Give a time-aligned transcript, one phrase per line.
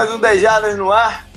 [0.00, 1.28] Mais um 10 Jardas no ar.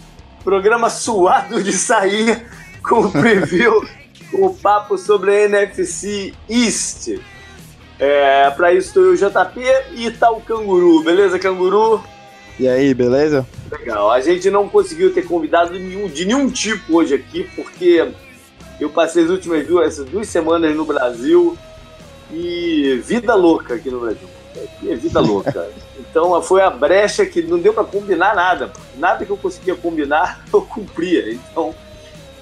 [0.42, 2.46] Programa suado de sair
[2.82, 3.86] com o preview,
[4.32, 7.20] com o papo sobre a NFC East.
[8.00, 9.60] É, para isso estou eu, JP,
[9.96, 11.04] e tá o Canguru.
[11.04, 12.02] Beleza, Canguru?
[12.58, 13.46] E aí, beleza?
[13.70, 14.10] Legal.
[14.10, 18.14] A gente não conseguiu ter convidado nenhum, de nenhum tipo hoje aqui, porque
[18.80, 21.58] eu passei as últimas duas, duas semanas no Brasil
[22.32, 24.30] e vida louca aqui no Brasil.
[24.56, 25.70] Aqui é vida louca.
[26.14, 28.72] Então foi a brecha que não deu para combinar nada.
[28.96, 31.34] Nada que eu conseguia combinar eu cumpria.
[31.34, 31.74] Então,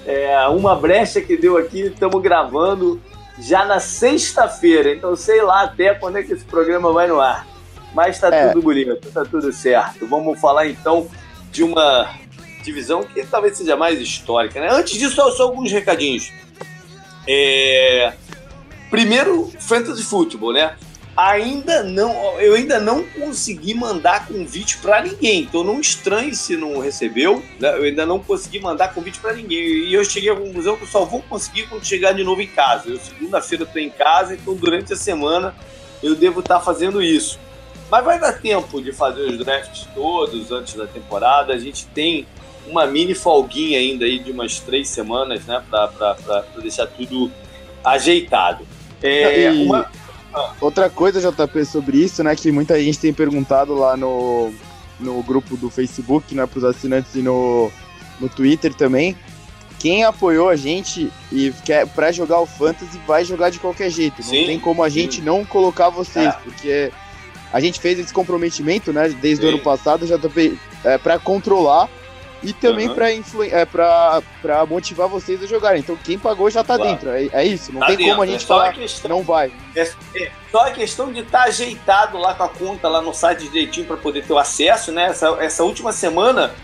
[0.04, 3.00] é uma brecha que deu aqui, estamos gravando
[3.38, 4.92] já na sexta-feira.
[4.92, 7.46] Então, sei lá até quando é que esse programa vai no ar.
[7.94, 8.48] Mas tá é.
[8.48, 10.06] tudo bonito, tá tudo certo.
[10.06, 11.08] Vamos falar então
[11.50, 12.10] de uma
[12.62, 14.60] divisão que talvez seja mais histórica.
[14.60, 14.68] Né?
[14.70, 16.30] Antes disso, só, só alguns recadinhos.
[17.26, 18.12] É...
[18.90, 20.76] Primeiro, Fantasy Football, né?
[21.16, 25.42] Ainda não, eu ainda não consegui mandar convite para ninguém.
[25.42, 27.42] Então não estranhe se não recebeu.
[27.60, 27.76] Né?
[27.76, 29.58] Eu ainda não consegui mandar convite para ninguém.
[29.58, 32.46] E eu cheguei à conclusão que eu só vou conseguir quando chegar de novo em
[32.46, 32.88] casa.
[32.88, 35.54] Eu segunda-feira estou em casa, então durante a semana
[36.02, 37.38] eu devo estar tá fazendo isso.
[37.90, 41.52] Mas vai dar tempo de fazer os drafts todos antes da temporada.
[41.52, 42.26] A gente tem
[42.66, 47.30] uma mini folguinha ainda aí de umas três semanas, né, para deixar tudo
[47.84, 48.66] ajeitado.
[49.02, 49.90] É, uma
[50.60, 54.52] Outra coisa, JP, sobre isso, né, que muita gente tem perguntado lá no,
[54.98, 57.70] no grupo do Facebook, né, pros assinantes e no,
[58.20, 59.16] no Twitter também.
[59.78, 64.22] Quem apoiou a gente e quer para jogar o Fantasy vai jogar de qualquer jeito.
[64.22, 65.22] Sim, não tem como a gente sim.
[65.22, 66.32] não colocar vocês, é.
[66.44, 66.92] porque
[67.52, 69.50] a gente fez esse comprometimento, né, desde sim.
[69.50, 71.88] o ano passado, JP, é, para controlar
[72.42, 72.94] e também uhum.
[72.94, 75.80] para é, motivar vocês a jogarem.
[75.80, 76.90] Então quem pagou já tá claro.
[76.90, 77.10] dentro.
[77.10, 77.72] É, é, isso.
[77.72, 78.12] Não tá tem dentro.
[78.12, 79.52] como a gente é falar questão, não vai.
[79.76, 79.82] É,
[80.16, 83.44] é, só a questão de estar tá ajeitado lá com a conta lá no site
[83.44, 85.06] direitinho para poder ter o acesso, né?
[85.06, 86.54] Essa, essa última semana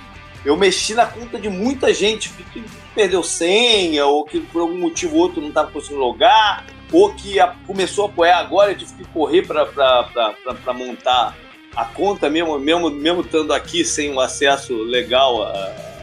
[0.45, 5.15] eu mexi na conta de muita gente que, perdeu senha ou que por algum motivo
[5.17, 8.95] ou outro não estava conseguindo logar ou que a, começou a apoiar agora e tive
[8.95, 11.37] que correr para montar
[11.79, 15.45] a conta mesmo, mesmo, mesmo estando aqui sem o acesso legal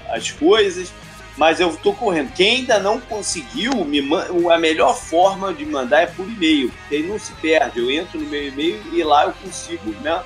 [0.10, 0.90] às coisas,
[1.36, 2.32] mas eu estou correndo.
[2.32, 4.02] Quem ainda não conseguiu, me
[4.50, 7.80] a melhor forma de mandar é por e-mail, porque aí não se perde.
[7.80, 10.24] Eu entro no meu e-mail e lá eu consigo né,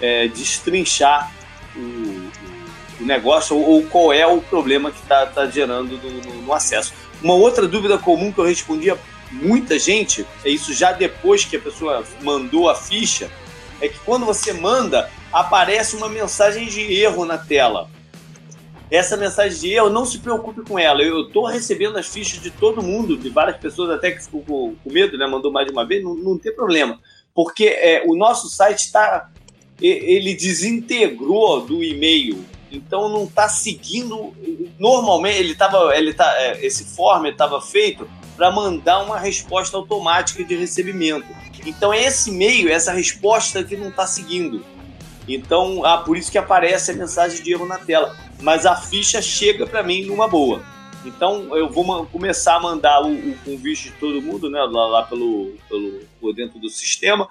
[0.00, 1.32] é, destrinchar
[1.76, 6.42] o, o negócio ou, ou, qual é o problema que está tá gerando no, no,
[6.42, 6.92] no acesso.
[7.22, 8.98] Uma outra dúvida comum que eu respondi a
[9.30, 13.30] muita gente, é isso já depois que a pessoa mandou a ficha,
[13.80, 17.88] é que quando você manda, aparece uma mensagem de erro na tela.
[18.90, 21.02] Essa mensagem de erro, não se preocupe com ela.
[21.02, 24.90] Eu estou recebendo as fichas de todo mundo, de várias pessoas até que ficou com,
[24.90, 25.26] medo, né?
[25.26, 26.98] Mandou mais de uma vez, não, não tem problema.
[27.34, 29.30] Porque é, o nosso site está.
[29.80, 32.44] Ele desintegrou do e-mail.
[32.72, 34.34] Então não está seguindo.
[34.78, 35.94] Normalmente ele estava.
[35.94, 41.26] Ele tá, é, esse form estava feito para mandar uma resposta automática de recebimento.
[41.68, 44.64] Então é esse meio, essa resposta que não está seguindo.
[45.28, 48.16] Então, ah, por isso que aparece a mensagem de erro na tela.
[48.40, 50.64] Mas a ficha chega para mim numa boa.
[51.04, 55.02] Então eu vou começar a mandar o, o convite de todo mundo, né, lá, lá
[55.02, 57.28] pelo, pelo, por dentro do sistema.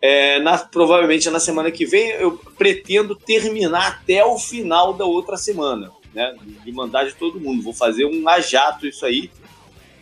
[0.00, 5.36] É, na, provavelmente na semana que vem eu pretendo terminar até o final da outra
[5.36, 7.62] semana, né, de mandar de todo mundo.
[7.62, 9.30] Vou fazer um ajato isso aí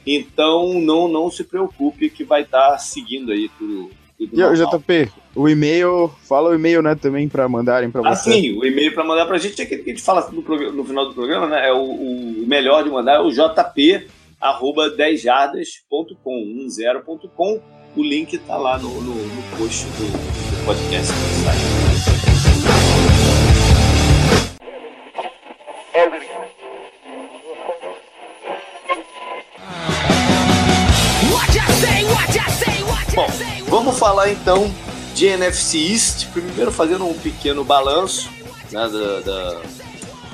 [0.07, 3.91] então não, não se preocupe que vai estar tá seguindo aí tudo.
[4.17, 8.31] tudo e, JP, o e-mail, fala o e-mail, né, também para mandarem para ah, você.
[8.31, 10.31] Ah, sim, o e-mail para mandar para a gente é aquele que a gente fala
[10.31, 10.43] no,
[10.73, 11.69] no final do programa, né?
[11.69, 14.07] É o, o melhor de mandar é o jp
[14.41, 17.61] arroba 10jardas.com, 10.com.
[17.97, 22.07] O link tá lá no, no, no post do, do podcast do site.
[33.15, 33.27] Bom,
[33.69, 34.71] vamos falar então
[35.15, 36.27] de NFC East.
[36.33, 38.29] Primeiro fazendo um pequeno balanço
[38.71, 39.61] né, da, da,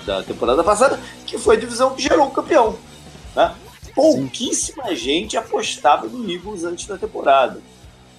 [0.04, 2.76] da, temporada passada, que foi a divisão que gerou o campeão.
[3.36, 3.54] Né?
[3.94, 4.96] Pouquíssima Sim.
[4.96, 7.60] gente apostava no Eagles antes da temporada.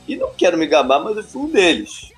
[0.07, 2.09] E não quero me gabar, mas eu fui um deles.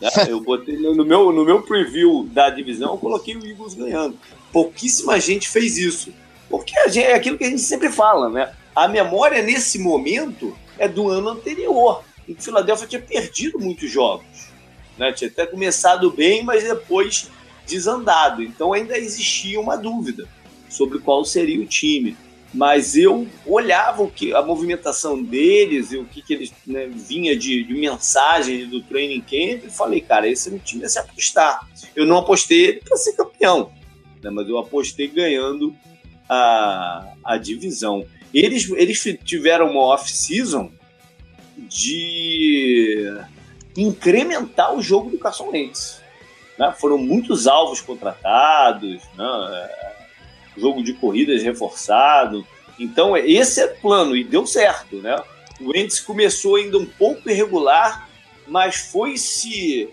[0.00, 0.08] Né?
[0.28, 4.16] Eu botei no meu, no meu preview da divisão, eu coloquei o Eagles ganhando.
[4.50, 6.10] Pouquíssima gente fez isso.
[6.48, 8.50] Porque gente, é aquilo que a gente sempre fala, né?
[8.74, 14.48] A memória nesse momento é do ano anterior, em que Filadélfia tinha perdido muitos jogos.
[14.96, 15.12] Né?
[15.12, 17.30] Tinha até começado bem, mas depois
[17.66, 18.42] desandado.
[18.42, 20.28] Então ainda existia uma dúvida
[20.68, 22.16] sobre qual seria o time.
[22.52, 27.36] mas eu olhava o que a movimentação deles e o que, que eles né, vinha
[27.36, 30.98] de, de, mensagem do training camp e falei, cara, esse é um time a se
[30.98, 31.68] apostar.
[31.94, 33.70] Eu não apostei para ser campeão,
[34.20, 35.72] né, mas eu apostei ganhando
[36.28, 38.04] a, a divisão.
[38.32, 40.70] Eles, eles tiveram uma off-season
[41.56, 43.12] de
[43.76, 46.00] incrementar o jogo do Carson Wentz.
[46.58, 46.72] Né?
[46.78, 49.70] Foram muitos alvos contratados, né?
[50.56, 52.46] jogo de corridas reforçado.
[52.78, 54.96] Então, esse é o plano e deu certo.
[54.96, 55.16] Né?
[55.60, 58.08] O Wentz começou ainda um pouco irregular,
[58.46, 59.88] mas foi se,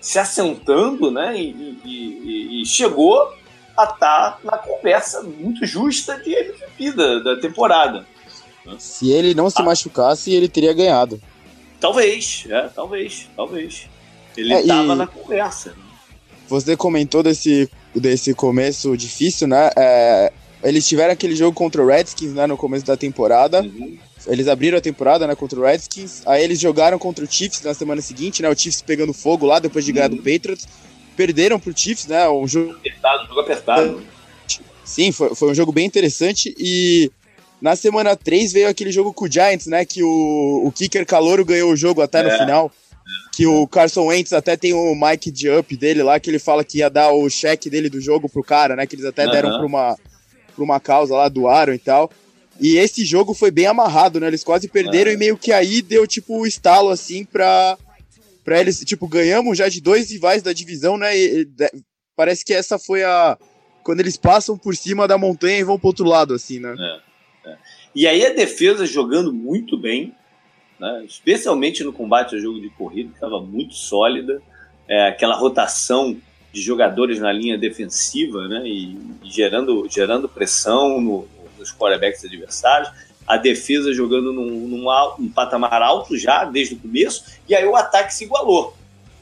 [0.00, 1.36] se assentando né?
[1.36, 3.32] e, e, e chegou
[3.76, 8.06] a estar tá na conversa muito justa de MVP da, da temporada.
[8.78, 9.64] Se ele não se ah.
[9.64, 11.20] machucasse, ele teria ganhado.
[11.80, 13.88] Talvez, é, talvez, talvez.
[14.36, 15.74] Ele estava é, na conversa.
[16.48, 19.70] Você comentou desse, desse começo difícil, né?
[19.76, 20.32] É,
[20.62, 23.60] eles tiveram aquele jogo contra o Redskins né, no começo da temporada.
[23.60, 23.98] Uhum.
[24.26, 26.22] Eles abriram a temporada né, contra o Redskins.
[26.26, 28.48] Aí eles jogaram contra o Chiefs na semana seguinte, né?
[28.48, 30.22] O Chiefs pegando fogo lá depois de ganhar do uhum.
[30.22, 30.66] Patriots.
[31.16, 32.28] Perderam pro Chiefs, né?
[32.28, 34.02] Um jogo apertado, jogo apertado.
[34.84, 37.10] Sim, foi, foi um jogo bem interessante e
[37.60, 39.84] na semana 3 veio aquele jogo com o Giants, né?
[39.84, 42.22] Que o, o Kicker Calouro ganhou o jogo até é.
[42.24, 42.72] no final.
[43.34, 46.64] Que o Carson Wentz até tem o mic de up dele lá, que ele fala
[46.64, 48.86] que ia dar o cheque dele do jogo pro cara, né?
[48.86, 49.98] Que eles até deram pra uma,
[50.54, 52.10] pra uma causa lá, doaram e tal.
[52.60, 54.28] E esse jogo foi bem amarrado, né?
[54.28, 55.14] Eles quase perderam é.
[55.14, 57.76] e meio que aí deu, tipo, o estalo, assim, pra,
[58.44, 58.80] pra eles.
[58.80, 61.16] Tipo, ganhamos já de dois rivais da divisão, né?
[61.16, 61.48] E,
[62.14, 63.38] parece que essa foi a.
[63.82, 66.74] Quando eles passam por cima da montanha e vão pro outro lado, assim, né?
[67.46, 67.56] É.
[67.94, 70.14] E aí a defesa jogando muito bem,
[70.80, 71.04] né?
[71.06, 74.42] especialmente no combate ao jogo de corrida, estava muito sólida.
[74.88, 76.16] É, aquela rotação
[76.52, 78.62] de jogadores na linha defensiva né?
[78.66, 82.90] e, e gerando, gerando pressão no, nos quarterbacks adversários.
[83.26, 84.84] A defesa jogando num, num,
[85.18, 88.76] num, patamar alto já desde o começo, e aí o ataque se igualou.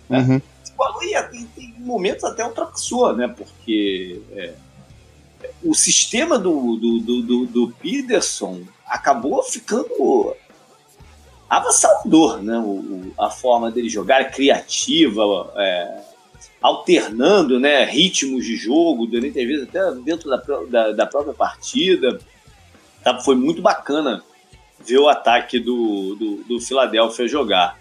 [0.08, 0.18] Né?
[0.18, 0.42] Uhum.
[0.64, 1.14] Se igualou e,
[1.58, 3.28] em momentos até ultrapassou, né?
[3.28, 4.54] porque é,
[5.64, 10.36] o sistema do, do, do, do, do Peterson acabou ficando
[11.48, 12.58] avassalador, né?
[12.58, 16.00] O, a forma dele jogar é criativa, é,
[16.62, 20.36] alternando né, ritmos de jogo, durante às vezes até dentro da,
[20.70, 22.18] da, da, própria partida.
[23.02, 24.22] Tá, foi muito bacana
[24.84, 27.78] ver o ataque do, do, do Philadelphia jogar.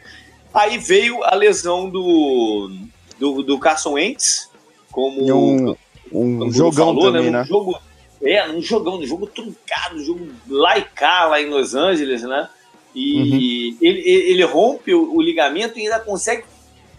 [0.54, 2.72] Aí veio a lesão do,
[3.18, 4.50] do, do Carson Wentz,
[4.92, 5.76] como um,
[6.12, 7.40] um jogão falou, né, também, né?
[7.40, 7.48] Um né?
[7.48, 7.80] Jogo,
[8.22, 12.50] é, um jogão, um jogo truncado, um jogo laicar lá em Los Angeles, né?
[12.94, 13.78] E uhum.
[13.82, 16.44] ele, ele rompe o, o, ligamento e ainda consegue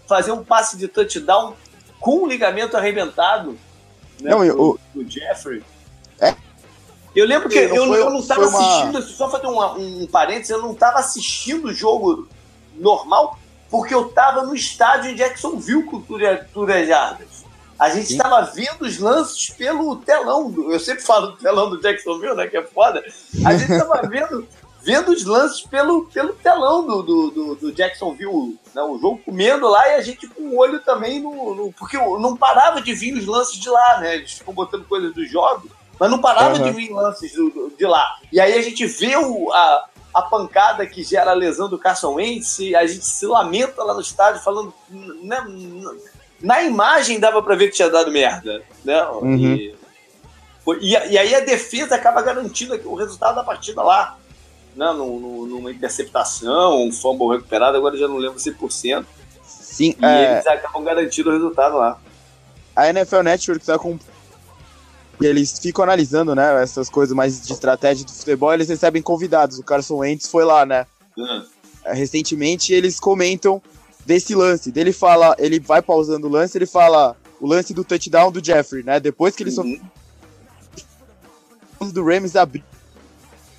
[0.08, 1.54] fazer um passe de touchdown
[2.00, 3.58] com o ligamento arrebentado
[4.20, 5.62] né, não, eu, do, Jeffrey.
[6.18, 6.34] É.
[7.14, 8.58] Eu lembro que eu, eu, eu não estava uma...
[8.58, 12.26] assistindo, só fazer um, um parênteses, eu não estava assistindo o jogo
[12.74, 13.38] normal,
[13.70, 17.42] porque eu estava no estádio em Jacksonville com o Jardas.
[17.78, 20.48] A gente estava vendo os lances pelo telão.
[20.48, 22.46] Do, eu sempre falo do telão do Jacksonville, né?
[22.46, 23.02] Que é foda.
[23.44, 24.46] A gente estava vendo,
[24.82, 28.56] vendo os lances pelo, pelo telão do, do, do, do Jacksonville.
[28.72, 31.96] Né, o jogo comendo lá e a gente com o olho também no, no, Porque
[31.98, 34.14] não parava de vir os lances de lá, né?
[34.14, 35.70] Eles ficam botando coisas dos jogos,
[36.02, 36.64] mas não parava uhum.
[36.64, 38.18] de vir lances do, do, de lá.
[38.32, 42.14] E aí a gente vê o, a, a pancada que gera a lesão do Carson
[42.14, 44.74] Wentz, a gente se lamenta lá no estádio falando.
[44.90, 45.46] Né,
[46.40, 49.00] na imagem dava para ver que tinha dado merda, né?
[49.10, 49.36] Uhum.
[49.36, 49.76] E,
[50.80, 54.18] e, e, aí a defesa acaba garantindo o resultado da partida lá,
[54.74, 54.90] né?
[54.90, 59.06] Numa interceptação, um fumble recuperado, agora já não lembro 100%.
[59.44, 60.32] Sim, e é...
[60.32, 61.96] eles acabam garantindo o resultado lá.
[62.74, 63.96] A NFL Network tá com
[65.20, 69.58] e eles ficam analisando, né, essas coisas mais de estratégia do futebol, eles recebem convidados.
[69.58, 70.86] O Carson Wentz foi lá, né?
[71.16, 71.44] Uhum.
[71.86, 73.62] Recentemente eles comentam
[74.04, 74.70] desse lance.
[74.70, 78.82] Dele fala, ele vai pausando o lance, ele fala o lance do touchdown do Jeffrey,
[78.82, 78.98] né?
[79.00, 79.80] Depois que ele uhum.
[81.80, 82.64] só do Rams abrir.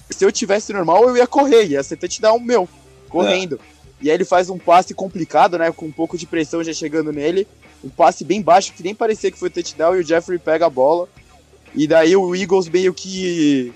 [0.10, 2.70] Se eu tivesse normal, eu ia correr, ia ser touchdown meu,
[3.10, 3.56] correndo.
[3.56, 3.74] É.
[4.04, 5.72] E aí ele faz um passe complicado, né?
[5.72, 7.48] Com um pouco de pressão já chegando nele.
[7.84, 10.70] Um passe bem baixo, que nem parecia que foi touchdown, e o Jeffrey pega a
[10.70, 11.10] bola.
[11.76, 13.74] E daí o Eagles meio que.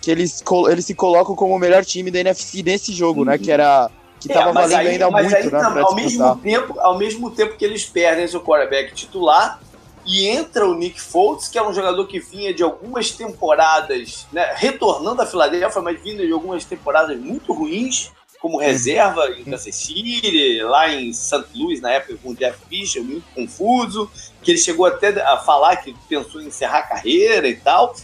[0.00, 3.26] que eles, eles se colocam como o melhor time da NFC nesse jogo, uhum.
[3.26, 3.38] né?
[3.38, 5.62] Que era que é, valendo aí, ainda muito, aí, né?
[5.82, 9.60] ao, mesmo tempo, ao mesmo tempo que eles perdem seu quarterback titular
[10.06, 14.52] e entra o Nick Foles, que é um jogador que vinha de algumas temporadas, né,
[14.56, 18.10] retornando à Filadélfia, mas vinha de algumas temporadas muito ruins,
[18.40, 21.46] como reserva em Kansas City, lá em St.
[21.54, 24.10] Louis, na época com o Jeff Fisher, muito confuso,
[24.44, 27.94] que ele chegou até a falar que pensou em encerrar a carreira e tal.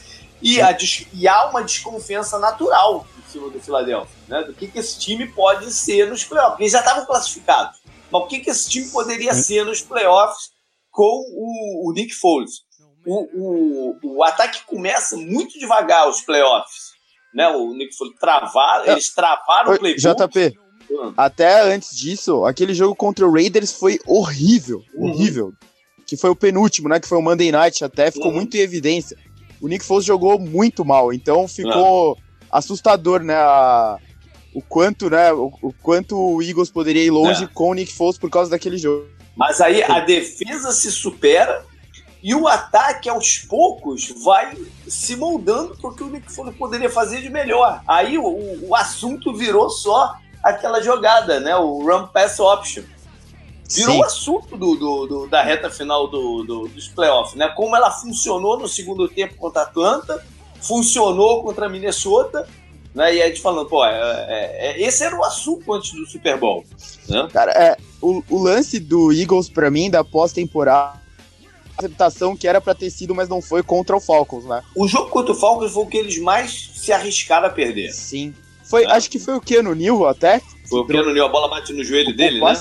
[0.42, 0.76] E, a,
[1.12, 4.42] e há uma desconfiança natural em cima do Philadelphia, né?
[4.42, 6.60] Do que, que esse time pode ser nos playoffs.
[6.60, 7.78] Eles já estavam classificados.
[8.10, 10.50] Mas o que, que esse time poderia ser nos playoffs
[10.90, 12.62] com o, o Nick Foles?
[13.06, 16.90] O, o, o ataque começa muito devagar os playoffs.
[17.34, 17.46] Né?
[17.48, 18.92] O Nick Foles travar, é.
[18.92, 20.02] eles travaram o playbook.
[20.02, 20.58] JP,
[20.90, 21.12] hum.
[21.16, 24.82] até antes disso, aquele jogo contra o Raiders foi horrível.
[24.94, 25.10] Uhum.
[26.10, 26.98] Que foi o penúltimo, né?
[26.98, 28.34] Que foi o Monday Night, até ficou uhum.
[28.34, 29.16] muito em evidência.
[29.60, 32.16] O Nick Foles jogou muito mal, então ficou uhum.
[32.50, 33.36] assustador, né?
[33.36, 33.96] A,
[34.52, 35.32] o quanto, né?
[35.32, 37.48] O, o, quanto o Eagles poderia ir longe é.
[37.54, 39.06] com o Nick Foles por causa daquele jogo.
[39.36, 41.64] Mas aí a defesa se supera
[42.20, 46.90] e o ataque, aos poucos, vai se moldando para o que o Nick Foles poderia
[46.90, 47.82] fazer de melhor.
[47.86, 51.54] Aí o, o, assunto virou só aquela jogada, né?
[51.54, 52.82] O run pass option.
[53.72, 57.48] Virou o assunto do, do, do, da reta final do, do, dos playoffs, né?
[57.56, 60.24] Como ela funcionou no segundo tempo contra a Atlanta,
[60.60, 62.48] funcionou contra a Minnesota,
[62.92, 63.14] né?
[63.14, 66.36] E a gente falando, pô, é, é, é, esse era o assunto antes do Super
[66.36, 66.64] Bowl.
[67.08, 67.28] Né?
[67.32, 71.00] Cara, é, o, o lance do Eagles, para mim, da pós-temporada,
[71.78, 74.62] aceptação que era para ter sido, mas não foi contra o Falcons, né?
[74.74, 77.92] O jogo contra o Falcons foi o que eles mais se arriscaram a perder.
[77.92, 78.34] Sim.
[78.64, 78.90] Foi, é.
[78.90, 80.40] Acho que foi o no Nil até.
[80.68, 82.54] Foi o no Nil, a bola bate no joelho dele, né?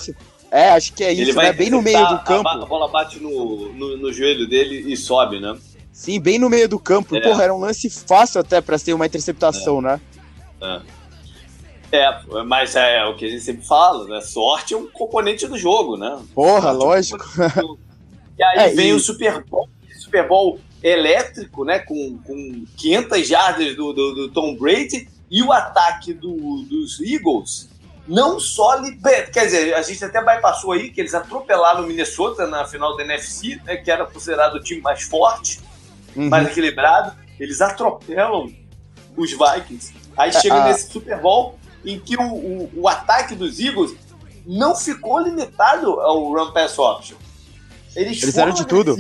[0.52, 1.54] É, acho que é isso, vai né?
[1.54, 2.48] Bem no meio do campo.
[2.48, 5.56] A, bola bate no, no, no, joelho dele e sobe, né?
[5.92, 7.16] Sim, bem no meio do campo.
[7.16, 7.22] É.
[7.22, 9.82] Porra, era um lance fácil até para ser uma interceptação, é.
[9.82, 10.02] né?
[10.62, 11.00] É.
[11.92, 14.22] É, mas é o que a gente sempre fala, né?
[14.22, 16.20] Sorte é um componente do jogo, né?
[16.36, 17.26] Porra, lógico.
[18.38, 18.94] e aí é, vem e...
[18.94, 19.68] o Super Bowl,
[20.00, 21.80] Super Bowl elétrico, né?
[21.80, 27.70] Com, com 500 jardas do, do, do Tom Brady e o ataque do, dos Eagles
[28.10, 29.32] não só liber...
[29.32, 33.04] quer dizer, a gente até bypassou aí que eles atropelaram o Minnesota na final da
[33.04, 35.62] NFC, né, que era considerado o time mais forte,
[36.16, 36.28] uhum.
[36.28, 37.16] mais equilibrado.
[37.40, 38.52] Eles atropelam
[39.16, 39.94] os Vikings.
[40.18, 40.68] Aí chega ah.
[40.68, 43.96] nesse Super Bowl em que o, o, o, ataque dos Eagles
[44.46, 47.16] não ficou limitado ao run pass option.
[47.96, 48.98] Eles, Eles eram de tudo.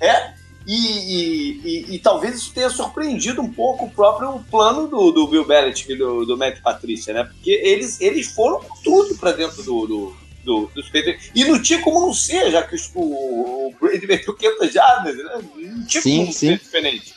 [0.00, 0.34] É,
[0.66, 5.26] e, e, e, e, talvez isso tenha surpreendido um pouco o próprio plano do, do
[5.26, 7.24] Bill Belichick e do, do Matt Patrícia, né?
[7.24, 11.30] Porque eles, eles foram com tudo para dentro do, do, do, dos Patriots.
[11.34, 13.02] E não tinha como não ser, já que o,
[13.68, 15.42] o Brady meteu 500 jardas, né?
[15.56, 16.48] Não tinha sim, como sim.
[16.48, 17.14] ser diferente.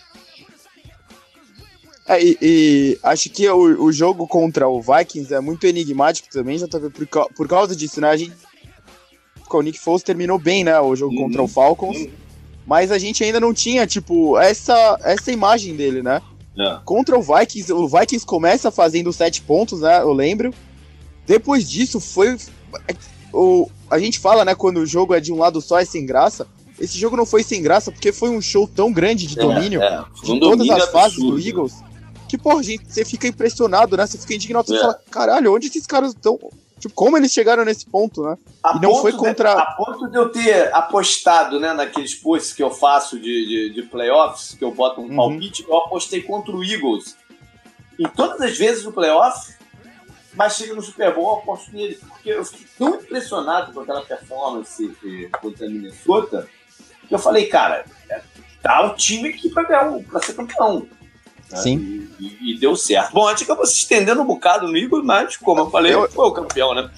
[2.06, 6.58] É, e, e, acho que o, o jogo contra o Vikings é muito enigmático também,
[6.58, 8.10] já tá por, por causa disso, né?
[8.10, 8.34] A gente.
[9.50, 10.78] O Nick Foles terminou bem, né?
[10.82, 11.24] O jogo uhum.
[11.24, 11.98] contra o Falcons.
[11.98, 12.27] Uhum.
[12.68, 16.22] Mas a gente ainda não tinha, tipo, essa, essa imagem dele, né?
[16.60, 16.80] É.
[16.84, 20.02] Contra o Vikings, o Vikings começa fazendo sete pontos, né?
[20.02, 20.54] Eu lembro.
[21.26, 22.38] Depois disso, foi.
[23.34, 24.54] O, a gente fala, né?
[24.54, 26.46] Quando o jogo é de um lado só, é sem graça.
[26.80, 29.82] Esse jogo não foi sem graça porque foi um show tão grande de é, domínio
[29.82, 30.02] é, é.
[30.30, 31.74] Um de todas as fases do Eagles
[32.28, 34.06] que, porra, gente, você fica impressionado, né?
[34.06, 34.82] Você fica indignado, você é.
[34.82, 36.38] fala, caralho, onde esses caras estão?
[36.80, 38.38] Tipo, como eles chegaram nesse ponto, né?
[38.64, 39.56] A e não foi contra.
[39.56, 43.70] De, a ponto de eu ter apostado, né, naqueles posts que eu faço de, de,
[43.74, 45.16] de playoffs, que eu boto um uhum.
[45.16, 47.16] palpite, eu apostei contra o Eagles.
[47.98, 49.56] E todas as vezes no playoff,
[50.36, 51.96] mas chega no Super Bowl, eu aposto nele.
[51.96, 54.96] Porque eu fiquei tão impressionado com aquela performance
[55.42, 56.48] contra a Minnesota,
[57.08, 58.22] que eu falei, cara, é,
[58.62, 60.88] tá o time aqui pra, ganhar, pra ser campeão.
[61.52, 61.58] Né?
[61.58, 62.08] Sim.
[62.20, 63.14] E, e, deu certo.
[63.14, 66.10] Bom, a gente acabou se estendendo um bocado no Eagles, mas, como eu falei, eu...
[66.10, 66.90] foi o campeão, né?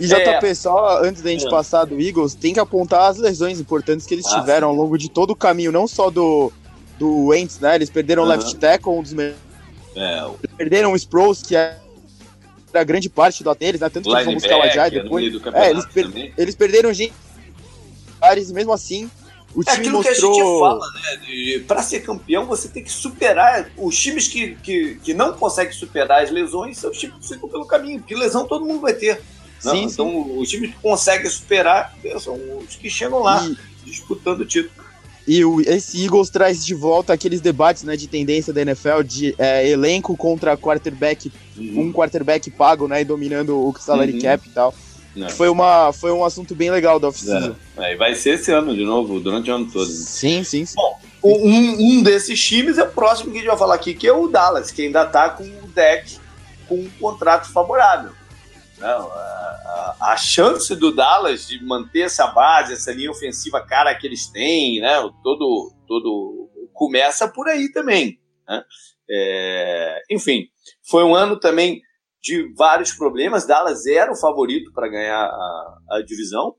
[0.00, 0.54] E JP, é...
[0.54, 1.50] só antes da gente é.
[1.50, 4.76] passar do Eagles, tem que apontar as lesões importantes que eles ah, tiveram sim.
[4.76, 6.52] ao longo de todo o caminho, não só do,
[6.98, 7.76] do Wentz, né?
[7.76, 9.38] Eles perderam o left tackle, um dos melhores.
[9.96, 10.28] É.
[10.56, 11.78] Perderam o Sproles, que é
[12.72, 13.88] a grande parte do deles, né?
[13.88, 15.24] Tanto que eles vão buscar o Ajay depois.
[15.54, 17.14] É, eles, per eles perderam gente.
[18.52, 19.10] Mesmo assim,
[19.54, 20.32] o é aquilo mostrou...
[20.32, 21.64] que a gente fala, né?
[21.66, 23.70] Para ser campeão, você tem que superar.
[23.76, 27.48] Os times que, que, que não conseguem superar as lesões são os times que ficam
[27.48, 29.22] pelo caminho, porque lesão todo mundo vai ter.
[29.64, 29.70] Né?
[29.70, 30.38] Sim, então, sim.
[30.38, 33.56] os times que conseguem superar são os que chegam lá, e...
[33.84, 34.84] disputando o título.
[35.26, 39.34] E o, esse Eagles traz de volta aqueles debates né, de tendência da NFL de
[39.38, 41.80] é, elenco contra quarterback, uhum.
[41.80, 44.20] um quarterback pago, né, e dominando o salary uhum.
[44.20, 44.74] cap e tal.
[45.16, 45.28] É.
[45.28, 47.56] Foi, uma, foi um assunto bem legal da oficina.
[47.78, 47.92] É.
[47.92, 47.96] é.
[47.96, 49.86] vai ser esse ano de novo, durante o ano todo.
[49.86, 50.74] Sim, sim, sim.
[50.76, 54.06] Bom, um, um desses times é o próximo que a gente vai falar aqui, que
[54.06, 56.18] é o Dallas, que ainda está com o deck
[56.68, 58.12] com um contrato favorável.
[58.78, 63.94] Não, a, a, a, chance do Dallas de manter essa base, essa linha ofensiva cara
[63.94, 64.96] que eles têm, né?
[65.22, 68.18] Todo, todo começa por aí também.
[68.48, 68.62] Né?
[69.08, 70.48] É, enfim,
[70.82, 71.80] foi um ano também
[72.24, 73.46] de vários problemas.
[73.46, 76.54] Dallas era o favorito para ganhar a, a divisão,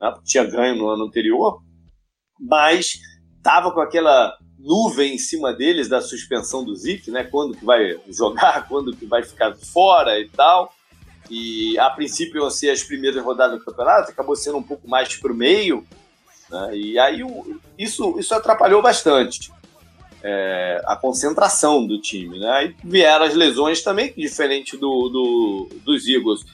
[0.00, 0.14] né?
[0.24, 1.60] tinha ganho no ano anterior,
[2.40, 2.94] mas
[3.36, 7.24] estava com aquela nuvem em cima deles da suspensão do Zeke, né?
[7.24, 10.72] Quando que vai jogar, quando que vai ficar fora e tal.
[11.28, 15.14] E a princípio iam ser as primeiras rodadas do campeonato, acabou sendo um pouco mais
[15.16, 15.86] para o meio.
[16.48, 16.76] Né?
[16.76, 17.20] E aí
[17.78, 19.52] isso, isso atrapalhou bastante
[20.22, 22.38] é, a concentração do time.
[22.38, 22.66] Né?
[22.66, 26.44] E vieram as lesões também, diferente do, do, dos Eagles.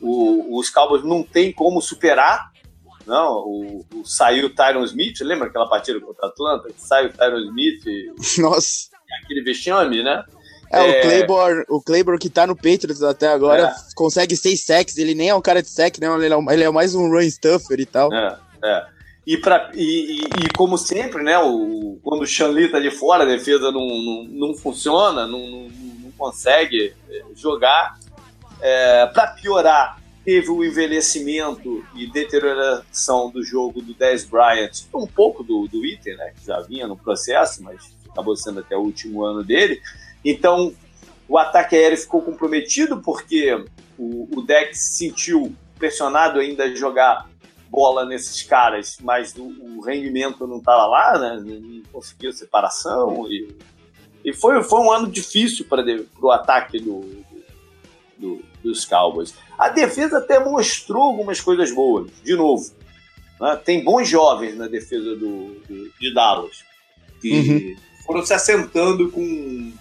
[0.00, 2.50] O, os Cowboys não tem como superar.
[3.06, 6.68] Não, o, o saiu o Tyron Smith, lembra aquela partida contra a Atlanta?
[6.76, 7.82] Saiu o Tyron Smith.
[8.38, 8.88] Nossa.
[9.22, 10.24] Aquele vexame, né?
[10.72, 13.74] É, é, o Claybor, o Claybor que tá no Patriots até agora, é.
[13.94, 16.08] consegue seis sacks, ele nem é um cara de sack, né?
[16.14, 18.12] Ele é, ele é mais um run stuffer e tal.
[18.12, 18.86] É, é.
[19.26, 23.24] E, pra, e, e, e, como sempre, né, o, quando o Shanli tá de fora,
[23.24, 27.98] a defesa não, não, não funciona, não, não, não consegue é, jogar.
[28.60, 35.42] É, para piorar, teve o envelhecimento e deterioração do jogo do Dez Bryant, um pouco
[35.42, 39.24] do, do item, né, que já vinha no processo, mas acabou sendo até o último
[39.24, 39.80] ano dele.
[40.24, 40.72] Então,
[41.28, 43.64] o ataque aéreo ficou comprometido porque
[43.98, 47.28] o, o deck se sentiu pressionado ainda a jogar
[47.76, 51.42] bola nesses caras, mas o, o rendimento não estava lá, né?
[51.44, 53.30] não conseguiu separação.
[53.30, 53.54] E,
[54.24, 55.84] e foi, foi um ano difícil para
[56.18, 57.22] o ataque do,
[58.16, 59.34] do, dos Cowboys.
[59.58, 62.64] A defesa até mostrou algumas coisas boas, de novo.
[63.38, 63.60] Né?
[63.62, 66.64] Tem bons jovens na defesa do, do de Dallas,
[67.20, 67.76] que uhum.
[68.06, 69.72] foram se assentando com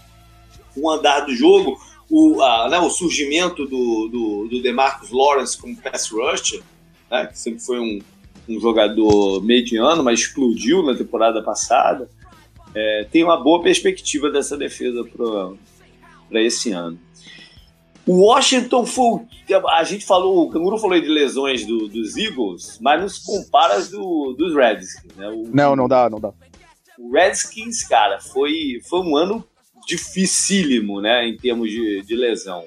[0.76, 1.80] o andar do jogo.
[2.10, 6.62] O, a, né, o surgimento do, do, do DeMarcus Lawrence como pass rusher
[7.10, 8.00] né, que sempre foi um,
[8.48, 12.10] um jogador mediano, mas explodiu na temporada passada,
[12.74, 15.04] é, tem uma boa perspectiva dessa defesa
[16.30, 17.00] para esse ano.
[18.06, 19.22] O Washington foi.
[19.70, 23.76] A gente falou, o Canguru falou de lesões do, dos Eagles, mas não se compara
[23.76, 25.16] às do, dos Redskins.
[25.16, 25.28] Né?
[25.28, 26.32] O, não, não dá, não dá.
[27.00, 29.44] O Redskins, cara, foi, foi um ano
[29.88, 32.64] dificílimo, né, em termos de, de lesão.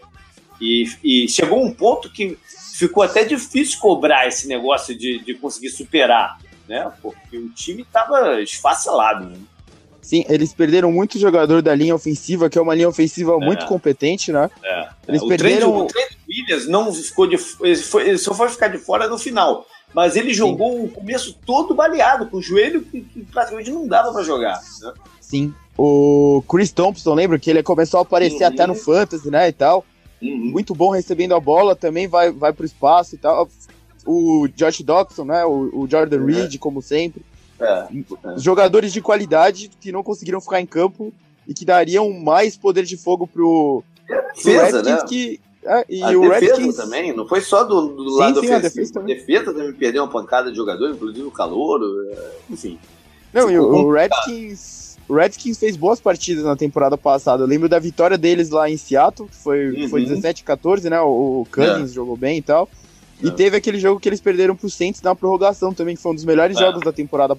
[0.61, 2.37] E, e chegou um ponto que
[2.79, 6.38] ficou até difícil cobrar esse negócio de, de conseguir superar,
[6.69, 6.91] né?
[7.03, 9.27] Porque o time estava esfacelado.
[9.27, 9.37] Né?
[10.01, 13.45] Sim, eles perderam muito jogador da linha ofensiva, que é uma linha ofensiva é.
[13.45, 14.49] muito competente, né?
[14.62, 14.88] É.
[15.09, 15.77] Eles o perderam.
[15.77, 17.37] o Trent Williams não ficou de.
[17.61, 19.67] Ele, foi, ele, só foi ficar de fora no final.
[19.93, 20.85] Mas ele jogou Sim.
[20.85, 24.61] o começo todo baleado, com o joelho que, que praticamente não dava para jogar.
[24.83, 24.93] Né?
[25.21, 25.55] Sim.
[25.77, 28.53] O Chris Thompson, lembra que ele começou a aparecer uhum.
[28.53, 29.49] até no Fantasy, né?
[29.49, 29.85] E tal.
[30.20, 33.48] Muito bom recebendo a bola, também vai, vai pro espaço e tal.
[34.04, 35.44] O Josh Doxson, né?
[35.44, 36.26] O, o Jordan é.
[36.26, 37.22] Reed, como sempre.
[37.61, 38.38] É, é.
[38.38, 41.12] Jogadores de qualidade que não conseguiram ficar em campo
[41.46, 43.83] e que dariam mais poder de fogo pro,
[44.35, 45.04] defesa, pro né?
[45.09, 46.76] que é, e a o defesa Redskins...
[46.76, 48.54] também, não foi só do, do sim, lado sim, ofensivo.
[48.54, 49.16] A defesa também.
[49.16, 52.78] defesa também perdeu uma pancada de jogador, inclusive o calor, é, enfim.
[53.33, 54.78] Não, e o, o Redskins
[55.09, 57.42] o Redskins fez boas partidas na temporada passada.
[57.42, 59.88] Eu lembro da vitória deles lá em Seattle, que foi, uhum.
[59.88, 61.01] foi 17 14, né?
[61.01, 61.94] O, o Cummings é.
[61.94, 62.68] jogou bem e tal.
[63.23, 63.31] E é.
[63.31, 66.27] teve aquele jogo que eles perderam pro Saints na prorrogação também, que foi um dos
[66.27, 66.61] melhores é.
[66.61, 67.38] jogos da temporada.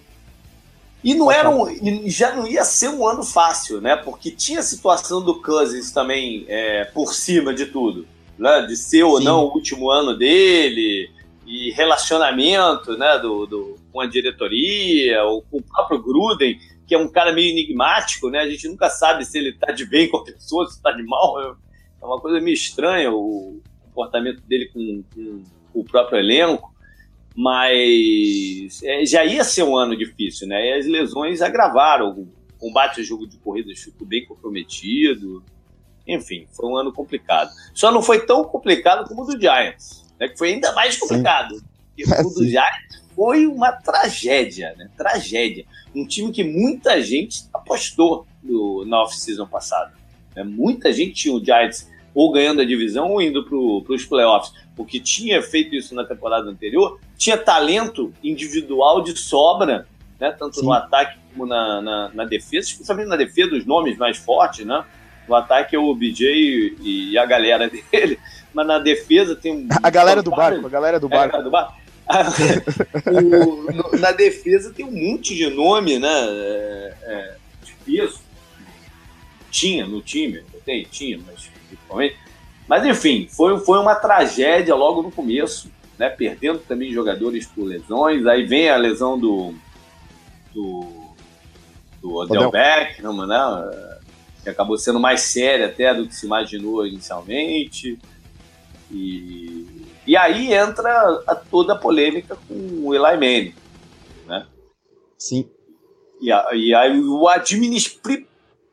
[1.04, 3.96] E não era um, e já não ia ser um ano fácil, né?
[3.96, 8.06] Porque tinha a situação do Cousins também é, por cima de tudo,
[8.38, 8.64] né?
[8.64, 9.26] De ser ou Sim.
[9.26, 11.10] não o último ano dele
[11.46, 13.18] e relacionamento, né?
[13.20, 17.52] Do, do com a diretoria ou com o próprio Gruden que é um cara meio
[17.52, 18.40] enigmático, né?
[18.40, 21.04] A gente nunca sabe se ele tá de bem com a pessoa, se tá de
[21.04, 21.40] mal.
[21.40, 26.74] É uma coisa meio estranha o comportamento dele com, com, o próprio elenco.
[27.36, 30.68] Mas é, já ia ser um ano difícil, né?
[30.68, 32.10] E as lesões agravaram.
[32.10, 35.44] O combate ao jogo de corridas ficou bem comprometido.
[36.08, 37.52] Enfim, foi um ano complicado.
[37.72, 40.28] Só não foi tão complicado como o do Giants, né?
[40.28, 41.54] Que foi ainda mais complicado.
[41.54, 41.64] Sim.
[41.96, 44.90] Porque o do Giants foi uma tragédia, né?
[44.98, 45.68] Tragédia.
[45.96, 49.94] Um time que muita gente apostou no, na off-season passada.
[50.36, 50.44] Né?
[50.44, 55.00] Muita gente tinha o Giants ou ganhando a divisão ou indo para os playoffs, porque
[55.00, 59.88] tinha feito isso na temporada anterior, tinha talento individual de sobra,
[60.20, 60.32] né?
[60.32, 60.66] tanto Sim.
[60.66, 64.84] no ataque como na, na, na, defesa, especialmente na defesa, os nomes mais fortes, né?
[65.28, 66.26] No ataque é o BJ
[66.82, 68.20] e, e a galera dele,
[68.52, 69.68] mas na defesa tem um.
[69.82, 71.36] A galera do barco, a galera do barco.
[71.36, 71.80] É, a galera do barco
[73.06, 76.10] o, na defesa tem um monte de nome, né?
[76.10, 78.20] É, é, de peso.
[79.52, 82.18] Tinha no time, tem, tinha, mas principalmente.
[82.68, 86.10] Mas enfim, foi, foi uma tragédia logo no começo, né?
[86.10, 88.26] Perdendo também jogadores por lesões.
[88.26, 89.54] Aí vem a lesão do.
[90.54, 90.88] do.
[92.02, 94.00] do Odell Beckham, né?
[94.44, 98.00] Que acabou sendo mais séria até do que se imaginou inicialmente.
[98.92, 99.68] E
[100.10, 103.56] e aí entra a, toda a polêmica com o Eli Manning,
[104.26, 104.48] né?
[105.20, 105.48] Sim.
[106.20, 108.18] E, e aí o administrar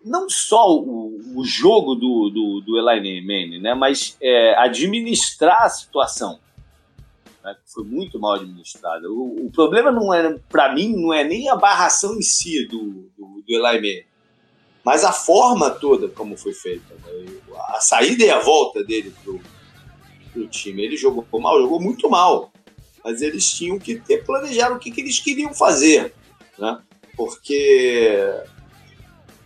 [0.03, 5.69] não só o, o jogo do, do, do Elaine Manning, né, mas é, administrar a
[5.69, 6.41] situação.
[7.45, 9.07] Né, foi muito mal administrada.
[9.11, 13.11] O, o problema não é, para mim, não é nem a barração em si do,
[13.19, 14.07] do, do Elaine
[14.83, 16.95] mas a forma toda como foi feita.
[16.95, 17.41] Né,
[17.75, 19.39] a saída e a volta dele pro,
[20.37, 20.85] pro time.
[20.85, 22.53] Ele jogou mal, jogou muito mal.
[23.03, 26.13] Mas eles tinham que ter planejado o que, que eles queriam fazer.
[26.59, 26.79] Né?
[27.17, 28.43] Porque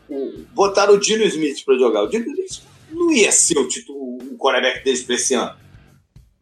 [0.09, 2.03] o, botaram o Dino Smith para jogar.
[2.03, 5.57] O Dino Smith não ia ser o, título, o quarterback deles para esse ano.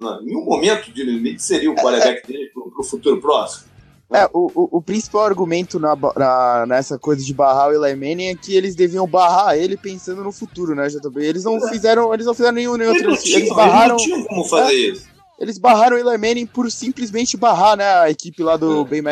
[0.01, 3.68] Não, em nenhum momento o Dino Smith seria o quarterback dele para o futuro próximo.
[4.11, 8.29] É, o, o, o, principal argumento na, na, nessa coisa de barrar o Eli Manning
[8.29, 11.23] é que eles deviam barrar ele pensando no futuro, né, JB?
[11.23, 11.69] Eles não é.
[11.69, 13.11] fizeram, eles não fizeram nenhum, nenhum outro.
[13.11, 13.97] Eles barraram.
[13.97, 15.09] Eles não tinham como fazer é, isso.
[15.39, 18.85] Eles barraram o Eli Manning por simplesmente barrar, né, a equipe lá do é.
[18.85, 19.03] Ben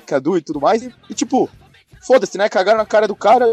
[0.00, 0.82] McAdoo e tudo mais.
[0.82, 1.50] E, e tipo,
[2.00, 2.48] foda-se, né?
[2.48, 3.44] Cagaram na cara do cara.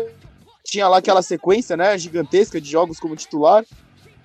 [0.64, 1.98] Tinha lá aquela sequência, né?
[1.98, 3.66] Gigantesca de jogos como titular.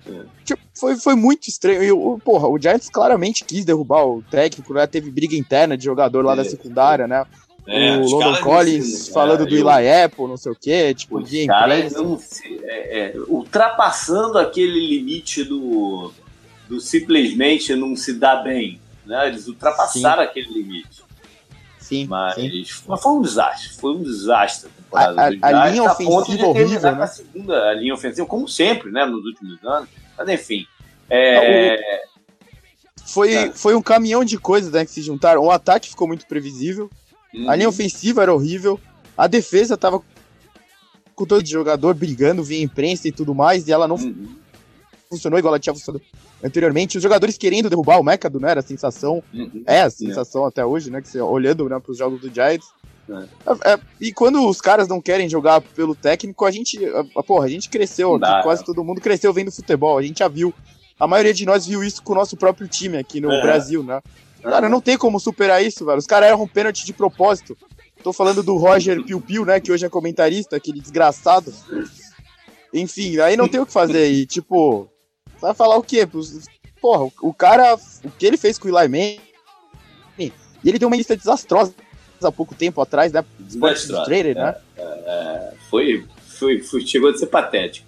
[0.05, 0.25] É.
[0.45, 1.83] Tipo, foi, foi muito estranho.
[1.83, 4.87] E, o, porra, o Giants claramente quis derrubar o técnico, né?
[4.87, 7.25] Teve briga interna de jogador lá é, da secundária, né?
[7.65, 11.93] É, o London Collins falando do Eli Apple, não sei o quê, tipo, os caras
[11.93, 12.19] não
[12.65, 16.11] é, é, ultrapassando aquele limite do,
[16.67, 19.27] do simplesmente não se dar bem, né?
[19.27, 20.29] Eles ultrapassaram Sim.
[20.29, 21.03] aquele limite.
[21.79, 22.65] Sim, mas, sim.
[22.87, 27.03] mas foi um desastre, foi um desastre a a, a, a linha ofensiva horrível, né?
[27.03, 29.89] A segunda a linha ofensiva, como sempre, né, nos últimos anos.
[30.17, 30.65] Mas enfim,
[31.09, 32.03] é...
[33.05, 33.51] foi, é.
[33.51, 35.43] foi um caminhão de coisas né, que se juntaram.
[35.43, 36.89] O ataque ficou muito previsível,
[37.33, 37.49] uhum.
[37.49, 38.79] a linha ofensiva era horrível,
[39.17, 40.01] a defesa tava
[41.15, 44.35] com todo jogador brigando via imprensa e tudo mais, e ela não uhum.
[45.09, 46.03] funcionou igual ela tinha funcionado
[46.43, 48.51] anteriormente, os jogadores querendo derrubar o Mecado, né?
[48.51, 49.23] Era a sensação.
[49.33, 49.63] Uhum.
[49.65, 51.01] É a sensação até hoje, né?
[51.01, 52.67] Que você, olhando né, para os jogos do Giants.
[53.09, 53.13] É.
[53.13, 53.79] É, é.
[53.99, 56.79] e quando os caras não querem jogar pelo técnico, a gente.
[57.15, 60.27] A, porra, a gente cresceu aqui, quase todo mundo cresceu vendo futebol, a gente já
[60.27, 60.53] viu.
[60.99, 63.41] A maioria de nós viu isso com o nosso próprio time aqui no é.
[63.41, 64.01] Brasil, né?
[64.41, 65.97] Cara, não tem como superar isso, velho.
[65.97, 67.57] Os caras erram um pênalti de propósito.
[68.03, 69.59] Tô falando do Roger Piu Piu, né?
[69.59, 71.53] Que hoje é comentarista, aquele desgraçado.
[72.73, 74.11] Enfim, aí não tem o que fazer.
[74.11, 74.89] E, tipo,
[75.43, 76.07] Vai falar o quê?
[76.79, 78.87] Porra, o cara, o que ele fez com o Eli
[80.17, 80.31] Manning,
[80.63, 81.73] e ele deu uma lista desastrosa
[82.25, 83.23] há pouco tempo atrás, né?
[83.47, 84.55] Sports Trader, né?
[84.77, 87.87] É, é, foi, foi, foi, chegou a ser patético.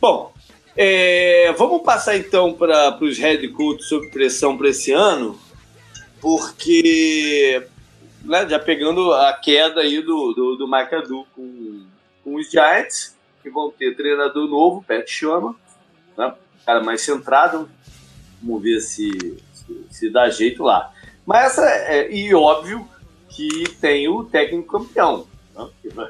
[0.00, 0.32] Bom,
[0.76, 5.38] é, vamos passar então para os head coaches sob pressão para esse ano,
[6.20, 7.66] porque
[8.22, 11.84] né, já pegando a queda aí do, do, do McAdoo com,
[12.22, 15.54] com os Giants, que vão ter treinador novo, Pat Chama,
[16.16, 16.32] né?
[16.64, 17.68] cara mais centrado.
[18.42, 20.92] Vamos ver se, se, se dá jeito lá.
[21.26, 22.88] Mas essa é, e óbvio
[23.28, 25.26] que tem o técnico campeão.
[25.54, 26.08] Né?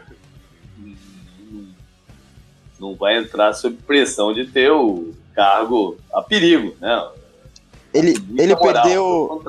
[2.78, 7.08] Não vai entrar sob pressão de ter o cargo a perigo, né?
[7.92, 9.42] Ele, ele moral, perdeu.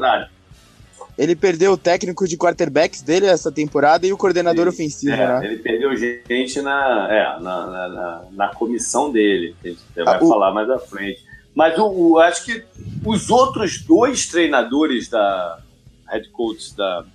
[1.18, 5.28] Ele perdeu o técnico de quarterbacks dele essa temporada e o coordenador ele, ofensivo, é,
[5.28, 5.46] né?
[5.46, 10.16] Ele perdeu gente na, é, na, na, na, na comissão dele, que a gente vai
[10.16, 11.22] ah, falar mais à frente.
[11.54, 12.64] Mas o, o, acho que
[13.06, 15.60] os outros dois treinadores da
[16.08, 17.06] head coach da,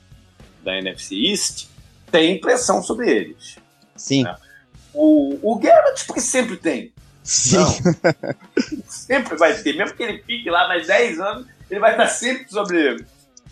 [0.64, 1.66] da NFC East
[2.10, 3.56] têm pressão sobre eles.
[3.96, 4.24] Sim.
[4.24, 4.36] Né?
[4.92, 6.92] O, o Garrett, porque sempre tem.
[7.22, 7.64] Sim.
[8.88, 12.48] sempre vai ter, mesmo que ele fique lá mais 10 anos, ele vai estar sempre
[12.50, 13.04] sobre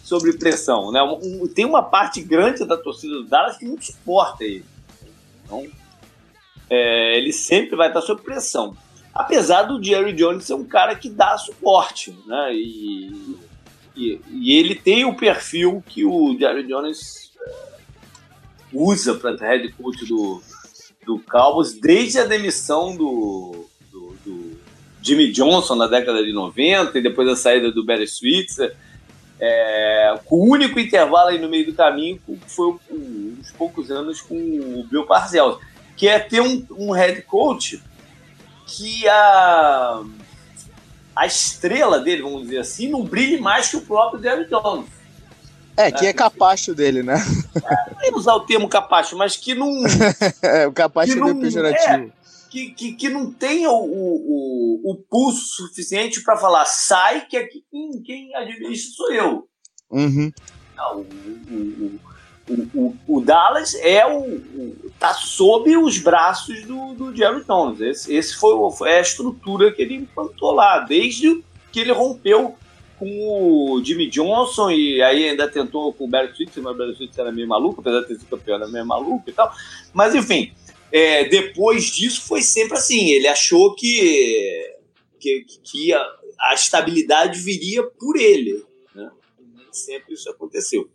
[0.02, 0.90] sobre pressão.
[0.90, 1.02] Né?
[1.02, 4.64] Um, tem uma parte grande da torcida do Dallas que não suporta ele.
[5.44, 5.66] Então,
[6.68, 8.76] é, ele sempre vai estar sob pressão.
[9.14, 12.54] Apesar do Jerry Jones ser um cara que dá suporte, né?
[12.54, 13.36] E,
[13.96, 17.52] e, e ele tem o perfil que o Jerry Jones é,
[18.72, 20.42] usa para head coach do,
[21.04, 24.60] do Cowboys desde a demissão do, do, do,
[25.02, 28.74] Jimmy Johnson na década de 90 e depois a saída do Barry Switzer.
[29.44, 34.36] É, com o único intervalo aí no meio do caminho foi uns poucos anos com
[34.36, 35.58] o Bill Parcells,
[35.96, 37.82] que é ter um, um head coach
[38.66, 40.02] que a,
[41.14, 44.86] a estrela dele, vamos dizer assim, não brilhe mais que o próprio David Jones.
[45.76, 47.16] É, que é capacho dele, né?
[48.02, 49.70] É, usar o termo capacho, mas que não.
[50.42, 51.90] é, o capacho não, é pejorativo.
[51.90, 52.10] É,
[52.50, 57.64] que, que, que não tenha o, o, o pulso suficiente para falar, sai, que aqui
[57.70, 59.48] quem, quem administra sou eu.
[59.90, 60.30] Uhum.
[60.76, 62.00] Não, o, o,
[63.06, 64.40] o, Dallas é o,
[64.98, 67.80] tá sob os braços do, do Jerry Jones.
[67.80, 72.56] Esse, esse foi, foi a estrutura que ele implantou lá, desde que ele rompeu
[72.98, 76.94] com o Jimmy Johnson e aí ainda tentou com o Barry Switzer, mas o Barry
[76.94, 79.52] Switzer era meio maluco, apesar de ter sido campeão, era meio maluco e tal.
[79.92, 80.52] Mas enfim,
[80.92, 83.10] é, depois disso foi sempre assim.
[83.10, 84.76] Ele achou que,
[85.18, 86.06] que, que a,
[86.42, 88.64] a estabilidade viria por ele.
[88.94, 89.10] Né?
[89.72, 90.88] Sempre isso aconteceu.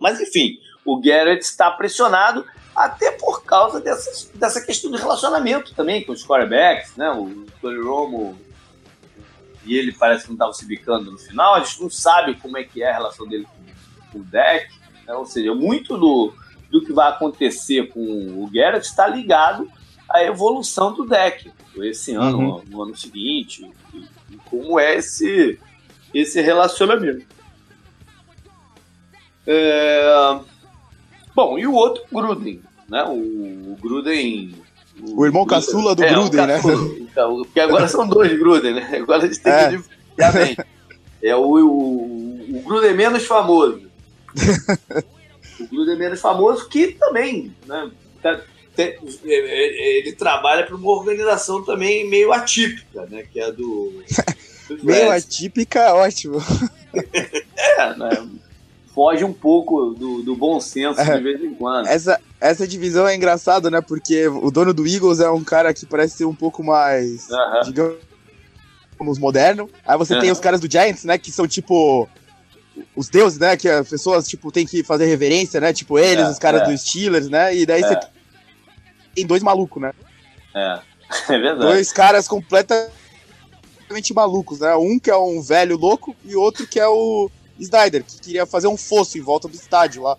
[0.00, 6.02] Mas enfim, o Garrett está pressionado até por causa dessa, dessa questão de relacionamento também
[6.02, 7.10] com os quarterbacks, né?
[7.10, 8.38] O Tony Romo
[9.66, 11.54] e ele parece que não estavam se bicando no final.
[11.54, 14.72] A gente não sabe como é que é a relação dele com, com o deck.
[15.06, 15.12] Né?
[15.12, 16.32] Ou seja, muito do,
[16.70, 19.70] do que vai acontecer com o Garrett está ligado
[20.08, 21.52] à evolução do deck.
[21.76, 22.64] Esse ano, uhum.
[22.66, 23.98] no ano seguinte, e,
[24.30, 25.60] e como é esse,
[26.14, 27.26] esse relacionamento.
[29.46, 30.40] É...
[31.38, 33.04] Bom, e o outro, Gruden, né?
[33.04, 34.56] O, Gruden.
[35.00, 36.60] O, o irmão Gruden, caçula do é, Gruden, né?
[36.98, 38.98] Então, porque agora são dois Gruden, né?
[39.00, 39.68] Agora a gente tem é.
[39.68, 40.56] que diferenciar bem.
[41.22, 43.82] É o, o, o Gruden menos famoso.
[45.60, 47.88] o Gruden menos famoso, que também, né?
[48.20, 48.40] Tá,
[48.74, 53.22] tem, é, é, ele trabalha para uma organização também meio atípica, né?
[53.32, 54.02] Que é a do.
[54.82, 56.42] meio atípica, ótimo.
[57.78, 58.28] é, né?
[58.98, 61.86] Foge um pouco do, do bom senso de vez em quando.
[61.86, 63.80] Essa, essa divisão é engraçada, né?
[63.80, 67.36] Porque o dono do Eagles é um cara que parece ser um pouco mais, uh
[67.36, 67.64] -huh.
[67.64, 69.70] digamos, moderno.
[69.86, 70.20] Aí você uh -huh.
[70.20, 71.16] tem os caras do Giants, né?
[71.16, 72.08] Que são tipo
[72.96, 73.56] os deuses, né?
[73.56, 75.72] Que as pessoas, tipo, tem que fazer reverência, né?
[75.72, 76.64] Tipo, eles, é, os caras é.
[76.64, 77.54] dos Steelers, né?
[77.54, 77.86] E daí é.
[77.86, 78.00] você
[79.14, 79.92] tem dois malucos, né?
[80.56, 80.80] É,
[81.34, 81.60] é verdade.
[81.60, 82.90] Dois caras completamente
[84.12, 84.74] malucos, né?
[84.74, 88.68] Um que é um velho louco e outro que é o Snyder, que queria fazer
[88.68, 90.16] um fosso em volta do estádio lá.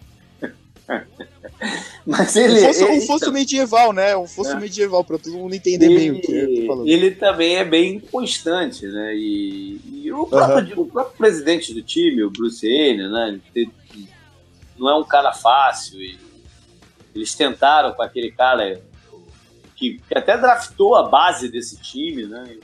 [2.06, 2.60] Mas ele.
[2.60, 4.18] Um fosso, um fosso então, medieval, né?
[4.18, 4.60] Um fosso é.
[4.60, 6.88] medieval, pra todo mundo entender ele, bem o que eu tô falando.
[6.88, 9.16] Ele também é bem constante, né?
[9.16, 13.40] E, e o, próprio, o, próprio, presidente do time, o Bruce Wayne, né?
[13.54, 13.72] Ele,
[14.78, 16.00] não é um cara fácil.
[17.14, 18.82] Eles tentaram com aquele cara
[19.76, 22.58] que, que até draftou a base desse time, né?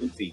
[0.00, 0.32] Enfim.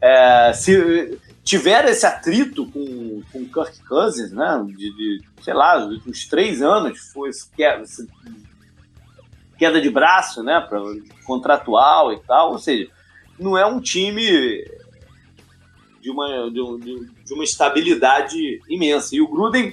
[0.00, 4.64] É, se, tiveram esse atrito com, com Kirk Cousins, né?
[4.66, 7.84] De, de sei lá, uns três anos, foi queda,
[9.58, 10.60] queda de braço, né?
[10.60, 10.80] Pra,
[11.24, 12.52] contratual e tal.
[12.52, 12.90] Ou seja,
[13.38, 14.64] não é um time
[16.00, 19.14] de uma, de, de uma estabilidade imensa.
[19.14, 19.72] E o Gruden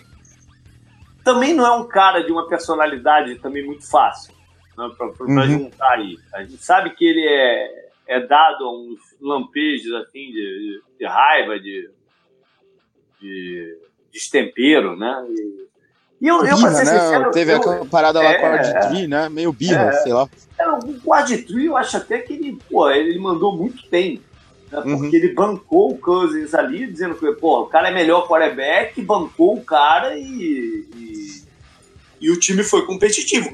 [1.24, 4.34] também não é um cara de uma personalidade também muito fácil
[4.78, 5.48] né, para uhum.
[5.48, 6.18] juntar aí.
[6.34, 11.60] A gente sabe que ele é é dado a uns lampejos assim de, de, raiva,
[11.60, 11.92] de,
[13.22, 13.78] de
[14.12, 15.26] destempero, né?
[15.30, 15.70] E,
[16.22, 17.00] e eu, birra, eu pra ser né?
[17.00, 19.30] sincero, Teve eu, aquela parada lá é, com o Arditri, né?
[19.30, 20.28] Meio birra, é, sei lá.
[20.58, 20.66] É,
[21.06, 24.20] o Arditri, eu acho até que ele, pô, ele mandou muito bem.
[24.72, 24.80] Né?
[24.80, 24.98] Uhum.
[24.98, 29.56] Porque ele bancou o Cousins ali, dizendo que, pô, o cara é melhor quarterback, bancou
[29.56, 31.44] o cara e, e,
[32.20, 33.52] e o time foi competitivo,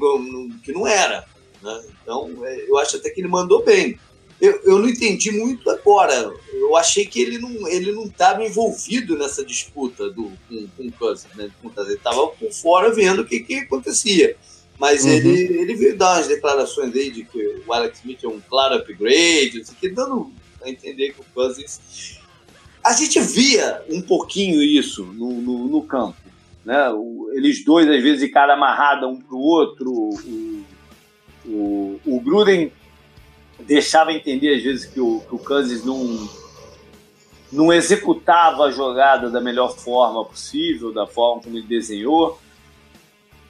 [0.62, 1.26] que não era.
[1.62, 1.82] Né?
[2.02, 3.98] Então, é, eu acho até que ele mandou bem
[4.40, 6.32] eu, eu não entendi muito agora.
[6.52, 10.92] Eu achei que ele não ele não estava envolvido nessa disputa do, com, com o
[10.92, 11.50] Cousins, né?
[11.78, 14.36] Ele estava por fora vendo o que, que acontecia.
[14.78, 15.10] Mas uhum.
[15.10, 18.76] ele, ele veio dar umas declarações aí de que o Alex Smith é um claro
[18.76, 20.30] upgrade, assim, que dando
[20.62, 22.20] a entender que o Cousins.
[22.84, 26.16] A gente via um pouquinho isso no, no, no campo.
[26.64, 26.90] Né?
[26.90, 29.90] O, eles dois, às vezes, de cara amarrada um pro outro.
[29.90, 30.64] O,
[31.46, 32.70] o, o Gruden
[33.60, 36.28] deixava entender às vezes que o, que o Kansas não,
[37.50, 42.38] não executava a jogada da melhor forma possível, da forma como ele desenhou.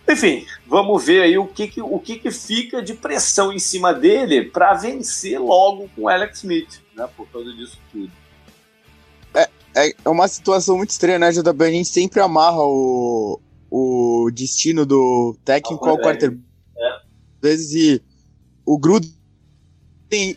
[0.08, 3.92] Enfim, vamos ver aí o que, que o que, que fica de pressão em cima
[3.92, 7.08] dele para vencer logo com o Alex Smith, né?
[7.16, 8.12] Por causa disso tudo.
[9.74, 11.64] É, é uma situação muito estranha, né, JB?
[11.64, 13.40] A gente sempre amarra o,
[13.70, 16.40] o destino do técnico ao quarterback.
[16.78, 16.88] É.
[16.88, 17.02] Às
[17.42, 18.02] vezes e
[18.64, 19.15] o Gruden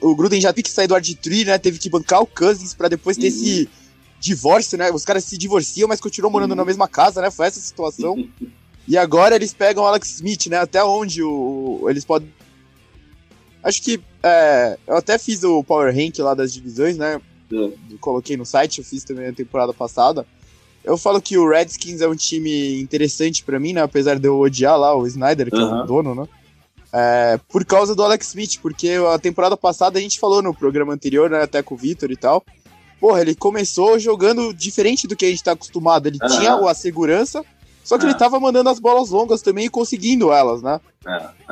[0.02, 1.58] o Gruden já teve que sair do Arditree, né?
[1.58, 3.28] Teve que bancar o Cousins para depois ter uhum.
[3.28, 3.70] esse
[4.20, 4.92] divórcio, né?
[4.92, 6.58] Os caras se divorciam, mas continuam morando uhum.
[6.58, 7.30] na mesma casa, né?
[7.30, 8.28] Foi essa a situação.
[8.88, 10.58] e agora eles pegam o Alex Smith, né?
[10.58, 12.32] Até onde o, eles podem.
[13.64, 14.02] Acho que.
[14.22, 17.22] É, eu até fiz o Power Rank lá das divisões, né?
[17.52, 17.74] Uhum.
[18.02, 20.26] Coloquei no site, eu fiz também na temporada passada.
[20.84, 23.82] Eu falo que o Redskins é um time interessante para mim, né?
[23.82, 26.28] Apesar de eu odiar lá o Snyder, que é o dono, né?
[26.92, 30.94] É, por causa do Alex Smith, porque a temporada passada a gente falou no programa
[30.94, 32.44] anterior, né, até com o Vitor e tal.
[33.00, 36.08] Porra, ele começou jogando diferente do que a gente tá acostumado.
[36.08, 36.28] Ele uhum.
[36.28, 37.46] tinha a segurança,
[37.84, 40.82] só que ele tava mandando as bolas longas também e conseguindo elas, né?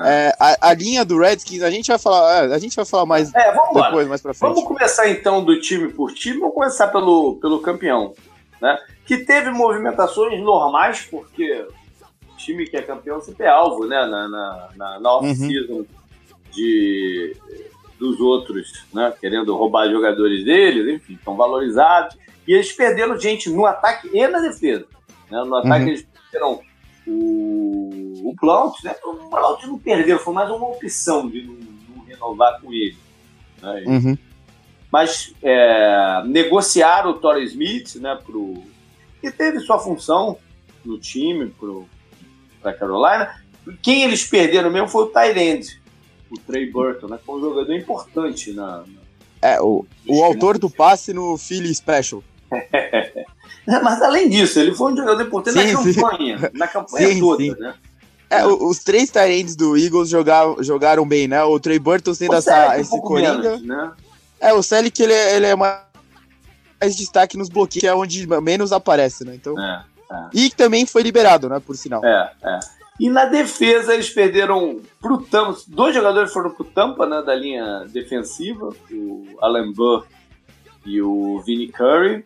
[0.06, 3.06] É, a, a, linha do Redskins, a gente vai falar, é, a gente vai falar
[3.06, 4.54] mais é, depois, mais pra frente.
[4.54, 8.14] Vamos começar então do time por time, vamos começar pelo, pelo campeão.
[8.62, 8.78] né?
[9.06, 11.66] Que teve movimentações normais, porque
[12.38, 14.06] time que é campeão sempre é alvo, né?
[14.06, 15.86] Na, na, na, na off-season uhum.
[16.52, 17.36] de,
[18.00, 19.14] dos outros, né?
[19.20, 22.18] Querendo roubar jogadores deles, enfim, estão valorizados.
[22.48, 24.86] E eles perderam gente no ataque e na defesa.
[25.30, 25.44] Né?
[25.44, 25.90] No ataque uhum.
[25.90, 26.62] eles perderam
[27.06, 28.96] o, o Blount, né?
[29.04, 31.56] O Blount não perdeu, foi mais uma opção de não,
[31.96, 32.98] não renovar com ele.
[33.62, 33.84] Né?
[33.88, 34.18] Uhum.
[34.92, 38.64] Mas é, negociaram o Torrey Smith, né, pro,
[39.20, 40.38] que teve sua função
[40.86, 41.54] no time
[42.62, 43.30] para Carolina.
[43.82, 45.82] Quem eles perderam mesmo foi o Tyrande,
[46.32, 48.84] o Trey Burton, né, que foi um jogador importante na.
[49.42, 52.24] é, o, o autor do passe no Philly Special.
[53.66, 56.46] Mas além disso, ele foi um jogador importante sim, na campanha, sim.
[56.54, 57.74] na campanha sim, toda, né?
[58.30, 61.42] É, os três Tyrands do Eagles jogaram, jogaram bem, né?
[61.44, 63.52] O Trey Burton sendo essa, esse um coringa.
[63.52, 63.92] Menos, né?
[64.40, 65.80] É, o Selic ele, é, ele é mais,
[66.80, 69.34] mais destaque nos bloqueios, que é onde menos aparece, né?
[69.34, 69.58] Então.
[69.60, 70.30] É, é.
[70.34, 71.60] E também foi liberado, né?
[71.60, 72.04] Por sinal.
[72.04, 72.60] É, é.
[73.00, 75.60] E na defesa eles perderam pro Tampa.
[75.68, 77.22] Dois jogadores foram pro Tampa, né?
[77.22, 80.06] Da linha defensiva, o Alan Burr
[80.86, 82.26] e o Vinnie Curry.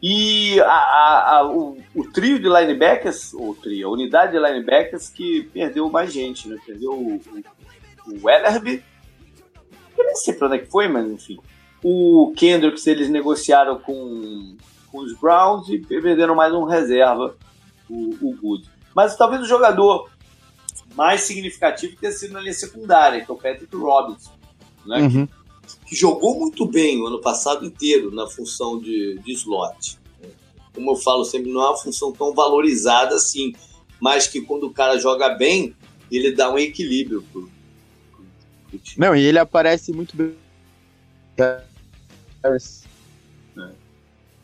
[0.00, 5.08] E a, a, a, o, o, trio de linebackers, o trio, a unidade de linebackers
[5.08, 6.56] que perdeu mais gente, né?
[6.64, 8.84] Perdeu o, o, o Ellerby,
[9.98, 11.38] eu nem sei pra onde é que foi, mas enfim.
[11.82, 14.56] O Kendricks eles negociaram com,
[14.90, 17.36] com os Browns e venderam mais um reserva,
[17.88, 18.68] o, o Good.
[18.94, 20.10] Mas talvez o jogador
[20.94, 24.32] mais significativo tenha sido na linha secundária, que é o Patrick Robinson,
[24.84, 25.00] né?
[25.00, 25.26] Uhum.
[25.26, 29.98] Que, que, jogou muito bem o ano passado inteiro na função de, de slot.
[30.74, 33.52] Como eu falo sempre, não é uma função tão valorizada assim,
[34.00, 35.74] mas que quando o cara joga bem,
[36.10, 37.48] ele dá um equilíbrio pro,
[38.96, 40.34] não, e ele aparece muito bem.
[42.42, 42.87] Harris.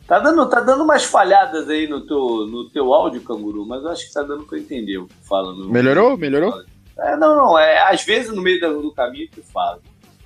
[0.07, 3.89] Tá dando, tá dando umas falhadas aí no teu, no teu áudio, Canguru, mas eu
[3.89, 5.51] acho que tá dando pra entender o que fala.
[5.51, 5.69] No...
[5.71, 6.15] Melhorou?
[6.15, 6.63] Melhorou?
[6.97, 7.59] É, não, não.
[7.59, 9.79] É, às vezes no meio do, caminho que fala.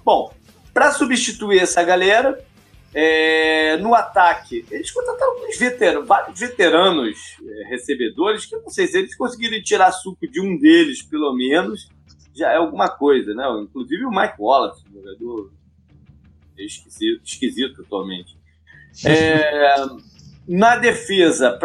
[0.03, 0.33] Bom,
[0.73, 2.43] para substituir essa galera,
[2.93, 8.85] é, no ataque, eles contrataram uns veteranos, vários veteranos é, recebedores, que eu não sei
[8.85, 11.87] se eles conseguirem tirar suco de um deles, pelo menos,
[12.35, 13.45] já é alguma coisa, né?
[13.61, 15.51] Inclusive o Mike Wallace, um jogador
[16.57, 18.38] esquisito, esquisito atualmente.
[19.05, 19.85] É,
[20.47, 21.57] na defesa,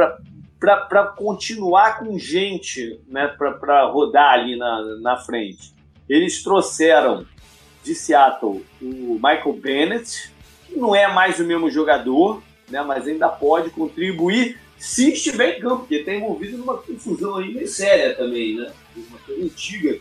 [0.59, 5.73] para continuar com gente, né, para rodar ali na, na frente,
[6.09, 7.27] eles trouxeram
[7.83, 10.33] de Seattle o Michael Bennett,
[10.67, 15.61] que não é mais o mesmo jogador, né, mas ainda pode contribuir se estiver em
[15.61, 18.71] campo, porque está envolvido numa confusão aí meio séria também, né?
[18.97, 19.99] Uma coisa antiga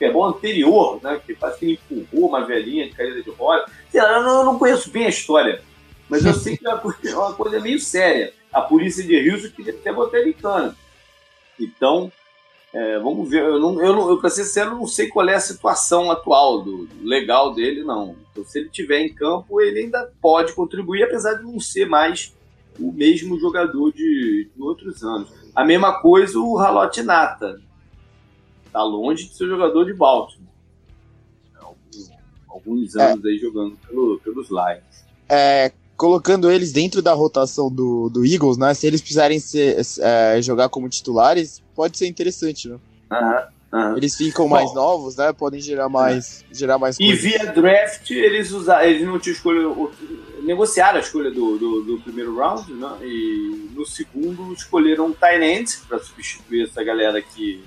[0.00, 1.20] futebol anterior, né?
[1.24, 3.64] Que parece que ele empurrou uma velhinha de cadeira de roda.
[3.92, 5.62] Eu não, eu não conheço bem a história,
[6.10, 8.34] mas eu sei que é uma coisa, é uma coisa meio séria.
[8.52, 10.76] A polícia de Rio queria até botar ele em cana.
[11.58, 12.12] Então,
[12.72, 13.42] é, vamos ver.
[13.42, 16.62] Eu, não, eu, não, eu para ser sincero, não sei qual é a situação atual
[16.62, 18.16] do, do legal dele, não.
[18.30, 22.34] Então, se ele tiver em campo, ele ainda pode contribuir, apesar de não ser mais
[22.78, 25.30] o mesmo jogador de, de outros anos.
[25.54, 27.60] A mesma coisa o Ralote Nata.
[28.72, 30.48] Tá longe de ser jogador de Baltimore.
[31.56, 32.10] Alguns,
[32.48, 33.12] alguns é.
[33.12, 33.28] anos é.
[33.28, 35.04] aí jogando pelo, pelos Lions.
[35.28, 38.72] É, colocando eles dentro da rotação do, do Eagles, né?
[38.72, 42.78] Se eles precisarem ser, é, jogar como titulares, pode ser interessante, né?
[43.70, 45.30] Uhum, Eles ficam Bom, mais novos, né?
[45.34, 46.54] Podem gerar mais, é.
[46.54, 49.60] gerar mais E via draft, eles usaram, eles não tinham escolha,
[50.42, 52.96] negociaram a escolha do, do, do, primeiro round, né?
[53.02, 57.62] E no segundo escolheram um tight para substituir essa galera que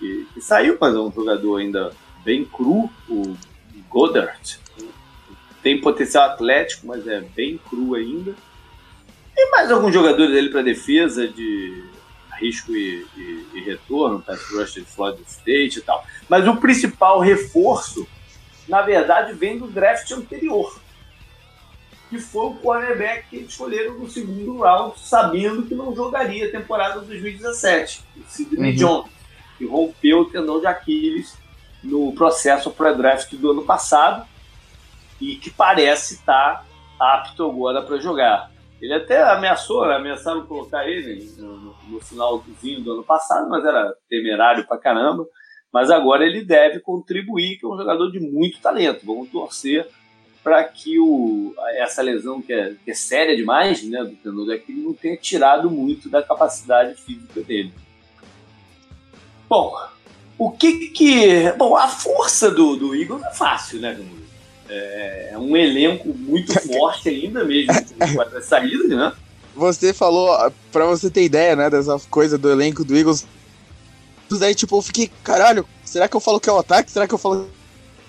[0.00, 1.92] que, que saiu, mas é um jogador ainda
[2.24, 3.36] bem cru, o
[3.88, 4.58] Goddard.
[5.62, 8.34] Tem potencial atlético, mas é bem cru ainda.
[9.36, 11.84] E mais alguns jogadores dele para defesa de
[12.38, 16.04] risco e, e, e retorno, pass rush de Florida State e tal.
[16.28, 18.06] Mas o principal reforço,
[18.68, 20.78] na verdade, vem do draft anterior,
[22.10, 26.50] que foi o cornerback que eles escolheram no segundo round, sabendo que não jogaria a
[26.50, 28.76] temporada 2017, o Sidney uhum.
[28.76, 29.12] Jones
[29.56, 31.34] que rompeu o tendão de Aquiles
[31.82, 34.26] no processo pré-draft do ano passado
[35.22, 36.64] e que parece estar
[36.98, 38.50] tá apto agora para jogar.
[38.80, 44.66] Ele até ameaçou, ameaçaram colocar ele no, no finalzinho do ano passado, mas era temerário
[44.66, 45.24] pra caramba.
[45.72, 49.06] Mas agora ele deve contribuir, que é um jogador de muito talento.
[49.06, 49.88] Vamos torcer
[50.42, 54.52] para que o, essa lesão, que é, que é séria demais, né, do tendão de
[54.52, 57.72] Aquiles, não tenha tirado muito da capacidade física dele.
[59.48, 59.72] Bom,
[60.36, 61.52] o que que.
[61.52, 63.96] Bom, a força do, do Eagles é fácil, né,
[64.74, 69.12] É, é um elenco muito forte ainda mesmo, com as saídas, né?
[69.54, 73.26] Você falou, pra você ter ideia, né, dessa coisa do elenco do Eagles.
[74.40, 76.90] Daí, tipo, eu fiquei, caralho, será que eu falo que é o ataque?
[76.90, 77.50] Será que eu falo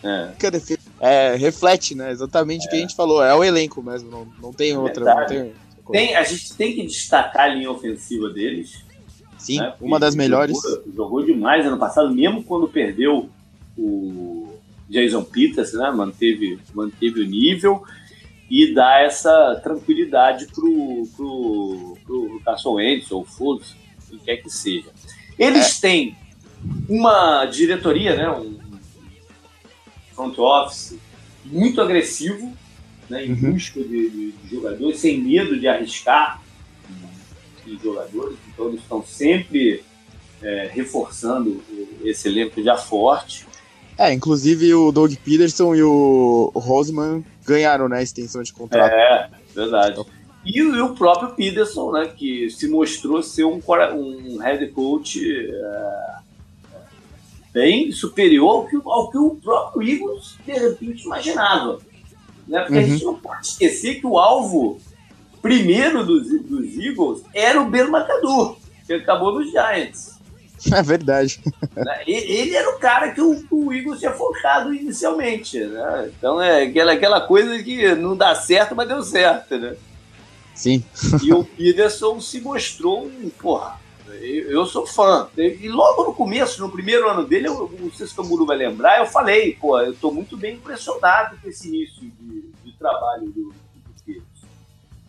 [0.01, 0.29] é.
[0.39, 0.79] que é a defesa?
[1.01, 2.11] É, reflete, né?
[2.11, 2.81] Exatamente o que a é.
[2.81, 3.21] gente falou.
[3.21, 5.03] É o elenco mesmo, não, não tem outra.
[5.03, 5.53] Não tem,
[5.91, 8.83] tem, a gente tem que destacar a linha ofensiva deles.
[9.37, 9.73] Sim, né?
[9.81, 10.55] uma das melhores.
[10.55, 13.29] Jogou, jogou, demais ano passado, mesmo quando perdeu
[13.77, 14.52] o
[14.89, 15.91] Jason Peters, né?
[15.91, 17.83] Manteve, manteve o nível
[18.49, 23.75] e dá essa tranquilidade pro, pro, pro Carson Wentz ou Fultz,
[24.09, 24.89] quem quer que seja.
[25.39, 25.81] Eles é.
[25.81, 26.17] têm
[26.87, 28.29] uma diretoria, né?
[28.29, 28.59] Um
[30.13, 30.97] front office
[31.45, 32.53] muito agressivo,
[33.09, 33.25] né?
[33.25, 33.53] Em uhum.
[33.53, 36.41] busca de, de, de jogadores, sem medo de arriscar
[37.65, 39.83] em jogadores, então eles estão sempre
[40.41, 41.63] é, reforçando
[42.03, 43.45] esse elenco já forte.
[43.97, 48.91] É, inclusive o Doug Peterson e o Roseman ganharam, né, a extensão de contrato.
[48.91, 50.03] É, verdade.
[50.45, 56.15] E, e, o próprio Peterson, né, que se mostrou ser um, um head coach é,
[57.53, 61.79] bem superior ao que, ao que o próprio Eagles, de repente, imaginava.
[62.47, 62.59] Né?
[62.59, 62.79] Porque uhum.
[62.79, 64.79] a gente não pode esquecer que o alvo
[65.41, 70.12] primeiro dos, dos Eagles era o Ben McAdoo, que acabou nos Giants.
[70.73, 71.41] É verdade.
[71.75, 72.03] Né?
[72.07, 75.59] Ele era o cara que o, o Eagles tinha focado inicialmente.
[75.59, 76.11] Né?
[76.17, 79.75] Então é aquela, aquela coisa que não dá certo, mas deu certo, né?
[80.55, 80.83] Sim.
[81.23, 83.79] E o Peterson se mostrou um, porra,
[84.21, 85.27] eu, sou fã.
[85.37, 88.99] E logo no começo, no primeiro ano dele, eu, não sei se o vai lembrar,
[88.99, 93.53] eu falei, pô, eu tô muito bem impressionado com esse início de, de trabalho do,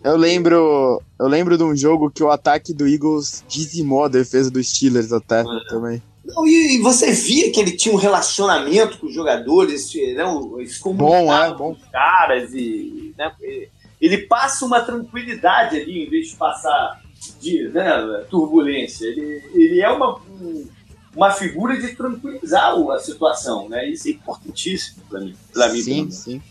[0.04, 4.50] eu lembro, eu lembro de um jogo que o ataque do Eagles dizimou a defesa
[4.50, 5.44] dos Steelers até é.
[5.68, 6.02] também.
[6.22, 11.32] Não, e, você via que ele tinha um relacionamento com os jogadores, não, eles bom,
[11.32, 11.56] é, bom.
[11.56, 13.32] com os caras e né,
[14.00, 17.02] ele passa uma tranquilidade ali em vez de passar
[17.40, 19.06] de né, turbulência.
[19.06, 20.20] Ele, ele é uma,
[21.16, 23.88] uma figura de tranquilizar a situação, né?
[23.88, 25.82] Isso é importantíssimo para mim, para mim.
[25.82, 26.42] Sim, sim.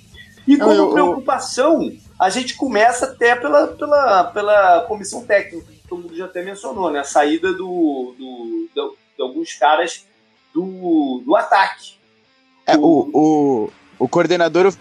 [0.47, 1.91] E como eu, preocupação,
[2.23, 6.89] a gente começa até pela, pela, pela comissão técnica, que todo mundo já até mencionou,
[6.89, 6.99] né?
[6.99, 10.05] A saída do, do, do de alguns caras
[10.53, 11.95] do, do ataque.
[12.65, 13.69] É, o, o,
[13.99, 14.73] o coordenador,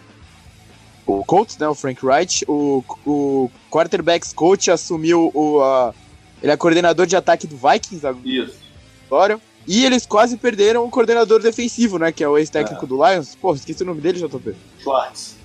[1.04, 5.60] o coach, né, o Frank Wright, o, o quarterbacks coach assumiu o.
[5.60, 5.92] A,
[6.40, 9.34] ele é coordenador de ataque do Vikings agora.
[9.34, 9.42] Isso.
[9.66, 12.12] E eles quase perderam o coordenador defensivo, né?
[12.12, 12.88] Que é o ex-técnico é.
[12.88, 13.34] do Lions.
[13.34, 14.54] Pô, esqueci o nome dele, JP.
[14.80, 15.36] Schwartz.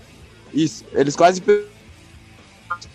[0.53, 0.85] Isso.
[0.93, 1.41] Eles quase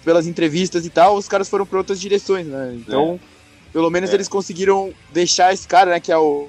[0.05, 2.75] pelas entrevistas e tal, os caras foram para outras direções, né?
[2.75, 3.73] Então, é.
[3.73, 4.15] pelo menos é.
[4.15, 6.49] eles conseguiram deixar esse cara, né, que é o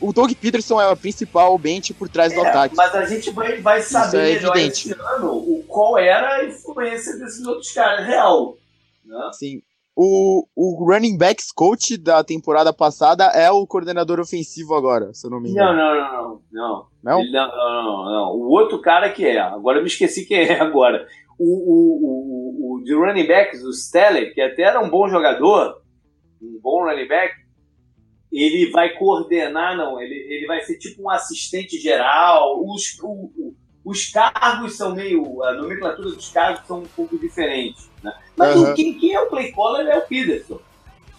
[0.00, 2.74] o Doug Peterson é o principal bench por trás é, do ataque.
[2.74, 4.90] Mas a gente vai, vai saber é melhor evidente.
[4.90, 8.56] esse ano o, qual era a influência desses outros caras real.
[9.04, 9.30] Né?
[9.34, 9.62] Sim.
[9.94, 15.30] O, o running backs coach da temporada passada é o coordenador ofensivo agora, se eu
[15.30, 15.76] não me engano.
[15.76, 16.86] Não, não, não, não.
[17.02, 17.22] Não?
[17.22, 17.32] Não?
[17.32, 19.38] não, não, não, O outro cara que é.
[19.38, 21.06] Agora eu me esqueci quem é agora
[21.42, 25.80] o, o, o, de running backs, o Steller, que até era um bom jogador,
[26.40, 27.34] um bom running back,
[28.30, 32.62] ele vai coordenar, não, ele, ele vai ser tipo um assistente geral.
[32.62, 35.42] Os, o, os cargos são meio.
[35.42, 37.90] A nomenclatura dos cargos são um pouco diferentes.
[38.02, 38.12] Né?
[38.36, 38.74] Mas uhum.
[38.74, 40.60] quem, quem é o play caller é o Peterson.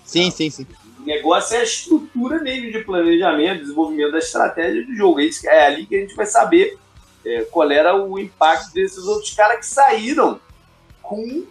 [0.06, 0.68] Sim, sim, sim.
[1.00, 5.20] O negócio é a estrutura mesmo de planejamento, desenvolvimento da estratégia do jogo.
[5.20, 6.78] É, isso, é ali que a gente vai saber
[7.26, 10.40] é, qual era o impacto desses outros caras que saíram
[11.02, 11.46] com,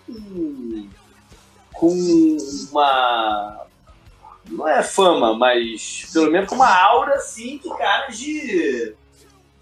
[1.73, 2.37] com
[2.71, 3.67] uma.
[4.49, 8.95] Não é fama, mas pelo menos com uma aura assim de caras de.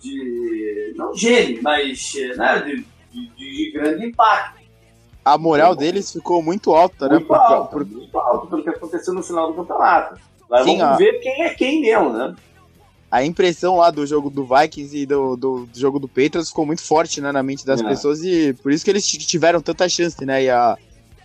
[0.01, 4.59] de não gênio, mas né, de, de, de grande impacto.
[5.25, 7.39] A moral deles ficou muito alta, né, muito né?
[7.39, 7.97] Alta, por, por...
[7.97, 10.19] Muito alta pelo que aconteceu no final do campeonato.
[10.49, 12.35] Mas Sim, vamos ver quem é quem mesmo, né?
[13.11, 16.67] A impressão lá do jogo do Vikings e do, do, do jogo do Patriots ficou
[16.67, 17.89] muito forte né, na mente das é.
[17.89, 20.45] pessoas e por isso que eles tiveram tanta chance, né?
[20.45, 20.77] E a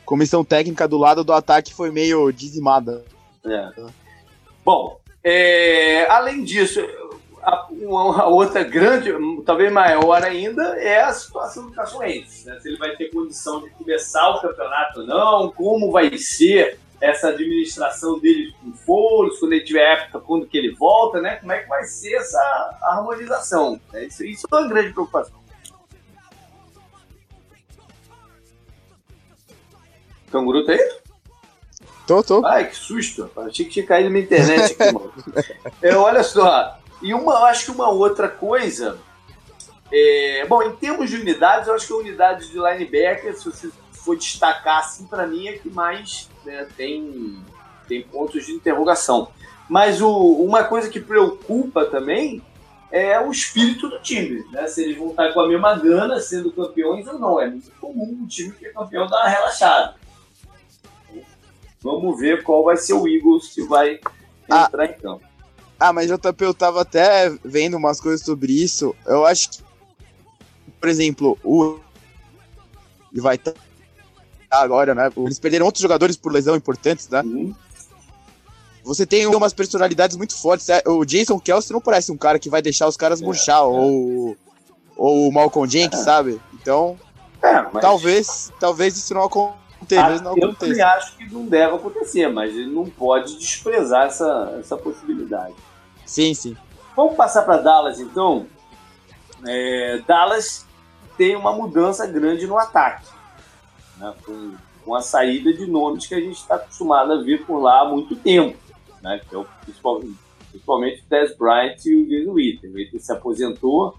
[0.05, 3.03] comissão técnica do lado do ataque foi meio dizimada.
[3.45, 3.69] É.
[4.63, 6.79] Bom, é, além disso,
[7.41, 9.11] a, uma outra grande,
[9.45, 12.47] talvez maior ainda, é a situação do Cachoense.
[12.47, 12.57] Né?
[12.61, 17.29] Se ele vai ter condição de começar o campeonato ou não, como vai ser essa
[17.29, 21.35] administração dele com Foles, quando ele tiver época, quando que ele volta, né?
[21.37, 23.79] Como é que vai ser essa harmonização?
[23.93, 25.43] É isso, isso é uma grande preocupação.
[30.31, 31.03] Canguru tá aí?
[32.07, 32.45] Tô, tô.
[32.45, 33.29] Ai, que susto.
[33.37, 35.13] Achei que tinha caído na internet aqui, mano.
[35.81, 36.79] É, olha só.
[37.01, 38.97] E uma, eu acho que uma outra coisa
[39.91, 43.69] É, bom, em termos de unidades, eu acho que a unidade de linebacker, se você
[44.03, 47.37] for destacar assim, para mim é que mais né, tem,
[47.87, 49.29] tem pontos de interrogação.
[49.69, 50.11] Mas o,
[50.43, 52.41] uma coisa que preocupa também
[52.91, 54.67] é o espírito do time, né?
[54.67, 57.41] Se eles vão estar com a mesma gana sendo campeões ou não.
[57.41, 59.95] É muito comum um time que é campeão dar uma relaxada.
[61.81, 63.99] Vamos ver qual vai ser o Eagles que vai
[64.49, 64.65] ah.
[64.67, 65.23] entrar ah, em campo.
[65.79, 68.95] Ah, mas JP, eu tava até vendo umas coisas sobre isso.
[69.05, 69.63] Eu acho que
[70.83, 71.79] por exemplo, o.
[73.13, 73.53] Vai estar
[74.61, 75.09] agora, né?
[75.17, 77.21] Eles perderam outros jogadores por lesão importantes, né?
[77.21, 77.53] Uhum.
[78.83, 80.67] Você tem umas personalidades muito fortes.
[80.67, 80.81] Né?
[80.85, 83.63] O Jason Kelsey não parece um cara que vai deixar os caras é, murchar, é.
[83.63, 84.37] ou,
[84.97, 86.03] ou o Malcolm Jenkins, é.
[86.03, 86.41] sabe?
[86.53, 86.97] Então,
[87.41, 87.81] é, mas...
[87.81, 90.05] talvez, talvez isso não aconteça.
[90.05, 94.57] Ah, não eu também acho que não deve acontecer, mas ele não pode desprezar essa,
[94.59, 95.53] essa possibilidade.
[96.05, 96.55] Sim, sim.
[96.95, 98.45] Vamos passar para Dallas, então.
[99.45, 100.65] É, Dallas
[101.17, 103.05] tem uma mudança grande no ataque,
[104.03, 104.13] né?
[104.25, 107.81] com, com a saída de nomes que a gente está acostumado a ver por lá
[107.81, 108.57] há muito tempo,
[109.01, 109.21] né?
[109.27, 110.15] que é o, principalmente,
[110.49, 112.69] principalmente o Tess Bryant e o Jason Witten.
[112.69, 113.97] O Witten se aposentou,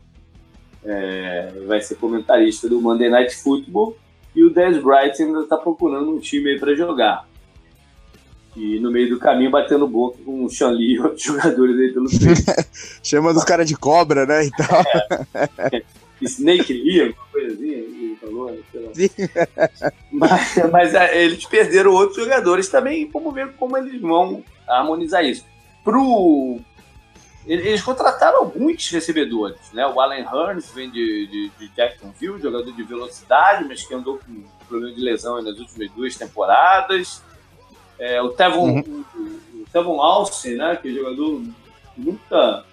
[0.84, 3.96] é, vai ser comentarista do Monday Night Football,
[4.36, 7.26] e o Dez Bryant ainda está procurando um time aí para jogar.
[8.56, 12.06] E no meio do caminho batendo boca com o Xanli e outros jogadores aí pelo
[12.10, 12.34] treino.
[13.02, 14.44] Chama dos caras de cobra, né?
[14.46, 14.82] Então...
[15.72, 15.82] É.
[16.24, 18.58] Snake Lee, alguma coisa assim, ele falou,
[20.12, 25.44] mas, mas é, eles perderam outros jogadores também, vamos ver como eles vão harmonizar isso.
[25.82, 26.60] Pro,
[27.46, 29.86] eles contrataram alguns recebedores, né?
[29.86, 34.42] O Allen Hearns vem de, de, de Jacksonville, jogador de velocidade, mas que andou com
[34.66, 37.22] problema de lesão nas últimas duas temporadas.
[37.98, 39.04] É, o Tevon, uhum.
[39.14, 40.76] o, o Tevon Alce, né?
[40.76, 41.42] Que é jogador
[41.96, 42.64] nunca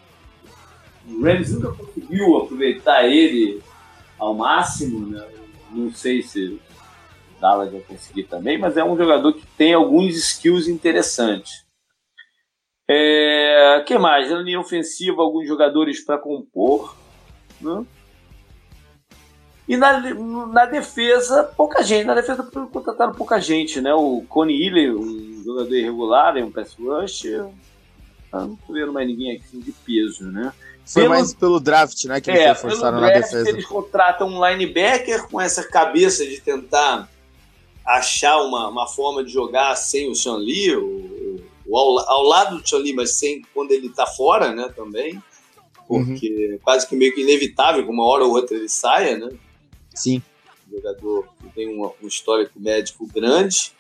[1.12, 3.62] o Rams nunca conseguiu aproveitar ele
[4.18, 5.28] ao máximo, né?
[5.72, 6.60] Não sei se
[7.40, 11.66] Dallas vai conseguir também, mas é um jogador que tem alguns skills interessantes.
[12.88, 14.30] É, que mais?
[14.30, 16.96] Na linha ofensiva, alguns jogadores para compor.
[17.60, 17.86] Né?
[19.68, 20.00] E na,
[20.48, 22.06] na defesa, pouca gente.
[22.06, 23.94] Na defesa contrataram pouca gente, né?
[23.94, 27.24] O Coney Hiller, um jogador irregular, é um pass rush.
[28.34, 30.52] Não tô vendo mais ninguém aqui de peso, né?
[30.86, 32.20] Foi pelo, mais pelo draft, né?
[32.20, 33.48] Que eles é, forçaram na defesa.
[33.48, 37.10] Eles contratam um linebacker com essa cabeça de tentar
[37.86, 42.58] achar uma, uma forma de jogar sem o Sean Lee, ou, ou ao, ao, lado
[42.58, 44.70] do Sean Lee, mas sem quando ele tá fora, né?
[44.76, 45.22] Também.
[45.88, 46.60] Porque uhum.
[46.64, 49.30] quase que meio que inevitável que uma hora ou outra ele saia, né?
[49.94, 50.22] Sim.
[50.68, 53.74] Um jogador que tem um, um histórico médico grande.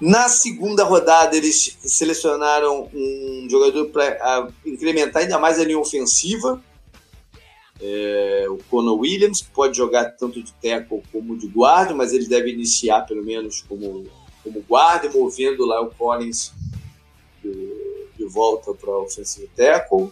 [0.00, 6.62] Na segunda rodada, eles selecionaram um jogador para incrementar ainda mais a linha ofensiva.
[7.80, 12.50] É, o Conor Williams pode jogar tanto de tackle como de guarda, mas ele deve
[12.52, 14.06] iniciar pelo menos como,
[14.42, 16.52] como guarda, movendo lá o Collins
[17.42, 20.10] de, de volta para o ofensivo tackle.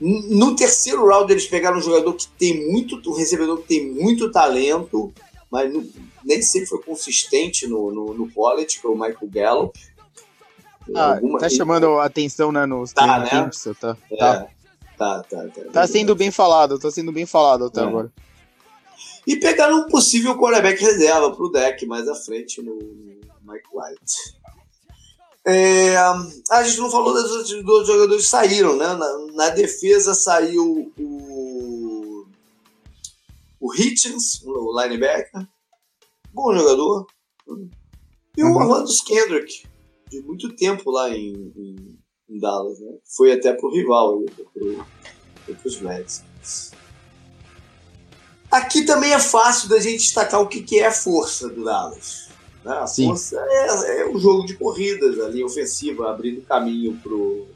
[0.00, 4.30] No terceiro round, eles pegaram um jogador que tem muito, um recebedor que tem muito
[4.30, 5.12] talento,
[5.54, 5.72] mas
[6.24, 9.80] nem sempre foi consistente no, no, no college, que é o Michael Gallup.
[10.92, 11.38] Ah, Alguma...
[11.38, 13.30] tá chamando a atenção, né, nos tá, né?
[13.30, 14.46] Camps, tá, é, tá.
[14.98, 15.62] Tá, tá, tá.
[15.72, 17.84] Tá sendo bem falado, tá sendo bem falado até é.
[17.84, 18.12] agora.
[19.24, 22.74] E pegaram um possível quarterback reserva pro deck mais à frente no
[23.42, 24.34] Mike White.
[25.46, 25.96] É,
[26.50, 28.92] a gente não falou dos outros jogadores que saíram, né?
[28.94, 31.53] Na, na defesa saiu o,
[33.64, 35.48] o Hitchens, o linebacker,
[36.34, 37.06] bom jogador.
[38.36, 38.56] E o uhum.
[38.56, 39.66] Orlando Kendrick,
[40.10, 41.98] de muito tempo lá em, em,
[42.28, 42.98] em Dallas, né?
[43.16, 44.84] Foi até pro rival, pro,
[45.64, 46.72] os Redskins.
[48.50, 52.28] Aqui também é fácil da gente destacar o que, que é a força do Dallas.
[52.62, 52.70] Né?
[52.70, 53.06] A Sim.
[53.06, 57.46] força é, é o jogo de corridas, a linha ofensiva, abrindo caminho pro,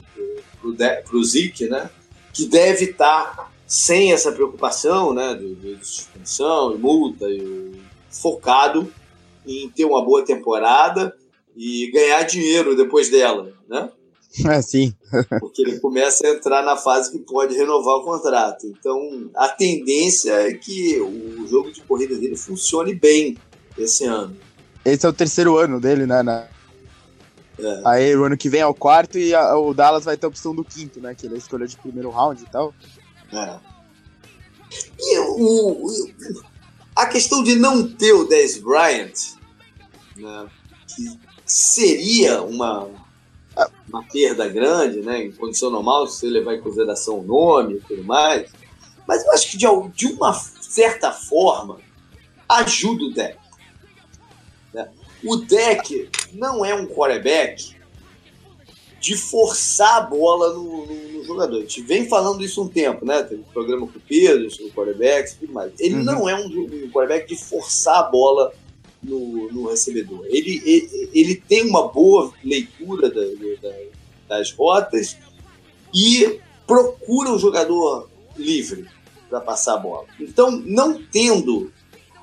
[0.59, 1.87] pro, pro, pro Zeke, né?
[2.33, 5.35] Que deve estar tá sem essa preocupação, né?
[5.35, 8.91] De, de suspensão e multa e focado
[9.45, 11.15] em ter uma boa temporada
[11.55, 13.89] e ganhar dinheiro depois dela, né?
[14.45, 14.93] É, sim.
[15.39, 18.67] Porque ele começa a entrar na fase que pode renovar o contrato.
[18.67, 23.35] Então, a tendência é que o jogo de corrida dele funcione bem
[23.75, 24.37] esse ano.
[24.85, 26.21] Esse é o terceiro ano dele, né?
[26.21, 26.47] Na...
[27.57, 27.81] É.
[27.85, 30.29] Aí o ano que vem é o quarto e a, o Dallas vai ter a
[30.29, 31.15] opção do quinto, né?
[31.15, 32.71] Que ele é escolha de primeiro round e tal.
[33.31, 33.59] É.
[34.99, 36.03] E o, o,
[36.95, 39.35] a questão de não ter o Dez Bryant,
[40.15, 40.47] né,
[40.87, 42.87] que seria uma,
[43.87, 47.81] uma perda grande, né, em condição normal, se você levar em consideração o nome e
[47.81, 48.51] tudo mais,
[49.07, 49.65] Mas eu acho que de,
[49.95, 51.79] de uma certa forma
[52.47, 53.39] ajuda o deck.
[54.73, 54.89] Né?
[55.23, 57.78] O deck não é um quarterback
[58.99, 61.57] de forçar a bola no, no, no, jogador.
[61.57, 63.23] A gente vem falando isso um tempo, né?
[63.23, 65.71] Tem um programa com o Pedro sobre quarterbacks e tudo mais.
[65.79, 66.03] Ele uhum.
[66.03, 68.53] não é um, um quarterback de forçar a bola
[69.01, 70.25] no, no recebedor.
[70.25, 73.21] Ele, ele, ele, tem uma boa leitura da,
[73.61, 73.75] da,
[74.27, 75.17] das rotas
[75.93, 78.85] e procura o jogador livre
[79.29, 80.07] para passar a bola.
[80.19, 81.71] Então, não tendo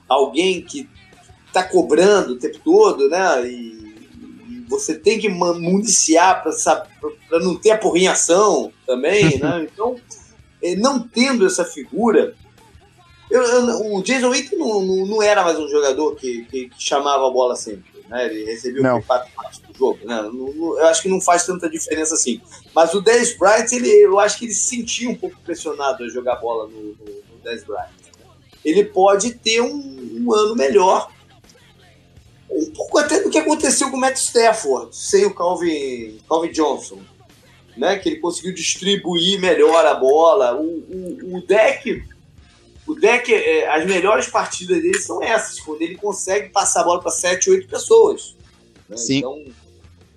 [0.09, 0.89] alguém que
[1.47, 3.49] está cobrando o tempo todo, né?
[3.49, 3.76] E
[4.69, 9.67] você tem que municiar para não ter apurrinhação também, né?
[9.73, 9.97] Então,
[10.63, 12.35] eh, não tendo essa figura,
[13.31, 16.83] eu, eu, o Jason Wick não, não, não, era mais um jogador que, que, que
[16.83, 17.97] chamava a bola sempre.
[18.09, 18.27] Né?
[18.27, 19.99] Ele recebeu o quatro partes do jogo.
[20.05, 20.23] Né?
[20.23, 22.41] Não, eu acho que não faz tanta diferença assim.
[22.75, 26.09] Mas o Dez Bryant, ele, eu acho que ele se sentia um pouco pressionado a
[26.09, 27.91] jogar bola no, no, no Dez Bryant.
[28.65, 31.11] Ele pode ter um, um, ano melhor.
[32.51, 36.99] Um pouco até do que aconteceu com o Matt Stafford, sem o Calvin, Calvin Johnson.
[37.77, 37.99] Né?
[37.99, 40.57] Que ele conseguiu distribuir melhor a bola.
[40.57, 42.03] O, o, o deck
[42.87, 47.01] o deck, é, as melhores partidas dele são essas, quando ele consegue passar a bola
[47.01, 48.37] para 7, 8 pessoas.
[48.89, 48.97] Né?
[48.97, 49.19] Sim.
[49.19, 49.45] Então,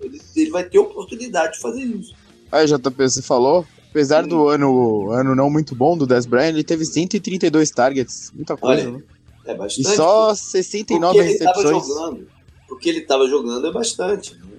[0.00, 2.14] ele, ele, vai ter oportunidade de fazer isso.
[2.52, 4.28] Aí, JP, você falou, apesar Sim.
[4.28, 8.88] do ano, ano não muito bom do Dez Bryant, ele teve 132 targets, muita coisa,
[8.88, 9.02] Olha, né?
[9.44, 9.88] É bastante.
[9.88, 11.86] E só 69 porque recepções.
[11.86, 12.28] jogando,
[12.68, 14.34] porque ele estava jogando é bastante.
[14.34, 14.50] Né?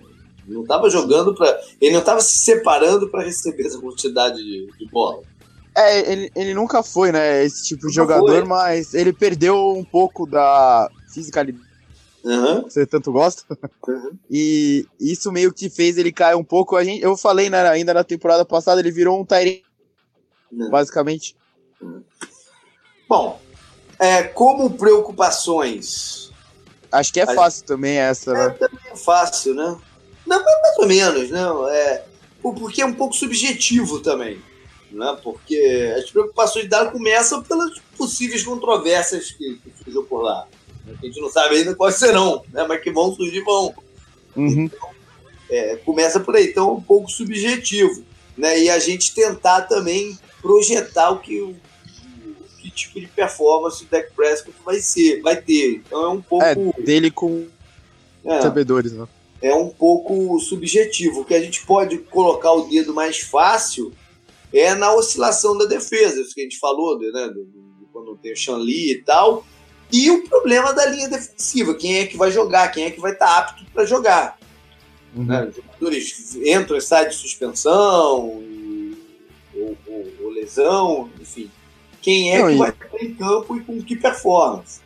[0.47, 1.59] Não estava jogando para.
[1.79, 5.21] Ele não estava se separando para receber essa quantidade de, de bola.
[5.75, 8.43] É, ele, ele nunca foi, né, esse tipo de jogador, foi.
[8.43, 11.71] mas ele perdeu um pouco da fisicalidade
[12.23, 12.63] uhum.
[12.63, 13.43] que você tanto gosta.
[13.87, 14.11] Uhum.
[14.29, 16.75] E isso meio que fez ele cair um pouco.
[16.75, 19.63] A gente, eu falei, né, ainda na temporada passada, ele virou um Tyrene,
[20.51, 20.69] uhum.
[20.69, 21.35] basicamente.
[23.09, 23.39] Bom,
[24.01, 26.31] é, como preocupações...
[26.91, 28.49] Acho que é fácil também essa, é, né?
[28.59, 29.77] Também é fácil, né?
[30.27, 31.69] Não, mais ou menos, não.
[31.69, 32.03] É,
[32.41, 34.41] porque é um pouco subjetivo também
[34.91, 35.17] né?
[35.23, 40.47] porque as preocupações dela começam pelas possíveis controvérsias que, que surgiu por lá.
[40.85, 40.95] Né?
[41.01, 42.65] A gente não sabe ainda quais serão, né?
[42.67, 43.73] mas que vão surgir, vão.
[44.35, 44.65] Uhum.
[44.65, 44.89] Então,
[45.49, 48.03] é, começa por aí, então é um pouco subjetivo.
[48.37, 48.59] Né?
[48.61, 51.55] E a gente tentar também projetar o que,
[52.71, 55.81] que tipo de performance o Deck Prescott vai ser, vai ter.
[55.85, 56.45] Então é um pouco.
[56.45, 57.47] É, dele com
[58.25, 59.07] é, sabedores, né?
[59.41, 61.21] É um pouco subjetivo.
[61.21, 63.91] O que a gente pode colocar o dedo mais fácil
[64.53, 68.33] é na oscilação da defesa, isso que a gente falou, né, do, do, quando tem
[68.33, 69.45] o Shanli e tal,
[69.91, 73.13] e o problema da linha defensiva, quem é que vai jogar, quem é que vai
[73.13, 74.37] estar tá apto para jogar.
[75.15, 75.25] Uhum.
[75.25, 75.47] Né?
[75.47, 78.43] Os jogadores entram e saem de suspensão,
[79.53, 81.49] ou, ou, ou, lesão, enfim.
[82.01, 82.57] Quem é Não, que e...
[82.57, 84.81] vai estar em campo e com que performance?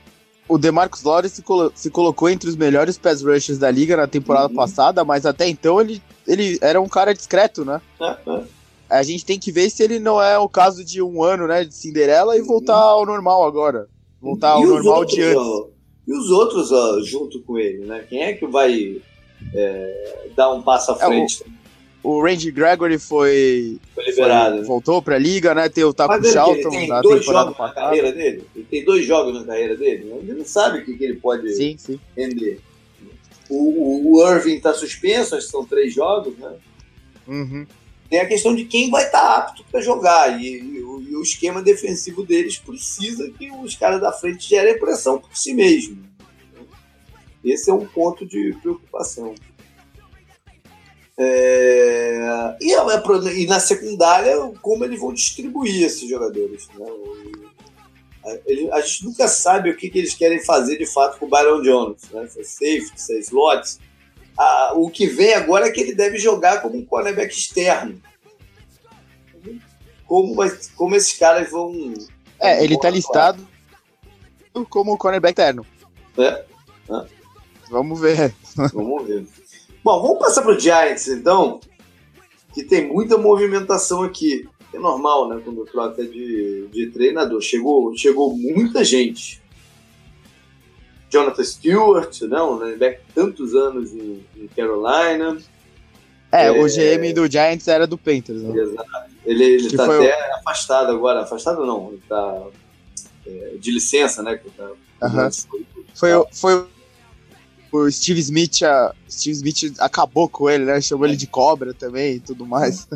[0.48, 4.06] O DeMarcus Lawrence se, colo se colocou entre os melhores pass rushers da liga na
[4.06, 4.56] temporada uhum.
[4.56, 7.82] passada, mas até então ele, ele era um cara discreto, né?
[8.00, 8.44] É
[8.90, 11.64] a gente tem que ver se ele não é o caso de um ano, né,
[11.64, 13.88] de Cinderela e voltar ao normal agora.
[14.22, 15.38] Voltar ao normal outros, de antes.
[15.38, 15.68] Ó,
[16.08, 18.06] e os outros ó, junto com ele, né?
[18.08, 19.02] Quem é que vai
[19.54, 21.44] é, dar um passo à frente?
[21.44, 21.65] É, o,
[22.06, 24.58] o Randy Gregory foi, foi liberado.
[24.58, 25.70] Foi, voltou pra liga, né?
[25.70, 28.44] Tem o Taco Charlton tem da dois jogos na carreira dele.
[28.56, 30.14] Ele tem dois jogos na carreira dele.
[30.22, 32.00] Ele não sabe o que, que ele pode sim, sim.
[32.16, 32.60] render.
[33.50, 36.54] O, o, o Irving tá suspenso, acho que são três jogos, né?
[37.28, 37.66] Uhum
[38.10, 40.40] tem a questão de quem vai estar tá apto para jogar.
[40.40, 44.80] E, e, o, e, o, esquema defensivo deles precisa que os caras da frente gerem
[44.80, 46.04] pressão por si mesmo.
[47.44, 49.36] Esse é um ponto de preocupação.
[51.18, 52.58] É...
[52.62, 56.68] E, e, na secundária, como eles vão distribuir esses jogadores.
[56.78, 56.86] Né?
[58.72, 61.62] A gente nunca sabe o que, que eles querem fazer de fato com o Byron
[61.62, 62.02] Jones.
[62.12, 62.28] Né?
[62.28, 63.80] Se é safety, se é slots
[64.38, 68.02] a, o que vem agora é que ele deve jogar como um cornerback externo.
[70.06, 70.36] Como,
[70.76, 71.94] como esses caras vão.
[72.40, 73.46] É, ele tá listado
[74.70, 75.66] como cornerback externo.
[76.18, 76.46] É.
[76.90, 77.06] é.
[77.70, 78.34] Vamos ver.
[78.74, 79.26] Vamos ver.
[79.86, 81.60] Bom, vamos passar pro Giants então,
[82.56, 84.50] que tem muita movimentação aqui.
[84.74, 85.40] É normal, né?
[85.46, 87.40] Quando troca de, de treinador.
[87.40, 89.40] Chegou, chegou muita gente.
[91.08, 92.98] Jonathan Stewart, não, né?
[93.14, 95.38] Tantos anos em, em Carolina.
[96.32, 98.60] É, é, o GM do Giants era do Panthers, né?
[98.60, 98.90] Exato.
[99.24, 100.36] Ele, ele tá até o...
[100.40, 101.22] afastado agora.
[101.22, 102.48] Afastado não, ele tá
[103.28, 104.42] é, de licença, né?
[104.58, 105.46] Tá, uh -huh.
[105.94, 106.75] Foi, foi
[107.76, 110.82] o Steve Smith, a, Steve Smith acabou com ele, né?
[110.82, 112.88] Chamou ele de cobra também e tudo mais.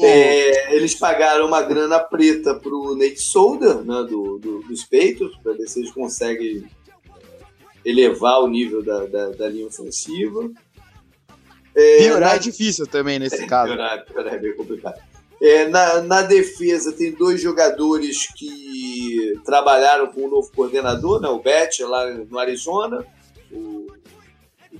[0.00, 0.74] É.
[0.76, 5.66] Eles pagaram uma grana preta pro Nate Solder, né, do, do, dos Peitos, para ver
[5.66, 6.64] se eles conseguem
[7.84, 10.50] elevar o nível da, da, da linha ofensiva.
[11.74, 12.36] É, piorar na...
[12.36, 13.72] é difícil também nesse é, caso.
[13.74, 15.00] Piorar, piorar é bem complicado.
[15.40, 21.38] É, na, na defesa tem dois jogadores que trabalharam com o novo coordenador, né, o
[21.38, 23.06] Bet, lá no Arizona,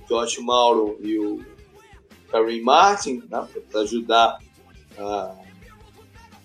[0.09, 1.39] Josh Mauro e o
[2.31, 4.39] Kareem Martin, né, para ajudar
[4.97, 5.35] a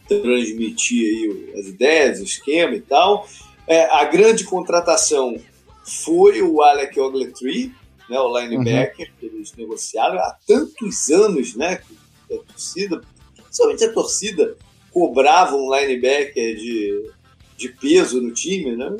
[0.06, 3.26] transmitir aí as ideias, o esquema e tal.
[3.66, 5.40] É, a grande contratação
[5.82, 7.74] foi o Alec Ogletree,
[8.08, 9.14] né, o linebacker, uhum.
[9.18, 13.00] que eles negociaram há tantos anos, né, que a torcida,
[13.34, 14.56] principalmente a torcida,
[14.90, 17.10] cobrava um linebacker de,
[17.56, 18.96] de peso no time, né?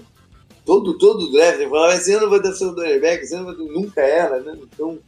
[0.64, 4.58] Todo, todo draft, falava, esse ano vai ser o linebacker, esse ano nunca era, né?
[4.62, 4.98] Então,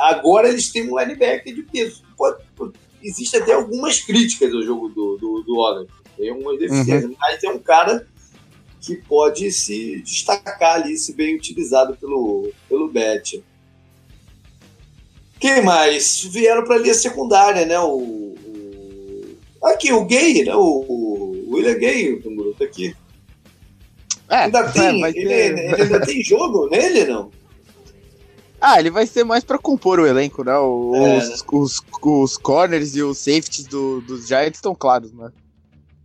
[0.00, 2.02] agora eles têm um linebacker de peso.
[2.16, 2.42] Pode,
[3.02, 5.86] existe até algumas críticas ao jogo do, do, do
[6.16, 7.16] Tem algumas deficiências, uhum.
[7.20, 8.06] mas é um cara
[8.80, 13.42] que pode se destacar ali, se bem utilizado pelo, pelo Bet.
[15.38, 16.22] Quem mais?
[16.22, 17.78] Vieram para a linha secundária, né?
[17.78, 20.54] O, o, aqui, o Gay, né?
[20.54, 22.94] O, o William Gay, o grupo aqui.
[24.28, 27.30] É, ainda tem, é, ele, ele, ainda tem jogo nele, não?
[28.60, 30.52] Ah, ele vai ser mais para compor o elenco, né?
[30.52, 31.44] É, os?
[31.52, 35.30] Os, os, corners e os safeties do, dos Giants estão claros, né?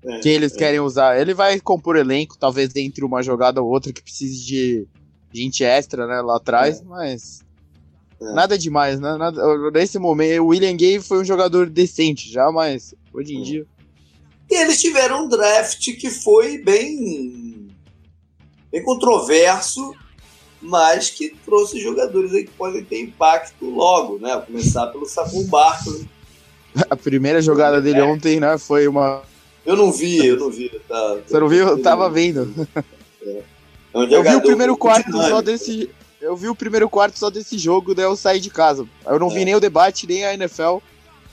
[0.03, 0.57] É, que eles é.
[0.57, 1.19] querem usar.
[1.19, 4.88] Ele vai compor elenco, talvez entre uma jogada ou outra que precise de
[5.34, 6.84] gente extra, né, lá atrás, é.
[6.84, 7.41] mas
[8.19, 8.34] é.
[8.34, 9.15] nada demais, né?
[9.15, 9.41] Nada,
[9.72, 13.43] nesse momento, o William Gay foi um jogador decente já, mas hoje em é.
[13.43, 13.65] dia.
[14.49, 17.50] E eles tiveram um draft que foi bem,
[18.72, 19.93] bem controverso,
[20.61, 24.34] mas que trouxe jogadores aí que podem ter impacto logo, né?
[24.34, 26.07] A começar pelo Saquon Barkley.
[26.89, 29.24] A primeira jogada dele ontem, né, foi uma
[29.65, 30.69] eu não vi, eu não vi.
[30.88, 31.67] Tá, Você não viu?
[31.67, 32.67] Eu tava vendo.
[33.24, 33.41] É.
[33.93, 35.89] É um eu vi o primeiro quarto só desse.
[36.19, 38.88] Eu vi o primeiro quarto só desse jogo, daí eu saí de casa.
[39.05, 39.34] Eu não é.
[39.34, 40.78] vi nem o debate, nem a NFL,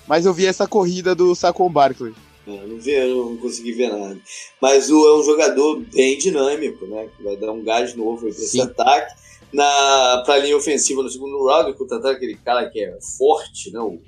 [0.07, 2.15] mas eu vi essa corrida do Saquon Barkley.
[2.49, 4.19] Não eu não consegui ver nada.
[4.61, 7.09] Mas o, é um jogador bem dinâmico, né?
[7.17, 9.15] Que vai dar um gás novo para esse ataque.
[9.53, 13.81] Na, pra linha ofensiva no segundo round, contratar aquele cara que é forte, né?
[13.81, 14.01] O,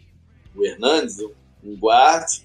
[0.54, 1.18] o Hernandes,
[1.62, 2.42] um guarde.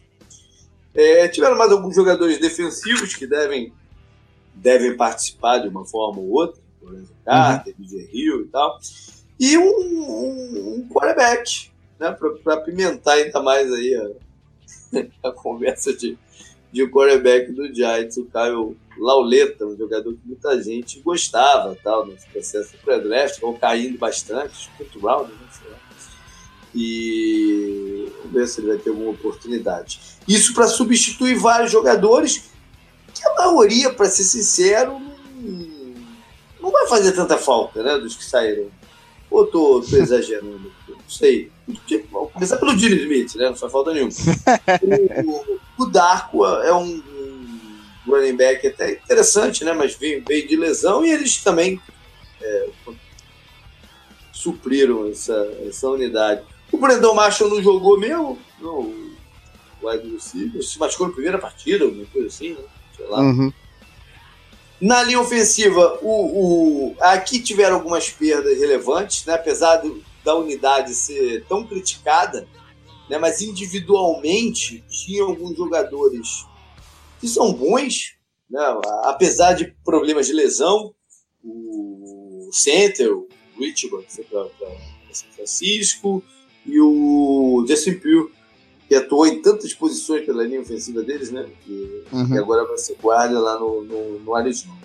[0.93, 3.74] É, tiveram mais alguns jogadores defensivos que devem,
[4.54, 8.08] devem participar de uma forma ou outra, por exemplo, Carter, uhum.
[8.12, 8.80] Rio e tal.
[9.38, 11.70] E um, um, um quarterback,
[12.00, 14.25] né, para apimentar ainda mais aí a,
[15.24, 16.18] a conversa de,
[16.72, 22.28] de quarterback do Giants, o Caio Lauleta, um jogador que muita gente gostava tal, nesse
[22.28, 25.78] processo pré-draft, vão caindo bastante, quinto round, né, sei lá.
[26.74, 29.99] E vamos ver se ele vai ter alguma oportunidade.
[30.28, 32.49] Isso para substituir vários jogadores
[33.13, 34.99] que a maioria, para ser sincero,
[35.39, 35.93] não,
[36.61, 37.97] não vai fazer tanta falta, né?
[37.97, 38.70] Dos que saíram.
[39.30, 40.72] Ou tô, tô exagerando?
[41.16, 41.51] Não sei.
[42.34, 43.49] Começar pelo Jimmy Smith, né?
[43.49, 44.11] Não faz falta nenhuma.
[45.26, 47.01] o, o Darko é um,
[48.05, 49.74] um running back até interessante, né?
[49.74, 51.82] Mas veio, veio de lesão e eles também
[52.41, 52.70] é,
[54.32, 55.36] supriram essa,
[55.68, 56.43] essa unidade.
[56.72, 58.38] O Brandon Marshall não jogou mesmo?
[58.59, 59.16] Não, o
[59.82, 60.61] wide receiver.
[60.61, 62.63] Se machucou na primeira partida, alguma coisa assim, né?
[62.95, 63.22] Sei lá.
[63.22, 63.53] Uhum.
[64.82, 66.09] Na linha ofensiva, o,
[66.91, 69.34] o, aqui tiveram algumas perdas relevantes, né?
[69.34, 72.48] apesar do, da unidade ser tão criticada,
[73.08, 73.18] né?
[73.20, 76.46] mas individualmente tinha alguns jogadores
[77.22, 78.16] que são bons,
[78.50, 78.62] né?
[79.04, 80.94] apesar de problemas de lesão.
[81.44, 83.28] O center, o
[83.60, 84.50] Richard, para
[85.12, 86.24] São Francisco,
[86.66, 88.32] e o Justin Pugh,
[88.88, 91.48] que atuou em tantas posições pela linha ofensiva deles, né?
[91.64, 92.28] Que, uhum.
[92.28, 94.76] que agora vai ser guarda lá no, no, no Arizona.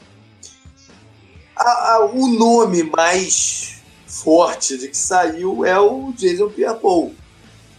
[1.57, 3.80] A, a, o nome mais
[4.11, 7.15] forte de que saiu é o Jason Pierre-Paul,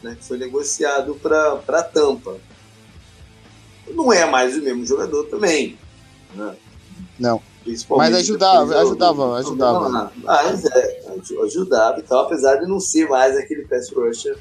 [0.02, 0.16] né?
[0.16, 2.38] Que foi negociado para Tampa.
[3.90, 5.78] Não é mais o mesmo jogador também,
[6.34, 6.56] né?
[7.20, 7.42] Não.
[7.96, 10.12] Mas ajudava, ajudava, ajudava.
[10.16, 11.04] Mas é,
[11.44, 14.36] ajudava e tal, apesar de não ser mais aquele pass rusher.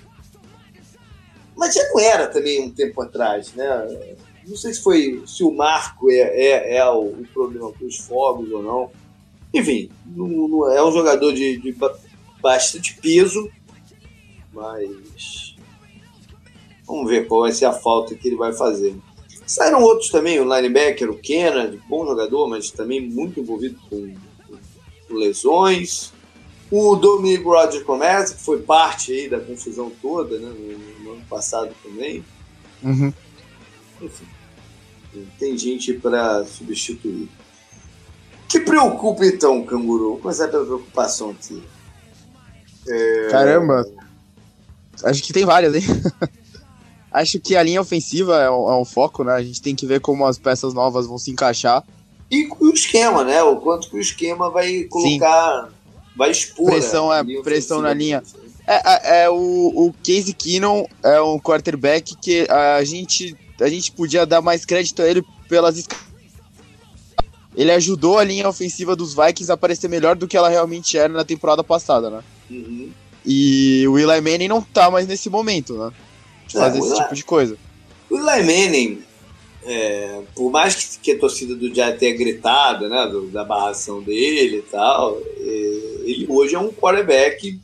[1.55, 4.17] Mas já não era também um tempo atrás, né?
[4.47, 7.99] Não sei se foi se o marco é, é, é o, o, problema com os
[7.99, 8.91] fogos ou não.
[9.53, 11.77] Enfim, não, não, é um jogador de, de
[12.41, 13.51] bastante peso,
[14.53, 15.57] mas
[16.87, 18.95] vamos ver qual vai ser a falta que ele vai fazer.
[19.47, 24.15] Saíram outros também, o linebacker, o Kennedy, bom jogador, mas também muito envolvido com,
[25.09, 26.13] com lesões.
[26.71, 31.25] O Dominic Roger Comércio, que foi parte aí da confusão toda, né, no, no ano
[31.29, 32.25] passado também.
[32.81, 33.13] Uhum.
[34.01, 34.27] Enfim,
[35.37, 37.29] tem gente para substituir.
[38.51, 40.09] Que preocupa então, canguru?
[40.09, 41.63] Vamos começar pela preocupação aqui.
[42.89, 43.29] É...
[43.31, 43.87] Caramba!
[45.05, 45.83] Acho que tem várias, hein?
[47.13, 49.35] Acho que a linha ofensiva é um, é um, foco, né?
[49.35, 51.85] A gente tem que ver como as peças novas vão se encaixar.
[52.29, 53.41] E o esquema, né?
[53.41, 55.75] O quanto que o esquema vai colocar, Sim.
[56.17, 56.71] vai expor.
[56.71, 58.21] Pressão, é, pressão na linha.
[58.67, 63.93] É, é, é, o, o Casey Keenum é um quarterback que a gente, a gente
[63.93, 65.77] podia dar mais crédito a ele pelas
[67.57, 71.13] ele ajudou a linha ofensiva dos Vikings a parecer melhor do que ela realmente era
[71.13, 72.23] na temporada passada, né?
[72.51, 72.91] Uhum.
[73.25, 75.91] E o Eli Manning não tá mais nesse momento, né?
[76.47, 77.57] De fazer é, esse tipo de coisa.
[78.09, 79.03] O Eli Manning,
[79.65, 84.01] é, por mais que, que, a torcida do Giants tenha gritado, né, do, da barração
[84.01, 85.51] dele e tal, é,
[86.05, 87.61] ele hoje é um quarterback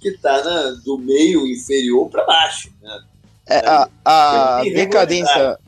[0.00, 0.40] que está
[0.84, 2.70] do meio inferior para baixo.
[2.80, 3.02] Né?
[3.48, 5.58] É, a, a decadência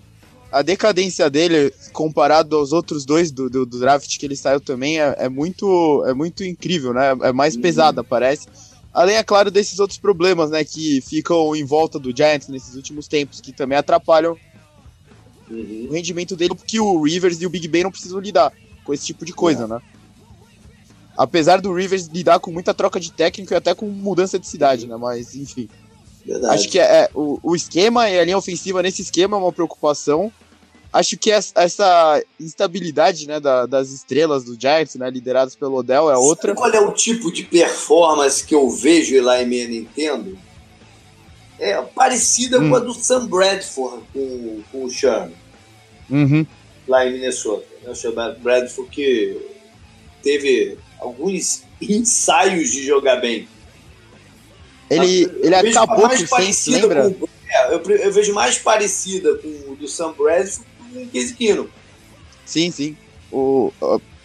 [0.50, 5.00] a decadência dele comparado aos outros dois do, do, do draft que ele saiu também
[5.00, 7.16] é, é, muito é muito incrível, né?
[7.22, 7.62] É mais uhum.
[7.62, 8.48] pesada, parece.
[8.92, 13.06] Além, é claro, desses outros problemas, né, que ficam em volta do Giants nesses últimos
[13.06, 14.36] tempos, que também atrapalham
[15.48, 15.86] uhum.
[15.88, 19.06] o rendimento dele, porque o Rivers e o Big Ben não precisam lidar com esse
[19.06, 19.80] tipo de coisa, né?
[21.16, 24.86] Apesar do Rivers lidar com muita troca de técnico e até com mudança de cidade,
[24.86, 24.96] né?
[24.96, 25.68] Mas, enfim.
[26.24, 26.54] Verdade.
[26.54, 29.52] Acho que é, é, o, o esquema e a linha ofensiva nesse esquema é uma
[29.52, 30.32] preocupação.
[30.92, 36.16] Acho que essa instabilidade né, da, das estrelas do Giants, né, lideradas pelo Odell, é
[36.16, 36.48] outra.
[36.48, 40.36] Sabe qual é o tipo de performance que eu vejo lá em minha Nintendo?
[41.60, 42.70] É parecida hum.
[42.70, 42.84] com a hum.
[42.86, 45.36] do Sam Bradford com, com o Sherman.
[46.10, 46.44] Uhum.
[46.88, 47.66] Lá em Minnesota.
[47.84, 47.90] Né?
[47.90, 49.40] O Sam Bradford que
[50.22, 53.48] teve alguns ensaios de jogar bem.
[54.90, 57.10] Ele, eu ele acabou com o Saints, lembra?
[57.10, 61.34] Com, é, eu, eu, vejo mais parecida com o do Sam Bradford com o Case
[61.34, 61.68] Keenum.
[62.44, 62.96] Sim, sim.
[63.30, 63.72] O,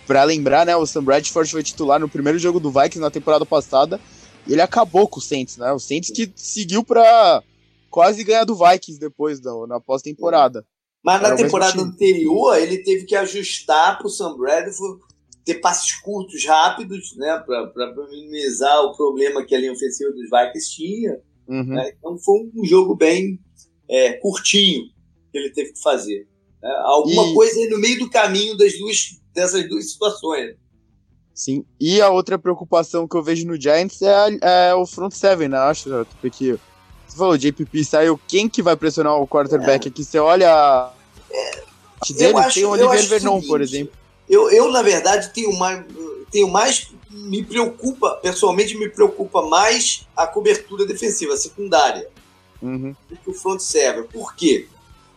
[0.07, 3.45] pra lembrar, né, o Sam Bradford foi titular no primeiro jogo do Vikings na temporada
[3.45, 4.01] passada
[4.47, 5.71] e ele acabou com o Saints, né?
[5.71, 7.43] O Saints que seguiu pra
[7.89, 10.65] quase ganhar do Vikings depois, da, na pós-temporada.
[11.03, 14.99] Mas na temporada anterior, ele teve que ajustar pro Sam Bradford
[15.45, 20.75] ter passes curtos, rápidos, né, para minimizar o problema que a linha ofensiva dos Vikings
[20.75, 21.19] tinha.
[21.47, 21.63] Uhum.
[21.63, 21.93] Né?
[21.97, 23.39] Então foi um jogo bem
[23.87, 24.85] é, curtinho
[25.31, 26.27] que ele teve que fazer.
[26.61, 26.69] Né?
[26.85, 27.33] Alguma e...
[27.35, 30.55] coisa aí no meio do caminho das duas, dessas duas situações.
[31.31, 35.11] Sim, e a outra preocupação que eu vejo no Giants é, a, é o front
[35.11, 35.57] seven, né?
[35.57, 36.57] Acho, porque
[37.05, 39.89] você falou, JPP saiu, quem que vai pressionar o quarterback é.
[39.89, 40.03] aqui?
[40.03, 40.91] Você olha.
[41.29, 41.63] É,
[42.13, 43.93] dele, acho, tem o Olivier Vernon, por exemplo.
[44.29, 45.85] Eu, eu, na verdade, tenho mais,
[46.31, 46.89] tenho mais.
[47.09, 52.09] Me preocupa, pessoalmente, me preocupa mais a cobertura defensiva, secundária,
[52.61, 52.95] uhum.
[53.09, 54.03] do que o front seven.
[54.03, 54.67] Por quê?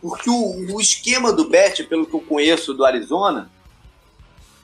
[0.01, 3.51] Porque o, o esquema do Bet, pelo que eu conheço do Arizona,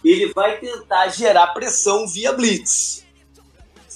[0.04, 3.04] ele vai tentar gerar pressão via blitz,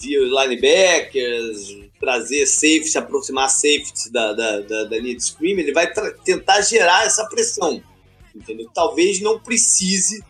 [0.02, 5.92] via linebackers, trazer safety, aproximar safety da, da, da, da linha de screen, ele vai
[6.24, 7.82] tentar gerar essa pressão.
[8.34, 8.70] Entendeu?
[8.74, 10.24] Talvez não precise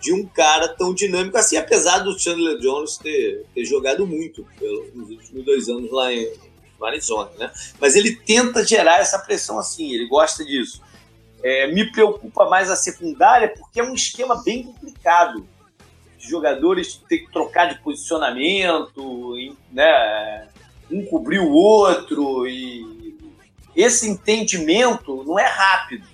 [0.00, 4.46] de um cara tão dinâmico assim, apesar do Chandler Jones ter, ter jogado muito
[4.94, 6.32] nos últimos dois anos lá em,
[6.78, 7.52] no Arizona, né?
[7.80, 10.80] Mas ele tenta gerar essa pressão assim, ele gosta disso.
[11.42, 15.46] É, me preocupa mais a secundária porque é um esquema bem complicado.
[16.18, 19.34] Os jogadores ter que trocar de posicionamento,
[19.72, 20.48] né?
[20.90, 23.16] Um cobrir o outro e
[23.74, 26.06] esse entendimento não é rápido.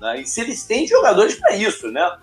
[0.00, 0.22] Né?
[0.22, 2.18] E se eles têm jogadores para isso, né?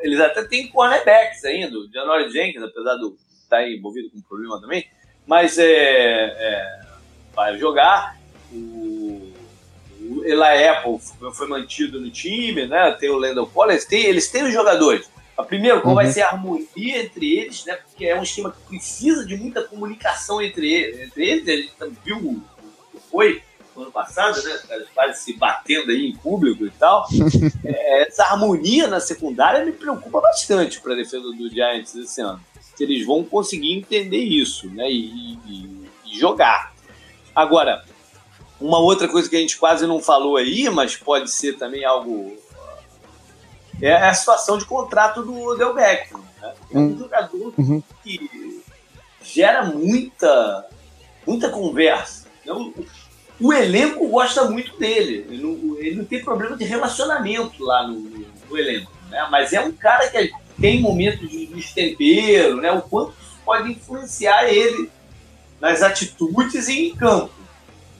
[0.00, 4.22] Eles até têm cornerbacks ainda, o Janory Jenkins, apesar de estar tá envolvido com um
[4.22, 4.86] problema também,
[5.26, 6.84] mas é, é
[7.34, 8.18] vai jogar.
[8.52, 9.32] O,
[10.00, 10.98] o Eli Apple
[11.34, 12.92] foi mantido no time, né?
[12.92, 15.10] Tem o Landon Collins, tem, eles têm os jogadores.
[15.36, 16.02] A primeiro, qual uhum.
[16.02, 17.74] vai ser a harmonia entre eles, né?
[17.74, 21.00] Porque é um esquema que precisa de muita comunicação entre eles.
[21.00, 21.48] Entre eles
[21.80, 22.42] a gente viu o
[22.92, 23.42] que foi
[23.82, 24.60] ano passado, né?
[24.82, 27.06] Os caras se batendo aí em público e tal.
[27.64, 32.40] é, essa harmonia na secundária me preocupa bastante para a defesa do Giants esse ano.
[32.74, 34.90] Se eles vão conseguir entender isso, né?
[34.90, 36.74] E, e, e, jogar.
[37.34, 37.84] Agora,
[38.60, 42.36] uma outra coisa que a gente quase não falou aí, mas pode ser também algo.
[43.82, 46.20] É a situação de contrato do Odell Beckham.
[46.40, 46.54] Né?
[46.72, 46.98] É um hum.
[46.98, 47.82] jogador uhum.
[48.02, 48.62] que
[49.22, 50.66] gera muita,
[51.26, 52.28] muita conversa.
[52.44, 52.86] Não, o
[53.52, 55.26] elenco gosta muito dele.
[55.28, 58.90] Ele não, ele não tem problema de relacionamento lá no, no, elenco.
[59.10, 59.26] Né?
[59.30, 62.70] Mas é um cara que tem momentos de destempero, né?
[62.70, 64.90] o quanto isso pode influenciar ele
[65.60, 67.32] nas atitudes e em campo.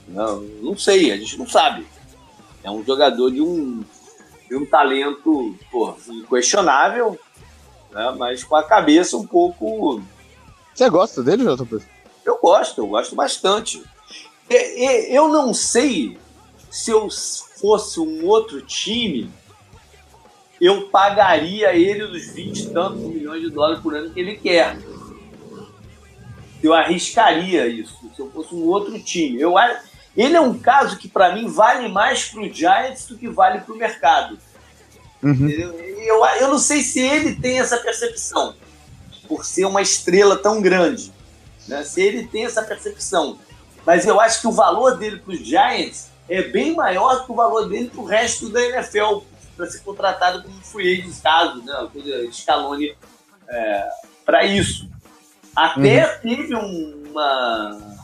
[0.07, 1.85] Não, não sei, a gente não sabe.
[2.63, 3.83] É um jogador de um,
[4.47, 7.19] de um talento pô, inquestionável,
[7.91, 8.13] né?
[8.17, 10.01] mas com a cabeça um pouco.
[10.73, 11.83] Você gosta dele, JP?
[12.23, 13.83] Eu gosto, eu gosto bastante.
[14.49, 16.17] Eu não sei
[16.69, 19.31] se eu fosse um outro time,
[20.61, 24.77] eu pagaria ele os 20 e tantos milhões de dólares por ano que ele quer.
[26.63, 29.39] Eu arriscaria isso se eu fosse um outro time.
[29.39, 29.53] Eu,
[30.15, 33.61] ele é um caso que, para mim, vale mais para o Giants do que vale
[33.61, 34.37] para o mercado.
[35.21, 35.49] Uhum.
[35.49, 38.55] Eu, eu, eu não sei se ele tem essa percepção,
[39.27, 41.11] por ser uma estrela tão grande.
[41.67, 41.83] Né?
[41.83, 43.39] Se ele tem essa percepção.
[43.85, 47.31] Mas eu acho que o valor dele para os Giants é bem maior do que
[47.31, 49.19] o valor dele para o resto da NFL,
[49.55, 51.73] para ser contratado como free agent, caso, né?
[52.31, 52.95] Scaloni
[53.47, 53.89] é,
[54.25, 54.89] para isso.
[55.55, 56.21] Até uhum.
[56.21, 57.97] teve uma,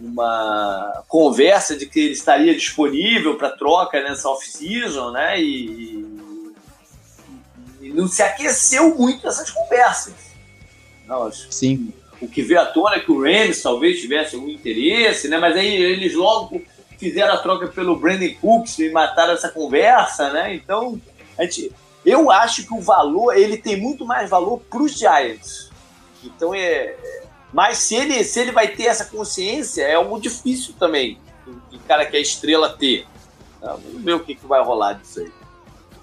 [0.00, 5.40] uma conversa de que ele estaria disponível para troca nessa off-season, né?
[5.40, 6.06] E,
[7.80, 10.14] e, não se aqueceu muito essas conversas.
[11.06, 11.92] Não, Sim.
[12.20, 15.38] O que veio à tona é que o Rams talvez tivesse algum interesse, né?
[15.38, 16.62] Mas aí eles logo
[16.98, 20.54] fizeram a troca pelo Brandon Cooks e mataram essa conversa, né?
[20.54, 21.00] Então,
[21.38, 21.72] a gente,
[22.04, 25.70] eu acho que o valor, ele tem muito mais valor para os Giants.
[26.22, 26.94] Então, é,
[27.52, 31.18] mas se ele, se ele vai ter essa consciência, é algo difícil também,
[31.72, 33.06] o cara que é estrela ter.
[33.60, 35.32] Vamos ver o que, que vai rolar disso aí.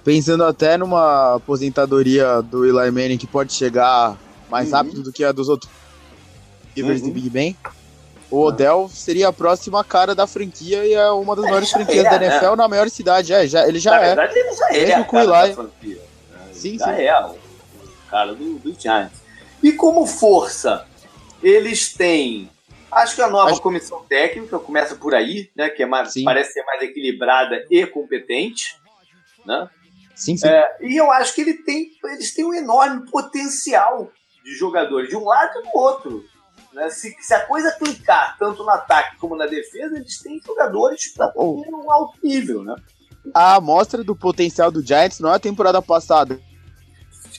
[0.03, 4.17] Pensando até numa aposentadoria do Eli Manning que pode chegar
[4.49, 4.75] mais uhum.
[4.75, 5.69] rápido do que a dos outros
[6.81, 7.09] rivers uhum.
[7.09, 7.55] do Big Ben,
[8.29, 12.05] o Odell seria a próxima cara da franquia e é uma das é, maiores franquias
[12.05, 12.55] é, da NFL né?
[12.57, 13.33] na maior cidade.
[13.33, 14.05] É, já, ele já na é.
[14.07, 15.03] Verdade, ele já é.
[15.03, 16.01] com o Eli.
[16.51, 17.01] Sim, já sim.
[17.03, 17.37] é o
[18.09, 19.21] cara do, do Giants.
[19.63, 20.85] E como força,
[21.41, 22.49] eles têm.
[22.91, 23.61] Acho que a nova acho...
[23.61, 25.69] comissão técnica começa por aí, né?
[25.69, 28.75] Que é mais, parece ser mais equilibrada e competente.
[29.45, 29.69] Né?
[30.15, 30.47] Sim, sim.
[30.47, 34.11] É, e eu acho que ele tem, eles têm um enorme potencial
[34.43, 36.25] de jogadores, de um lado e do outro.
[36.77, 36.91] Né?
[36.91, 41.33] Se, se, a coisa clicar tanto no ataque como na defesa, eles têm jogadores para
[41.35, 41.59] oh.
[41.67, 42.75] um alto nível, né?
[43.33, 46.39] A amostra do potencial do Giants não é a temporada passada,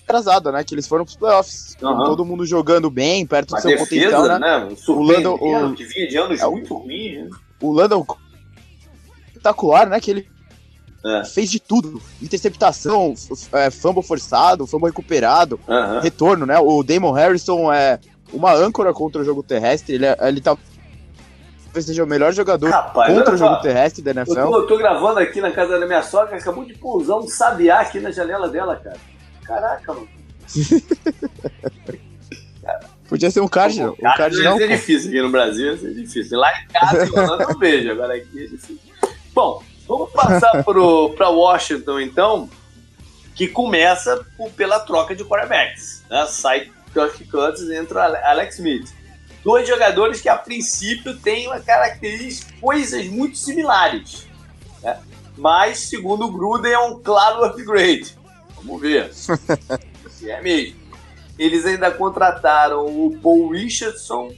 [0.03, 0.64] atrasada, né?
[0.64, 1.76] Que eles foram pros playoffs.
[1.80, 2.05] Uhum.
[2.05, 4.66] todo mundo jogando bem, perto do seu defesa, potencial, né?
[4.68, 4.76] né?
[4.89, 7.30] O Lando, o, que vinha de anos é, muito ruins, né?
[7.62, 8.05] O Landon
[9.28, 10.01] espetacular, né?
[10.01, 10.28] Que ele
[11.05, 11.24] é.
[11.24, 12.03] fez de tudo.
[12.20, 13.14] Interceptação,
[13.53, 15.61] é, fumble forçado, fumble recuperado,
[16.03, 16.59] retorno, né?
[16.59, 18.01] O Damon Harrison é
[18.33, 19.95] uma âncora contra o jogo terrestre.
[19.95, 20.57] Ele, é, ele tá
[21.83, 24.39] seja o melhor jogador Rapaz, contra o jogo terrestre da NFL.
[24.39, 27.29] Eu tô, eu tô, gravando aqui na casa da minha sogra, acabou de pousar um
[27.29, 28.97] sabiá aqui na janela dela, cara.
[29.45, 30.09] Caraca, mano.
[33.09, 33.95] Podia ser um cardinal.
[33.99, 36.39] Um cardinal é difícil aqui no Brasil, é difícil.
[36.39, 37.09] Lá em casa
[37.49, 38.79] eu vejo, agora aqui é difícil.
[39.33, 42.51] Bom, vamos passar para Washington então,
[43.35, 44.26] que começa
[44.57, 46.05] pela troca de quarterbacks.
[46.11, 46.26] Né?
[46.26, 48.93] Sai Kirk Cousins entra Alex Smith.
[49.45, 54.26] Dois jogadores que a princípio têm uma característica, coisas muito similares.
[54.82, 55.01] Né?
[55.36, 58.16] Mas, segundo o Gruden, é um claro upgrade.
[58.57, 60.76] Vamos ver se é mesmo.
[61.39, 64.34] Eles ainda contrataram o Paul Richardson,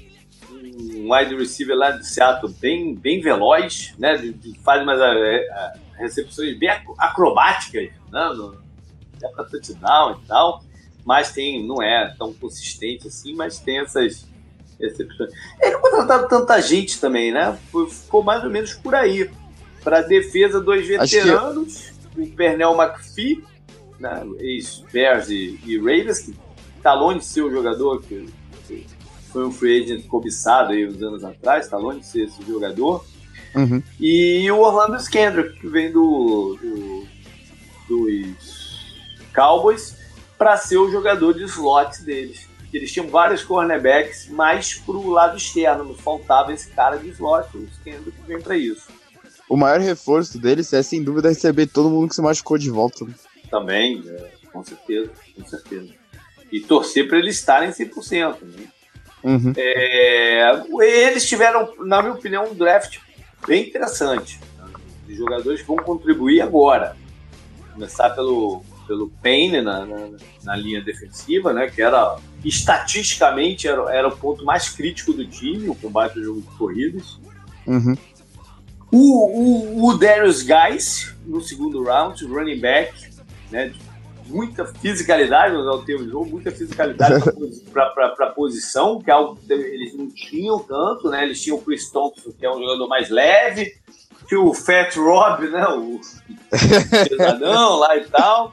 [0.53, 4.19] um wide receiver lá de Seattle bem, bem veloz, né?
[4.63, 8.33] Faz umas é, a, recepções bem acrobáticas, né?
[8.37, 8.61] No,
[9.23, 10.63] é para touchdown e tal
[11.11, 14.29] mas tem, não é tão consistente assim, mas tem essas
[14.79, 15.33] exceções.
[15.61, 17.59] Ele não contrataram tanta gente também, né?
[17.91, 19.29] Ficou mais ou menos por aí.
[19.83, 22.21] Para defesa, dois veteranos, que...
[22.21, 23.43] o Pernell McPhee,
[23.99, 24.23] né?
[24.39, 26.37] ex-Bears e, e, Raiders, que
[26.77, 28.29] está longe de ser o jogador que,
[28.69, 28.87] que,
[29.33, 33.05] foi um free agent cobiçado aí uns anos atrás, está longe de ser esse jogador.
[33.57, 33.83] Uhum.
[33.99, 37.09] E o Orlando Skendrick, que vem do, do
[37.89, 38.95] dos
[39.35, 39.99] Cowboys
[40.41, 42.49] para ser o jogador de slot deles.
[42.73, 47.69] Eles tinham vários cornerbacks, mas pro lado externo, não faltava esse cara de slot, o
[47.85, 47.95] que
[48.27, 48.89] vem para isso.
[49.47, 53.05] O maior reforço deles é, sem dúvida, receber todo mundo que se machucou de volta.
[53.51, 55.93] Também, é, com certeza, com certeza.
[56.51, 58.37] E torcer para eles estarem 100%.
[58.41, 58.65] Né?
[59.23, 59.53] Uhum.
[59.59, 60.63] É,
[61.07, 62.97] eles tiveram, na minha opinião, um draft
[63.47, 64.41] bem interessante.
[64.57, 64.73] Né?
[65.07, 66.97] De jogadores que vão contribuir agora.
[67.75, 70.09] Começar pelo pelo Payne na, na,
[70.43, 71.71] na, linha defensiva, né?
[71.71, 76.41] Que era estatisticamente era, era o ponto mais crítico do time, o combate ao jogo
[76.41, 77.21] de corridas.
[77.69, 77.97] Uhum.
[78.91, 82.93] O, o, o Darius Guys no segundo round, running back,
[83.53, 83.73] né?
[84.27, 87.23] Muita fisicalidade, usar o termo jogo, muita fisicalidade
[87.73, 91.23] para a posição, que é algo que eles não tinham tanto, né?
[91.23, 93.73] Eles tinham o Chris Thompson, que é um jogador mais leve,
[94.27, 95.65] tinha o Fat Rob, né?
[95.69, 96.01] O
[97.09, 98.53] pesadão lá e tal.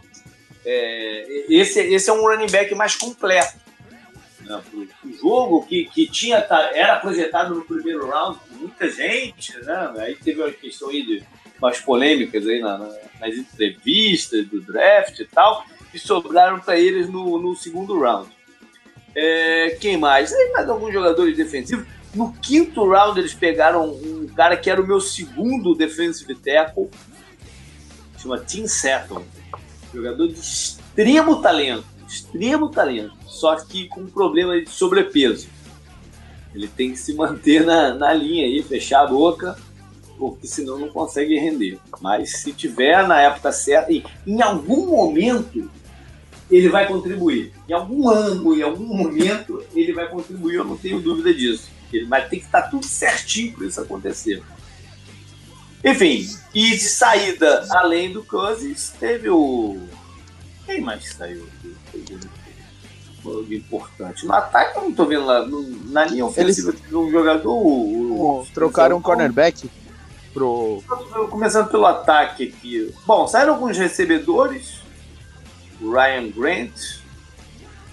[0.70, 3.55] É, esse, esse é um running back mais completo.
[4.41, 4.61] Né?
[4.74, 9.93] O jogo que, que tinha, era projetado no primeiro round por muita gente, né?
[9.97, 11.24] Aí teve uma questão aí de
[11.57, 12.89] umas polêmicas aí na, na,
[13.22, 18.30] nas entrevistas do draft e tal, que sobraram para eles no, no segundo round.
[19.15, 20.34] É, quem mais?
[20.51, 21.88] Mais alguns jogadores defensivos.
[22.13, 26.89] No quinto round eles pegaram um cara que era o meu segundo defensive tackle,
[28.18, 29.24] chama Tim Seton,
[29.97, 35.47] jogador de extremo talento, extremo talento, só que com problema de sobrepeso.
[36.53, 39.57] Ele tem que se manter na, na linha aí, fechar a boca,
[40.17, 41.79] porque senão não consegue render.
[42.01, 45.69] Mas se tiver na época certa, e em algum momento
[46.49, 47.53] ele vai contribuir.
[47.67, 51.69] Em algum ângulo, em algum momento, ele vai contribuir, eu não tenho dúvida disso.
[51.91, 54.41] Ele vai ter que estar tudo certinho para isso acontecer.
[55.84, 59.80] Enfim, e de saída, além do Cousins, teve o.
[60.65, 61.47] Quem mais saiu?
[63.49, 64.25] Importante.
[64.25, 65.45] No ataque, eu não estou vendo lá.
[65.86, 66.93] na linha ofensiva, Eles...
[66.93, 67.51] um jogador.
[67.51, 69.69] O, o, trocaram um cornerback
[70.34, 70.82] pro.
[71.30, 72.93] Começando pelo ataque aqui.
[73.05, 74.82] Bom, saíram alguns recebedores
[75.82, 76.99] Ryan Grant,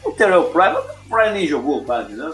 [0.05, 2.33] o Terrell Pryor, o Pryor nem jogou quase, né?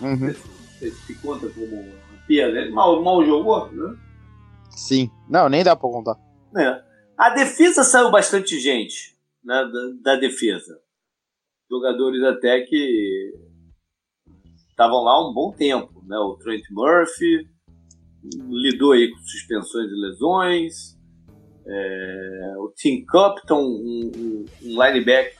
[0.00, 0.34] Uhum.
[0.78, 1.88] Você se conta como
[2.26, 3.96] piada, ele mal, mal jogou, né?
[4.76, 6.16] Sim, não, nem dá pra contar.
[6.56, 6.84] É.
[7.16, 10.78] A defesa saiu bastante gente né, da, da defesa.
[11.68, 13.32] Jogadores até que
[14.68, 16.18] estavam lá um bom tempo, né?
[16.18, 17.48] O Trent Murphy
[18.22, 20.96] lidou aí com suspensões e lesões.
[21.68, 24.76] É, o Tim Compton, um, um, um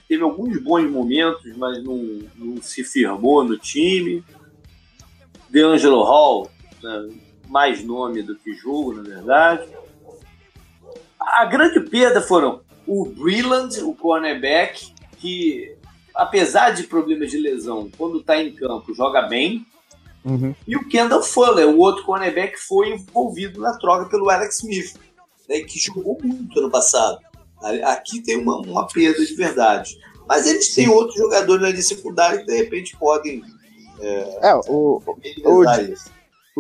[0.09, 1.99] teve alguns bons momentos, mas não,
[2.37, 4.25] não se firmou no time.
[5.51, 6.51] DeAngelo Hall,
[6.83, 7.09] né,
[7.49, 9.69] mais nome do que jogo, na verdade.
[11.21, 15.75] A grande perda foram o Breland, o cornerback, que
[16.15, 19.67] apesar de problemas de lesão, quando está em campo, joga bem.
[20.25, 20.55] Uhum.
[20.67, 24.97] E o Kendall Fuller, o outro cornerback, foi envolvido na troca pelo Alex Smith
[25.49, 27.19] né, que jogou muito ano passado.
[27.85, 29.99] Aqui tem uma, uma perda de verdade.
[30.29, 33.43] Mas eles têm outros jogadores na secundária que de repente podem.
[34.01, 35.65] É, é o, o, o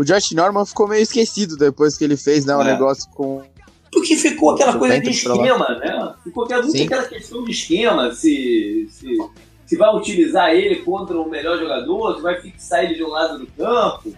[0.04, 2.72] Josh Norman ficou meio esquecido depois que ele fez né, um é.
[2.72, 3.42] negócio com.
[3.90, 6.14] Porque ficou aquela coisa de esquema, né?
[6.22, 9.16] Ficou aquela, aquela questão de esquema, se, se,
[9.64, 13.38] se vai utilizar ele contra o melhor jogador, se vai fixar ele de um lado
[13.38, 14.12] do campo.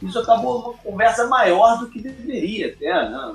[0.00, 3.34] Isso acabou uma conversa maior do que deveria até, né?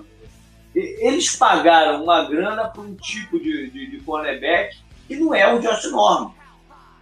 [0.75, 4.77] eles pagaram uma grana por um tipo de, de, de cornerback
[5.07, 6.31] que não é o Josh Norman.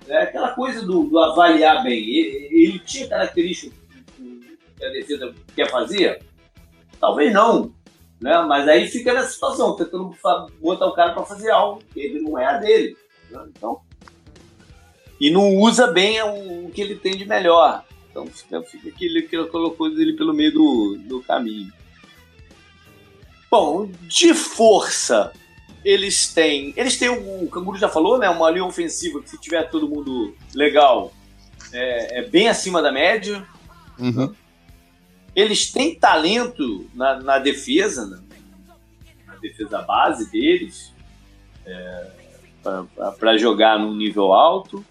[0.07, 1.99] É aquela coisa do, do avaliar bem.
[1.99, 3.76] Ele, ele tinha características
[4.77, 6.23] que a defesa quer fazer?
[6.99, 7.73] Talvez não.
[8.19, 8.37] Né?
[8.47, 10.15] Mas aí fica nessa situação, tentando
[10.59, 12.97] botar o cara para fazer algo que ele não é a dele.
[13.29, 13.43] Né?
[13.49, 13.81] Então,
[15.19, 17.83] e não usa bem o, o, que ele tem de melhor.
[18.09, 21.71] Então fica, fica que ele colocou ele pelo meio do, do caminho.
[23.49, 25.31] Bom, de força,
[25.83, 26.73] eles têm.
[26.75, 28.29] Eles têm, o Canguru já falou, né?
[28.29, 31.13] Uma linha ofensiva que, se tiver todo mundo legal,
[31.71, 33.47] é, é bem acima da média.
[33.97, 34.33] Uhum.
[35.37, 38.19] Eles têm talento na, na defesa, né?
[39.27, 40.91] na defesa base deles,
[41.63, 42.07] é,
[43.19, 44.83] para jogar num nível alto,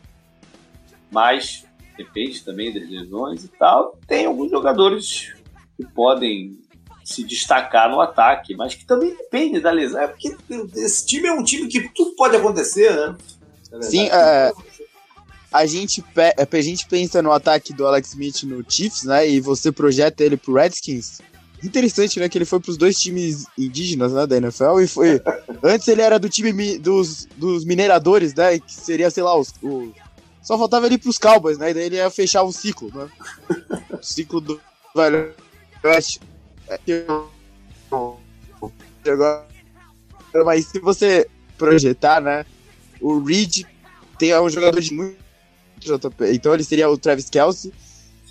[1.10, 1.66] mas
[1.96, 3.98] depende também das lesões e tal.
[4.06, 5.34] Tem alguns jogadores
[5.76, 6.56] que podem
[7.04, 10.00] se destacar no ataque, mas que também depende da lesão.
[10.00, 10.36] É porque
[10.76, 13.16] esse time é um time que tudo pode acontecer, né?
[13.72, 14.52] É Sim, é,
[15.56, 19.28] a, gente a gente pensa no ataque do Alex Smith no Chiefs, né?
[19.28, 21.20] E você projeta ele pro Redskins.
[21.64, 22.28] Interessante, né?
[22.28, 24.26] Que ele foi pros dois times indígenas, né?
[24.26, 25.22] Da NFL e foi.
[25.64, 28.58] Antes ele era do time dos, dos mineradores, né?
[28.58, 29.92] Que seria, sei lá, os, o,
[30.42, 31.70] só faltava ele pros Cowboys, né?
[31.70, 33.08] E daí ele ia fechar o ciclo, né?
[33.98, 34.60] O ciclo do
[34.94, 35.34] Velho
[35.82, 36.20] Oeste.
[39.10, 39.46] Agora,
[40.44, 41.26] mas se você
[41.56, 42.44] projetar, né?
[43.00, 43.64] O Reed
[44.18, 45.25] tem um jogador de muito
[45.86, 47.72] JP, então ele seria o Travis Kelsey.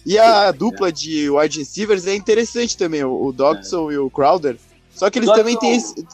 [0.06, 3.96] E a dupla de wide receivers é interessante também, o, Dodson é.
[3.96, 4.58] e o Crowder.
[4.94, 6.06] Só que eles Dodson, também têm esse.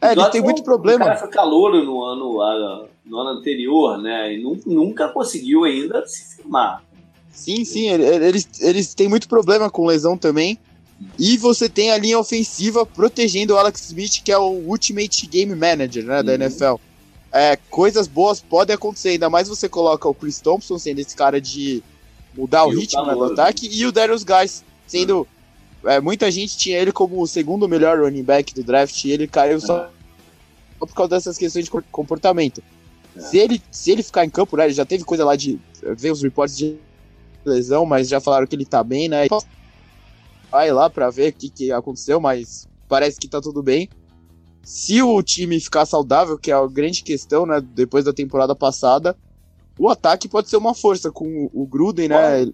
[0.00, 1.04] É, eles têm muito problema.
[1.04, 4.34] O cara foi calor no ano, no ano anterior, né?
[4.34, 6.84] E nunca conseguiu ainda se firmar.
[7.32, 10.58] Sim, sim, eles, eles têm muito problema com lesão também.
[11.18, 15.54] E você tem a linha ofensiva protegendo o Alex Smith, que é o Ultimate Game
[15.54, 16.42] Manager né, da uhum.
[16.42, 16.74] NFL.
[17.32, 21.40] É, coisas boas podem acontecer, ainda mais você coloca o Chris Thompson sendo esse cara
[21.40, 21.82] de
[22.36, 25.26] mudar e o ritmo o do ataque e o Darius Guys sendo.
[25.84, 29.26] é, muita gente tinha ele como o segundo melhor running back do draft e ele
[29.26, 29.90] caiu só,
[30.78, 32.62] só por causa dessas questões de comportamento.
[33.16, 33.20] É.
[33.20, 35.58] Se, ele, se ele ficar em campo, né, ele já teve coisa lá de
[35.96, 36.76] ver os reportes de
[37.44, 39.26] lesão, mas já falaram que ele tá bem, né?
[40.50, 43.88] Vai lá pra ver o que, que aconteceu, mas parece que tá tudo bem.
[44.62, 49.16] Se o time ficar saudável, que é a grande questão, né, depois da temporada passada,
[49.78, 52.46] o ataque pode ser uma força com o Gruden, né?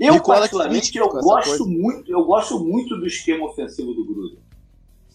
[0.00, 4.38] Eu, particularmente, eu gosto muito, eu gosto muito do esquema ofensivo do Gruden.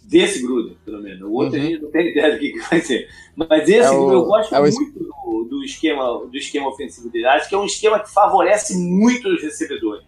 [0.04, 1.22] Desse Gruden, pelo menos.
[1.22, 1.80] O outro uhum.
[1.82, 3.08] não tem ideia do que, que vai ser.
[3.36, 7.26] Mas esse, é o, eu gosto é muito do, do, esquema, do esquema ofensivo dele.
[7.28, 10.06] Acho que é um esquema que favorece muito os recebedores.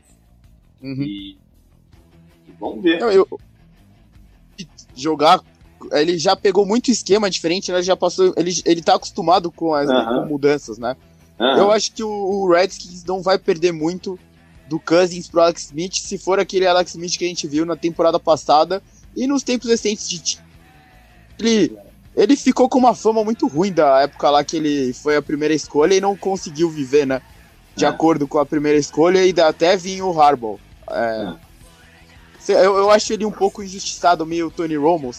[0.81, 1.01] Uhum.
[1.01, 1.37] E, e,
[2.59, 2.99] vamos ver.
[2.99, 3.25] Não, eu,
[4.93, 5.41] jogar
[5.91, 7.77] ele já pegou muito esquema diferente, né?
[7.77, 8.33] Ele já passou.
[8.37, 10.25] Ele, ele tá acostumado com as uhum.
[10.27, 10.95] mudanças, né?
[11.39, 11.57] Uhum.
[11.57, 14.17] Eu acho que o, o, Redskins não vai perder muito
[14.67, 17.75] do Cousins pro Alex Smith se for aquele Alex Smith que a gente viu na
[17.75, 18.81] temporada passada
[19.15, 20.39] e nos tempos recentes de.
[21.37, 21.77] Ele,
[22.15, 25.53] ele ficou com uma fama muito ruim da época lá que ele foi a primeira
[25.53, 27.21] escolha e não conseguiu viver, né?
[27.75, 27.87] De é.
[27.87, 30.57] acordo com a primeira escolha e até vinha o Harbaugh.
[30.89, 31.33] É,
[32.47, 32.65] é.
[32.65, 35.11] Eu, eu acho ele um pouco injustiçado, meio Tony Romo,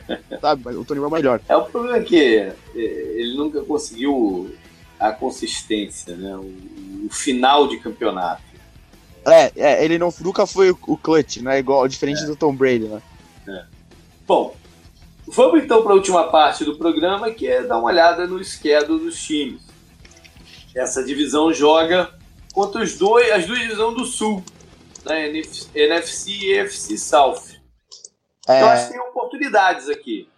[0.40, 0.62] sabe?
[0.64, 1.40] Mas o Tony Romo é melhor.
[1.48, 4.54] É o problema é que é, ele nunca conseguiu
[4.98, 6.36] a consistência, né?
[6.36, 8.42] O, o final de campeonato.
[9.26, 11.58] É, é, ele não, nunca foi o, o clutch, né?
[11.58, 12.26] Igual, diferente é.
[12.26, 13.02] do Tom Brady, né?
[13.48, 13.64] É.
[14.26, 14.56] Bom,
[15.26, 19.04] vamos então para a última parte do programa, que é dar uma olhada no schedule
[19.04, 19.62] dos times.
[20.74, 22.10] Essa divisão joga
[22.52, 24.42] contra os dois, as duas divisões do Sul,
[25.04, 25.28] né?
[25.74, 27.51] NFC e EFC South.
[28.48, 28.62] É...
[28.62, 30.28] Eu acho que tem oportunidades aqui.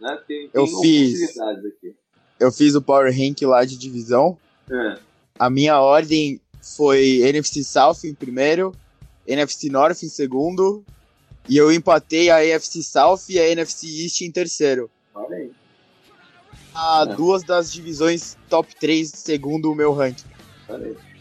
[0.00, 0.18] Né?
[0.26, 1.94] Tem, tem eu fiz, aqui.
[2.38, 4.36] Eu fiz o Power Rank lá de divisão.
[4.70, 4.98] É.
[5.38, 8.74] A minha ordem foi NFC South em primeiro,
[9.26, 10.84] NFC North em segundo,
[11.48, 14.90] e eu empatei a AFC South e a NFC East em terceiro.
[15.14, 15.50] Olha aí.
[16.74, 17.14] A é.
[17.14, 20.24] Duas das divisões top 3 segundo o meu ranking.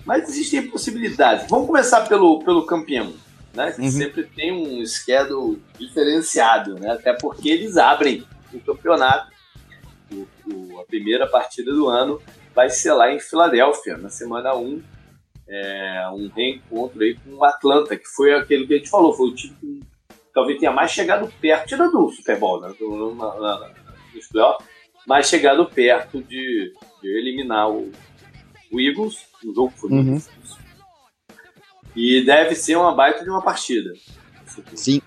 [0.06, 1.48] Mas existem possibilidades.
[1.50, 3.14] Vamos começar pelo, pelo campeão
[3.54, 3.76] né?
[3.78, 3.92] Uhum.
[3.92, 6.92] Sempre tem um schedule diferenciado, né?
[6.92, 9.32] Até porque eles abrem o campeonato.
[10.12, 12.22] O, o, a primeira partida do ano
[12.54, 14.82] vai ser lá em Filadélfia, na semana 1.
[15.48, 19.28] É, um reencontro aí com o Atlanta, que foi aquele que a gente falou, foi
[19.28, 19.84] o time que
[20.34, 22.74] talvez tenha mais chegado perto, tirando do Super Bowl, né?
[22.80, 23.72] Do, na, na,
[24.16, 24.68] nos playoffs,
[25.06, 27.92] mais chegado perto de, de eliminar o,
[28.72, 29.26] o Eagles.
[29.44, 30.22] O jogo foi uhum.
[31.96, 33.94] E deve ser uma baita de uma partida.
[34.76, 35.02] Sim.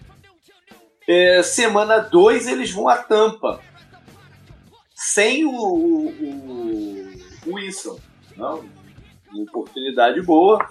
[1.07, 3.61] É, semana 2 eles vão a Tampa.
[4.95, 7.13] Sem o, o,
[7.47, 7.99] o Wilson.
[8.37, 8.65] Não,
[9.33, 10.67] uma oportunidade boa.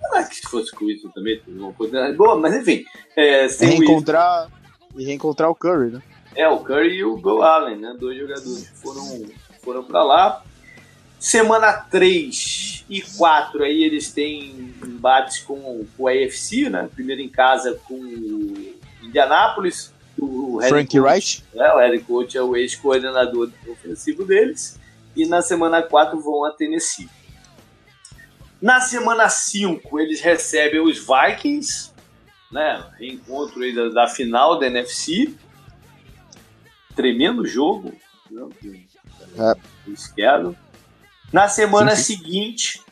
[0.00, 2.84] Não é que se fosse com o Wilson também, uma oportunidade boa, mas enfim.
[3.16, 4.50] É, sem reencontrar,
[4.96, 6.02] e reencontrar o Curry, né?
[6.34, 7.96] É, o Curry e o Bill Allen, né?
[7.98, 9.26] Dois jogadores que foram,
[9.62, 10.44] foram para lá.
[11.18, 16.88] Semana 3 e 4 aí eles têm embates com, com o AFC, né?
[16.94, 19.92] Primeiro em casa com o Indianápolis.
[20.18, 21.44] O Frank Wright.
[21.54, 24.78] É, o Eric Coach é o ex-coordenador ofensivo deles.
[25.14, 27.08] E na semana 4 vão a Tennessee.
[28.60, 31.92] Na semana 5 eles recebem os Vikings,
[32.50, 32.84] né?
[32.98, 35.34] Reencontro aí da, da final da NFC.
[36.96, 37.92] Tremendo jogo.
[38.30, 38.48] Né?
[39.38, 39.90] É.
[39.90, 40.56] Esquerdo.
[41.32, 42.16] Na semana sim, sim.
[42.16, 42.82] seguinte,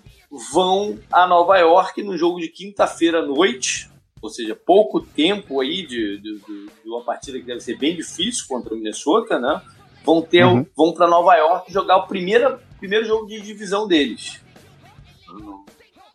[0.53, 3.91] vão a Nova York no jogo de quinta-feira à noite,
[4.21, 8.45] ou seja, pouco tempo aí de, de, de, uma partida que deve ser bem difícil
[8.49, 9.63] contra o Minnesota, né?
[10.05, 10.67] Vão ter, uhum.
[10.77, 14.41] vão para Nova York jogar o primeiro, primeiro jogo de divisão deles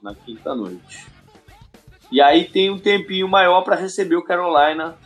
[0.01, 1.05] na quinta noite.
[2.11, 4.97] E aí tem um tempinho maior para receber o Carolina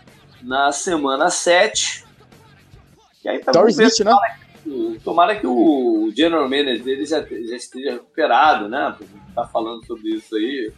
[0.42, 2.06] na semana 7.
[3.24, 4.14] E aí tá Torrey Smith, né?
[5.04, 8.96] Tomara que o general manager dele já, já esteja recuperado, né?
[9.34, 10.72] Tá falando sobre isso aí.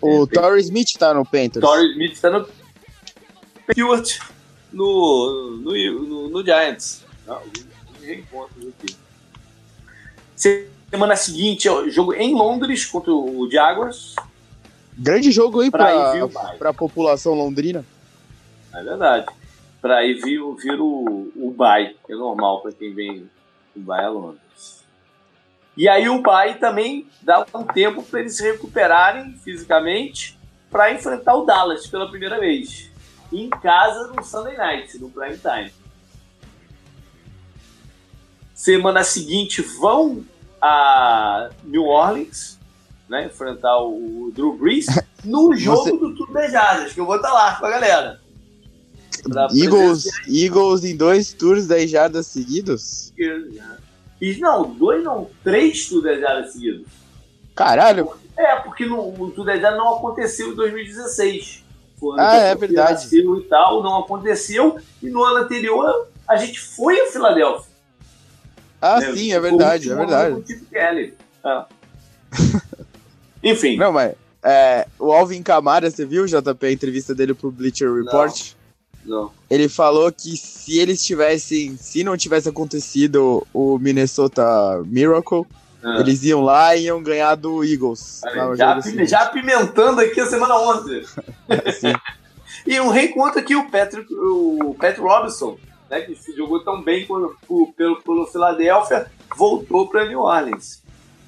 [0.00, 1.60] O é, Torrey Smith tá no Panthers.
[1.60, 2.48] Torrey Smith tá no
[3.70, 4.18] Stewart
[4.72, 7.04] no, no, no, no Giants.
[7.26, 7.40] Não,
[8.02, 8.96] reencontros aqui.
[10.90, 14.14] Semana seguinte, é jogo em Londres contra o Jaguars.
[14.96, 16.28] Grande jogo aí pra,
[16.58, 17.84] pra população londrina.
[18.72, 19.26] É verdade
[19.84, 23.30] para aí vir, vir o, o bye, que é normal para quem vem
[23.76, 24.82] o bye a Londres.
[25.76, 30.38] E aí o bye também dá um tempo para eles se recuperarem fisicamente
[30.70, 32.90] para enfrentar o Dallas pela primeira vez.
[33.30, 35.70] Em casa no Sunday Night, no prime time.
[38.54, 40.24] Semana seguinte vão
[40.62, 42.58] a New Orleans,
[43.06, 44.86] né, enfrentar o Drew Brees
[45.22, 45.90] no jogo Você...
[45.90, 48.23] do Tudo Bejadas, que eu vou estar lá com a galera.
[49.54, 53.12] Eagles, Eagles em dois tours 10 jardas seguidos?
[54.20, 56.86] E, não, dois não, três tours 10 jardas seguidos.
[57.54, 58.10] Caralho!
[58.36, 61.64] É, porque no, o tour 10 jardas não aconteceu em 2016.
[62.18, 63.08] ah, é verdade.
[63.16, 64.78] E tal, não aconteceu.
[65.02, 67.72] E no ano anterior a gente foi a Filadélfia.
[68.80, 69.14] Ah, né?
[69.14, 70.42] sim, é verdade, é verdade.
[70.70, 71.14] Kelly.
[71.44, 71.64] É.
[73.50, 73.76] Enfim.
[73.76, 78.52] Não, mas é, o Alvin Camara, você viu, JP, a entrevista dele pro Bleacher Report?
[79.04, 79.30] Não.
[79.50, 85.44] Ele falou que se eles tivessem, se não tivesse acontecido o Minnesota Miracle,
[85.82, 86.00] ah.
[86.00, 88.22] eles iam lá e iam ganhar do Eagles.
[88.56, 91.02] já, já apimentando aqui a semana 11.
[92.66, 95.58] e um reencontro aqui, o Patrick, o Pat Robinson,
[95.90, 97.36] né, que jogou tão bem pelo,
[97.76, 99.06] pelo, pelo Philadelphia,
[99.36, 100.82] voltou para New Orleans.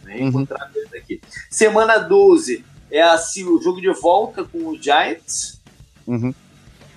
[0.07, 0.99] Reencontrar uhum.
[0.99, 1.21] aqui.
[1.51, 5.61] Semana 12 é assim, o jogo de volta com o Giants.
[6.07, 6.33] Uhum.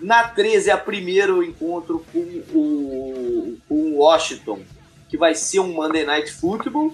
[0.01, 4.61] Na 13 é o primeiro encontro com o, com o Washington,
[5.09, 6.93] que vai ser um Monday Night Football.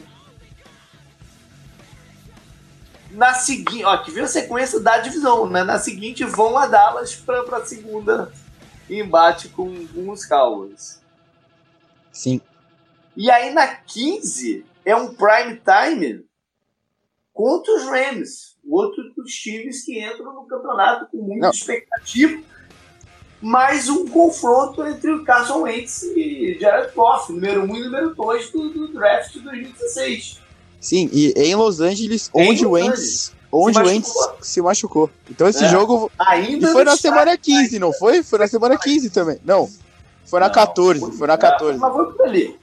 [3.11, 5.63] Na seguinte, ó, que viu a sequência da divisão, né?
[5.63, 8.31] Na seguinte vão a Dallas para a segunda
[8.89, 11.01] embate com, com os Cowboys.
[12.11, 12.41] Sim.
[13.15, 16.25] E aí na 15 é um prime time
[17.33, 21.51] contra os Rams, outro dos times que entram no campeonato com muita Não.
[21.51, 22.41] expectativa.
[23.41, 28.15] Mais um confronto entre o Carson Wentz e Jared Goff, número 1 um e número
[28.15, 30.39] 2 do, do, draft de 2016.
[30.79, 35.09] Sim, e em Los Angeles, em onde o Wentz, onde o Wentz se machucou.
[35.29, 35.69] Então esse é.
[35.69, 38.23] jogo Ainda e foi na semana 15, não foi?
[38.23, 39.39] Foi na semana 15 também.
[39.43, 39.69] Não.
[40.25, 41.79] Foi na não, 14, foi na 14.
[41.79, 42.57] Mas foi por ali.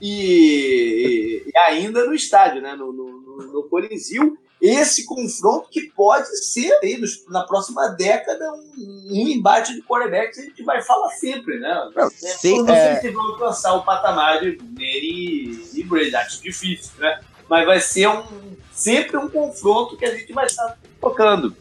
[0.00, 2.74] E, e, ainda no estádio, né?
[2.74, 4.36] No, no, no Coliseu.
[4.60, 10.42] Esse confronto que pode ser aí na próxima década um, um embate de quarterbacks a
[10.42, 11.90] gente vai falar sempre, né?
[11.96, 13.00] Não, sim, não sei é...
[13.00, 17.20] se vão alcançar o patamar de Neri e Brady, acho difícil, né?
[17.48, 18.22] Mas vai ser um,
[18.70, 21.56] sempre um confronto que a gente vai estar tocando.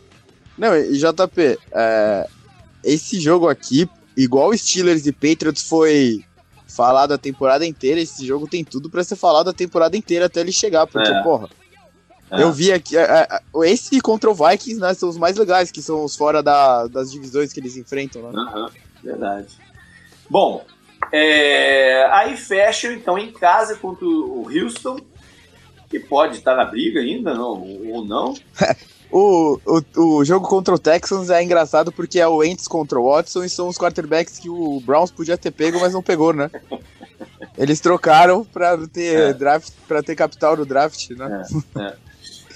[0.58, 2.28] Não, e JP, é,
[2.84, 6.26] esse jogo aqui, igual Steelers e Patriots foi
[6.68, 10.42] falado a temporada inteira, esse jogo tem tudo para ser falado a temporada inteira até
[10.42, 11.24] ele chegar, porque, é.
[11.24, 11.50] porra.
[12.32, 12.44] É.
[12.44, 15.82] Eu vi aqui, é, é, esse contra o Vikings, né, são os mais legais, que
[15.82, 18.40] são os fora da, das divisões que eles enfrentam, né?
[18.40, 18.70] Uhum,
[19.04, 19.48] verdade.
[20.30, 20.64] Bom,
[21.12, 25.00] é, aí fecha então em casa contra o Houston,
[25.90, 28.36] que pode estar na briga ainda, não, ou não.
[29.12, 33.10] O, o, o jogo contra o Texans é engraçado porque é o Ents contra o
[33.10, 36.52] Watson e são os quarterbacks que o Browns podia ter pego, mas não pegou, né?
[37.58, 39.34] Eles trocaram pra ter é.
[39.34, 41.44] draft, para ter capital no draft, né?
[41.76, 42.09] É, é.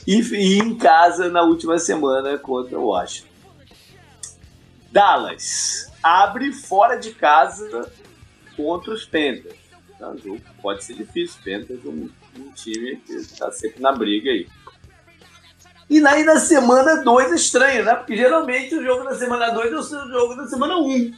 [0.05, 3.29] E, e, em casa na última semana contra o Washington.
[4.91, 7.89] Dallas abre fora de casa
[8.55, 9.57] contra os Panthers.
[9.95, 11.39] Então, jogo pode ser difícil.
[11.43, 14.47] Panthers é um, um time que está sempre na briga aí.
[15.89, 17.95] E aí na semana 2 é estranho, né?
[17.95, 20.87] Porque geralmente o jogo da semana 2 é o jogo da semana 1.
[20.87, 21.13] Um.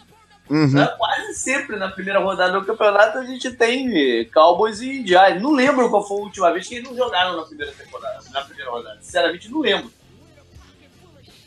[0.49, 0.67] Uhum.
[0.67, 0.85] Né?
[0.97, 5.41] Quase sempre na primeira rodada do campeonato a gente tem Cowboys e Giants.
[5.41, 8.41] Não lembro qual foi a última vez que eles não jogaram na primeira temporada, na
[8.41, 8.99] primeira rodada.
[9.01, 9.91] Sinceramente, não lembro.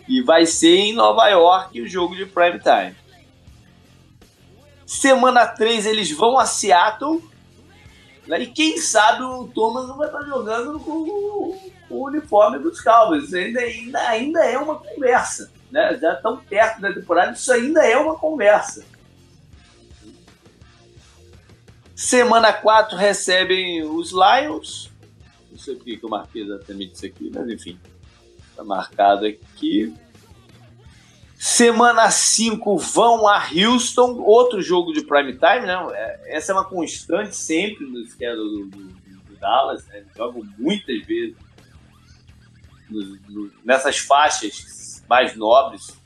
[0.08, 2.96] E vai ser em Nova York o jogo de prime time.
[4.86, 7.22] Semana 3 eles vão a Seattle.
[8.26, 8.42] Né?
[8.42, 13.32] E quem sabe o Thomas não vai estar jogando com o uniforme dos Cowboys.
[13.32, 15.52] Ainda, ainda, ainda é uma conversa.
[15.70, 15.98] Né?
[15.98, 18.84] Já tão perto da temporada, isso ainda é uma conversa.
[21.94, 24.90] Semana 4 recebem os Lions.
[25.50, 27.78] Não sei por que eu marquei exatamente isso aqui, mas enfim.
[28.50, 29.92] Está marcado aqui.
[31.36, 35.76] Semana 5 vão a Houston, outro jogo de prime time, né?
[35.92, 40.04] É, essa é uma constante sempre no esquema do, do, do, Dallas, né?
[40.16, 41.36] Jogam muitas vezes
[42.90, 44.52] no, no, nessas faixas
[45.08, 45.96] mais nobres,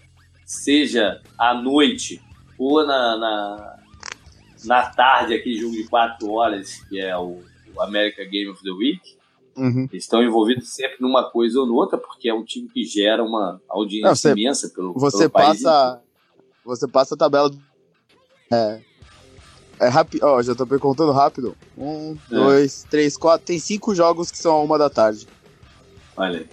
[0.45, 2.23] seja à noite
[2.59, 3.79] ou na, na,
[4.65, 7.41] na tarde, aqui, jogo de 4 horas, que é o,
[7.75, 9.01] o America Game of the Week.
[9.57, 9.89] Uhum.
[9.93, 14.09] Estão envolvidos sempre numa coisa ou noutra, porque é um time que gera uma audiência
[14.09, 16.03] Não, você, imensa pelo, você pelo passa, país.
[16.65, 17.51] Você passa a tabela.
[18.51, 18.81] É,
[19.81, 20.25] é rápido.
[20.25, 21.55] Ó, já tô perguntando rápido.
[21.77, 22.35] Um, é.
[22.35, 23.47] dois, três, quatro.
[23.47, 25.27] Tem cinco jogos que são a uma da tarde.
[26.17, 26.47] Olha.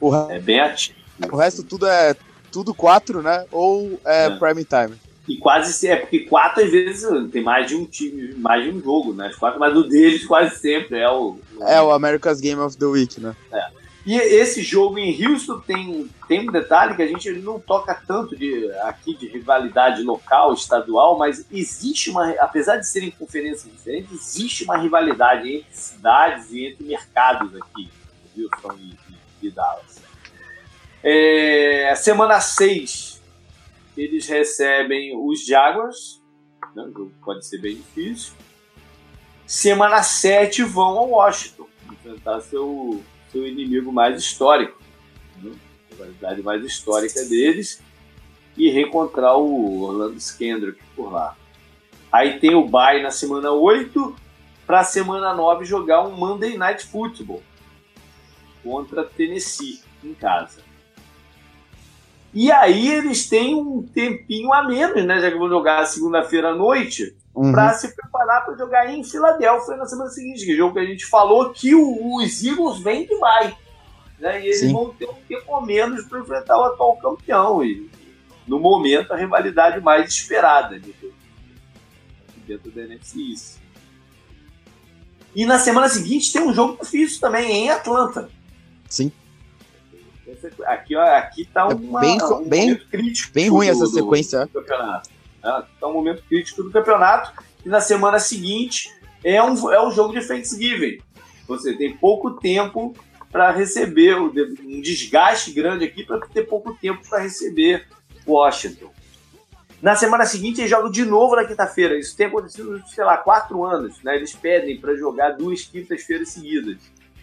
[0.00, 0.97] O é bem ativo.
[1.30, 2.14] O resto tudo é
[2.50, 3.44] tudo quatro, né?
[3.50, 4.30] Ou é, é.
[4.30, 4.96] prime time.
[5.28, 8.82] E quase é porque quatro às vezes tem mais de um time, mais de um
[8.82, 9.26] jogo, né?
[9.26, 11.64] As quatro, mas o deles quase sempre é o, o...
[11.64, 13.36] É o America's Game of the Week, né?
[13.52, 13.78] É.
[14.06, 18.34] E esse jogo em Houston tem, tem um detalhe que a gente não toca tanto
[18.34, 24.64] de, aqui de rivalidade local, estadual, mas existe uma, apesar de serem conferências diferentes, existe
[24.64, 27.90] uma rivalidade entre cidades e entre mercados aqui,
[28.34, 28.96] Houston e,
[29.42, 30.00] e, e Dallas.
[31.02, 33.22] É, semana 6,
[33.96, 36.20] eles recebem os Jaguars,
[36.74, 36.90] né,
[37.24, 38.32] pode ser bem difícil.
[39.46, 44.80] Semana 7 vão ao Washington enfrentar seu seu inimigo mais histórico,
[45.42, 45.52] né?
[45.90, 47.82] a rivalidade mais histórica deles,
[48.56, 51.36] e reencontrar o Orlando Skendrick por lá.
[52.10, 54.16] Aí tem o bye na semana 8,
[54.66, 57.42] para a semana 9 jogar um Monday Night Football
[58.62, 60.62] contra Tennessee em casa.
[62.32, 65.20] E aí eles têm um tempinho a menos, né?
[65.20, 67.52] Já que vão jogar segunda-feira à noite, uhum.
[67.52, 70.80] para se preparar para jogar em Filadélfia na semana seguinte, que é o jogo que
[70.80, 73.56] a gente falou que os Eagles vêm que vai.
[74.18, 74.42] Né?
[74.42, 74.72] E eles Sim.
[74.72, 77.64] vão ter um tempo a menos para enfrentar o atual campeão.
[77.64, 77.90] E
[78.46, 80.78] no momento a rivalidade mais esperada
[82.46, 83.58] dentro da NFC isso.
[85.34, 88.28] E na semana seguinte tem um jogo difícil também em Atlanta.
[88.88, 89.12] Sim.
[90.66, 93.32] Aqui, ó, aqui tá é uma, bem, um bem, crítico.
[93.32, 94.46] Bem ruim essa sequência.
[94.46, 95.10] Do campeonato.
[95.36, 95.86] Está né?
[95.86, 97.32] um momento crítico do campeonato.
[97.64, 98.90] E na semana seguinte
[99.24, 100.98] é um, é um jogo de Thanksgiving.
[101.46, 102.94] Você tem pouco tempo
[103.30, 107.86] para receber, um desgaste grande aqui para ter pouco tempo para receber
[108.26, 108.90] Washington.
[109.80, 111.96] Na semana seguinte, eles jogam de novo na quinta-feira.
[111.96, 114.02] Isso tem acontecido, sei lá, quatro anos.
[114.02, 114.16] Né?
[114.16, 116.78] Eles pedem para jogar duas quintas-feiras seguidas.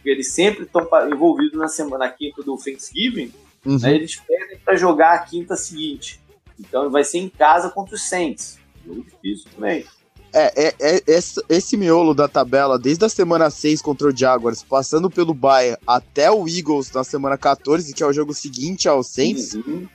[0.05, 3.33] Porque eles sempre estão envolvidos na semana na quinta do Thanksgiving.
[3.65, 3.79] Uhum.
[3.79, 3.95] Né?
[3.95, 6.21] Eles pedem para jogar a quinta seguinte.
[6.59, 8.59] Então vai ser em casa contra os Saints.
[8.85, 9.83] Jogo difícil também.
[10.31, 14.61] É, é, é esse, esse, miolo da tabela, desde a semana 6 contra o Jaguars,
[14.61, 19.01] passando pelo Bayern até o Eagles na semana 14, que é o jogo seguinte ao
[19.01, 19.87] Saints, uhum.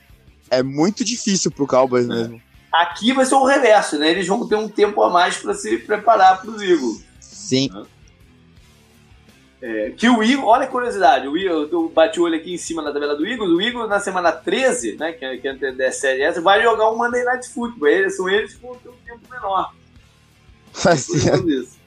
[0.49, 2.09] é muito difícil pro Cowboys é.
[2.09, 2.41] mesmo.
[2.69, 4.11] Aqui vai ser o reverso, né?
[4.11, 7.01] Eles vão ter um tempo a mais para se preparar para os Eagles.
[7.21, 7.69] Sim.
[7.73, 7.85] Uhum.
[9.61, 12.57] É, que o Eagles, olha a curiosidade, o Eagles, eu bati o olho aqui em
[12.57, 16.23] cima na tabela do Eagles, o Eagles na semana 13, né, que, que é série
[16.23, 19.71] essa, vai jogar um Monday Night Football, eles são eles ter um tempo menor.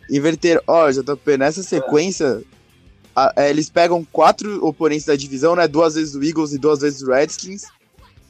[0.09, 2.45] Inverter, ó, oh, JP, nessa sequência,
[3.17, 6.81] a, a, eles pegam quatro oponentes da divisão, né, duas vezes o Eagles e duas
[6.81, 7.65] vezes o Redskins,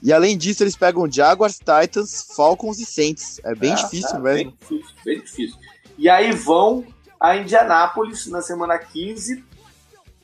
[0.02, 4.20] e além disso eles pegam Jaguars, Titans, Falcons e Saints, é bem é, difícil é,
[4.20, 4.52] mesmo.
[4.52, 5.58] Bem difícil, bem difícil.
[5.98, 6.93] E aí vão
[7.24, 9.42] a Indianápolis na semana 15,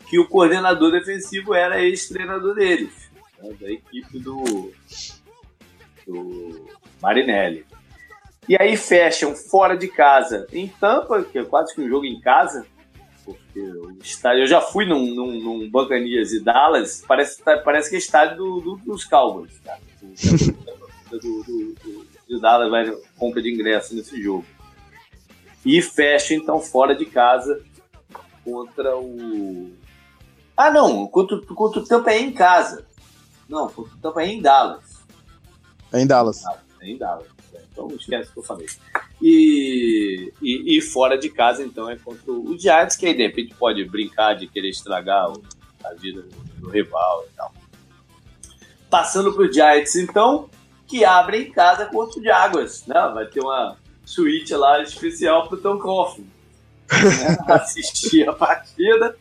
[0.06, 2.93] que o coordenador defensivo era ex-treinador deles,
[3.39, 4.70] né, da equipe do,
[6.06, 6.68] do
[7.01, 7.64] Marinelli.
[8.47, 12.20] E aí fecham fora de casa em Tampa, que é quase que um jogo em
[12.20, 12.66] casa,
[13.24, 14.43] porque o estádio.
[14.43, 15.70] Eu já fui num, num, num
[16.05, 19.78] e Dallas, parece, parece que é estádio do, do, dos Cowboys, tá?
[21.10, 24.44] do, do, do, do Dallas vai compra de ingresso nesse jogo.
[25.65, 27.62] E fecha então fora de casa
[28.45, 29.73] contra o.
[30.57, 32.87] Ah, não, contra, contra o Tampa é em casa.
[33.49, 35.01] Não, contra o Tampa é em Dallas.
[35.93, 36.43] É em Dallas.
[36.81, 37.27] É em Dallas.
[37.73, 38.66] Então esquece o que eu falei.
[39.23, 43.55] E, e, e, fora de casa, então, é contra o Giants, que aí de repente
[43.55, 45.31] pode brincar de querer estragar
[45.85, 47.53] a vida do, do rival e tal.
[48.89, 50.49] Passando para o Giants, então,
[50.87, 52.87] que abre em casa contra o Jaguars.
[52.87, 53.11] Né?
[53.15, 53.77] Vai ter uma,
[54.11, 56.27] suíte lá especial pro Tom Coffin.
[56.91, 57.39] Né?
[57.55, 59.16] Assistir a partida.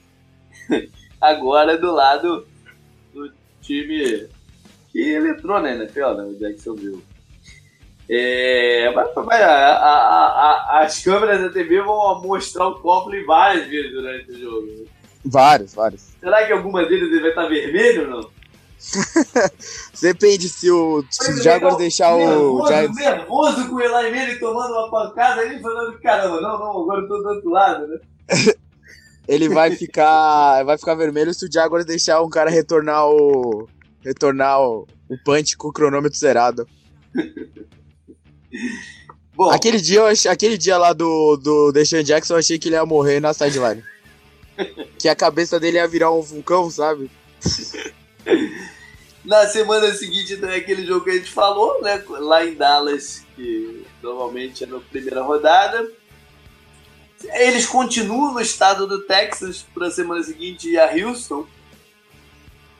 [1.22, 2.48] Agora do lado
[3.14, 4.28] do time
[4.91, 6.24] que ele entrou na NFL, né?
[6.24, 7.03] O Jacksonville.
[8.10, 13.68] É, mas, mas a, a, a, as câmeras da TV vão mostrar o Coughlin várias
[13.68, 14.66] vezes durante o jogo.
[14.66, 14.86] Né?
[15.26, 16.02] Vários, vários.
[16.20, 18.39] Será que alguma deles vai estar vermelho ou não?
[20.01, 22.95] Depende se o, se o Jaguars deixar nervoso, o Giants.
[22.95, 27.07] Nervoso com o Eli Manning tomando uma pancada ali, falando: caramba, não, não, agora eu
[27.07, 27.99] tô do outro lado, né?
[29.27, 30.64] Ele vai ficar.
[30.64, 33.68] Vai ficar vermelho se o Jaguars deixar um cara retornar o.
[34.03, 36.68] Retornar o, o punch com o cronômetro zerado.
[39.35, 42.69] Bom, aquele dia, eu achei, aquele dia lá do, do Deshaun Jackson, eu achei que
[42.69, 43.84] ele ia morrer na sideline.
[44.97, 47.10] que a cabeça dele ia virar um vulcão, sabe?
[49.23, 52.03] Na semana seguinte tem aquele jogo que a gente falou, né?
[52.07, 55.91] Lá em Dallas, que normalmente é na primeira rodada.
[57.34, 61.45] Eles continuam no estado do Texas para a semana seguinte a Houston.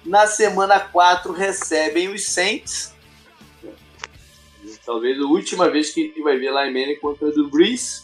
[0.06, 2.94] Na semana 4 recebem os Saints.
[4.86, 8.04] Talvez a última vez que a gente vai ver lá em Manning contra o Breeze.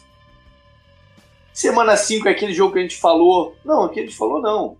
[1.53, 3.55] Semana 5 é aquele jogo que a gente falou.
[3.63, 4.77] Não, aquele a gente falou não.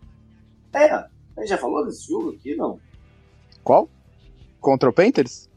[0.74, 1.06] É,
[1.38, 2.80] A gente já falou desse jogo aqui, não?
[3.64, 3.90] Qual?
[4.62, 5.50] Contra o Panthers?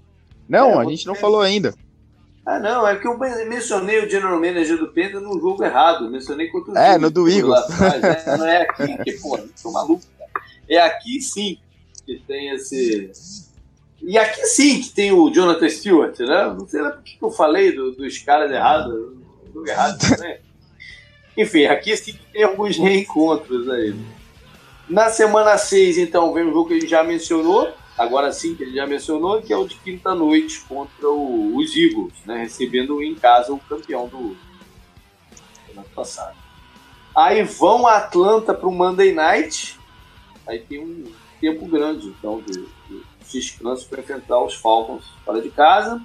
[0.49, 1.75] Não, é, a gente não falou ainda.
[2.45, 6.11] Ah, não, é que eu mencionei o General Manager do Panthers num jogo errado.
[6.11, 7.61] Mencionei contra o É, no do Eagles.
[8.27, 10.03] É, não é aqui, que, pô, sou maluco.
[10.19, 10.31] Cara.
[10.67, 11.59] É aqui sim
[12.07, 13.13] que tem esse.
[14.01, 16.55] E aqui sim que tem o Jonathan Stewart, né?
[16.59, 19.13] Não sei lá por que eu falei do, dos caras errados.
[19.53, 20.39] Do errado, né?
[21.37, 23.95] Enfim, aqui sim que tem alguns reencontros aí.
[24.89, 28.75] Na semana 6, então, vem um jogo que gente já mencionou, agora sim que ele
[28.75, 32.39] já mencionou, que é o de quinta-noite contra o, os Eagles, né?
[32.39, 34.35] Recebendo em casa o campeão do,
[35.71, 36.35] ano passado.
[37.15, 39.79] Aí vão a Atlanta para o Monday Night.
[40.47, 41.05] Aí tem um
[41.39, 46.01] tempo grande, então, de, de descanso para enfrentar os Falcons fora de casa.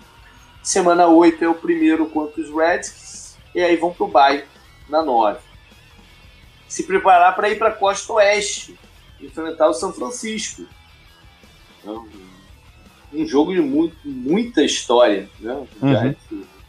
[0.61, 3.37] Semana 8 é o primeiro contra os Redskins.
[3.55, 4.43] E aí vão para o bye
[4.89, 5.52] na 9
[6.67, 8.77] se preparar para ir para a costa oeste,
[9.21, 10.65] enfrentar o São Francisco.
[11.79, 12.07] Então,
[13.13, 15.53] um jogo de muito, muita história, né?
[15.81, 15.89] Uhum.
[15.89, 16.21] Giants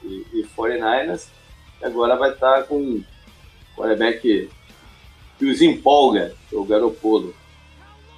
[0.02, 1.28] e, e 49ers.
[1.80, 3.04] E agora vai estar com o
[3.76, 4.50] quarterback
[5.38, 7.34] que os empolga, é o Garopolo.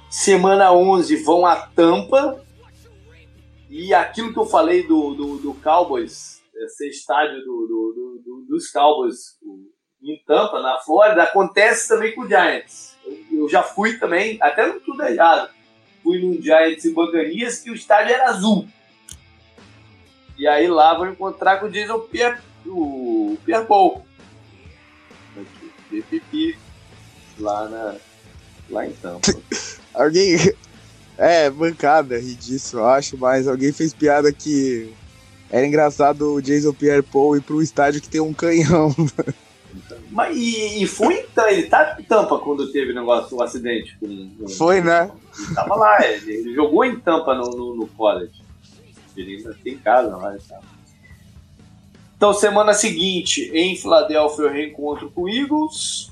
[0.09, 2.43] Semana 11 vão a Tampa.
[3.69, 8.71] E aquilo que eu falei do, do, do Cowboys, ser estádio do, do, do, dos
[8.71, 9.37] Cowboys,
[10.01, 12.95] em Tampa, na Flórida, acontece também com o Giants.
[13.31, 15.49] Eu, já fui também, até no tudo errado.
[16.03, 18.67] Fui num Giants e Bacanias que o estádio era azul.
[20.37, 24.05] E aí lá vou encontrar com o Jason Pierre, o Pierre Paul.
[25.89, 26.57] PPP,
[27.39, 27.95] lá, na,
[28.69, 29.31] lá em Tampa.
[29.93, 30.37] alguém.
[31.17, 34.93] É, bancada, ri disso, eu acho, mas alguém fez piada que
[35.49, 38.93] era engraçado o Jason Pierre Paul ir pro estádio que tem um canhão.
[40.11, 43.95] Mas, e, e foi então, ele tá em Tampa quando teve o negócio, o acidente.
[43.99, 45.11] Com, com, foi, né?
[45.37, 48.41] Ele tava lá, ele, ele jogou em Tampa no, no, no, college.
[49.15, 50.61] Ele ainda tem casa lá e tal.
[52.15, 56.11] Então, semana seguinte, em Filadélfia, eu reencontro com o Eagles.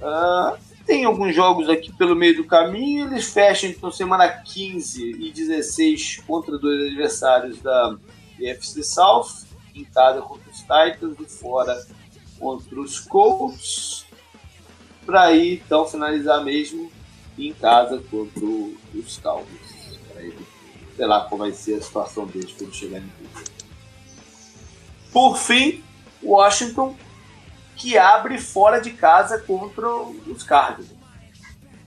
[0.00, 0.56] Uh,
[0.86, 3.08] tem alguns jogos aqui pelo meio do caminho.
[3.08, 7.96] Eles fecham, então, semana 15 e 16 contra dois adversários da
[8.40, 9.44] FC South.
[9.74, 11.84] Em casa contra os Titans e fora
[12.38, 14.06] contra os Colts,
[15.04, 16.90] para ir então finalizar mesmo
[17.38, 19.98] em casa contra os Cowboys.
[20.96, 23.28] Sei lá qual vai ser a situação deles quando chegarem em
[25.12, 25.82] Por fim,
[26.22, 26.96] Washington,
[27.76, 30.94] que abre fora de casa contra os Cardinals.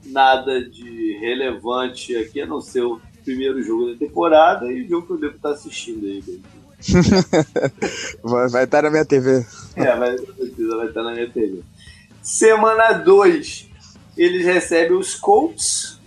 [0.04, 5.08] Nada de relevante aqui, a não ser o primeiro jogo da temporada e o jogo
[5.08, 6.42] que eu devo estar assistindo aí.
[8.24, 9.46] vai estar na minha TV.
[9.76, 11.62] É, vai, vai estar na minha TV.
[12.22, 13.70] Semana 2,
[14.18, 16.00] eles recebem os Colts.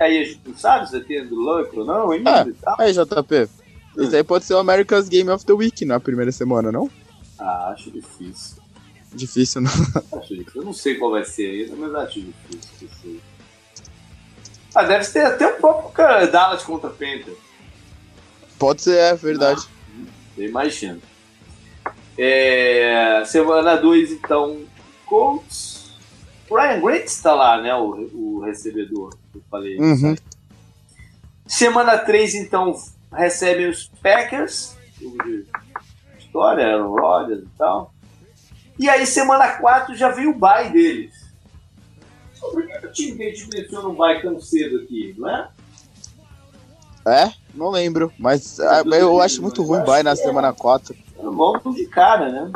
[0.00, 2.76] Aí a gente não sabe se tem do Luck ou não ainda ah, e tal.
[2.80, 3.48] Aí, JP.
[3.96, 6.90] Isso aí pode ser o America's Game of the Week na primeira semana, não?
[7.38, 8.62] Ah, acho difícil.
[9.12, 9.70] Difícil, não?
[10.18, 10.60] Acho difícil.
[10.60, 13.20] Eu não sei qual vai ser ainda, mas acho difícil.
[14.74, 17.36] Ah, deve ter até o próprio Dallas contra Panther.
[18.58, 19.62] Pode ser, é verdade.
[19.64, 19.73] Ah.
[20.36, 21.00] Eu imagino.
[22.16, 24.64] É, semana 2, então,
[25.06, 25.92] Colts.
[26.48, 27.74] O Ryan Grant está lá, né?
[27.74, 29.78] O, o recebedor eu falei.
[29.78, 30.14] Uhum.
[31.46, 32.74] Semana 3, então,
[33.12, 34.76] recebem os Packers.
[36.18, 37.92] História, Aaron Rodgers e tal.
[38.78, 41.12] E aí, semana 4, já vem o bye deles.
[42.40, 45.48] Por que o time que a gente menciona um bye tão cedo aqui, não é?
[47.06, 47.43] É?
[47.54, 50.94] Não lembro, mas é, eu acho muito ruim o bye na semana 4.
[51.16, 52.52] Voltam de cara, né?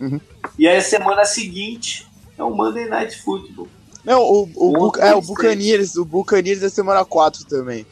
[0.00, 0.20] Uhum.
[0.58, 2.06] E aí a semana seguinte
[2.36, 3.68] é o Monday Night Football.
[4.04, 7.86] Não, o, o, o é, o Buccaneers, o Buccaneers é semana 4 também.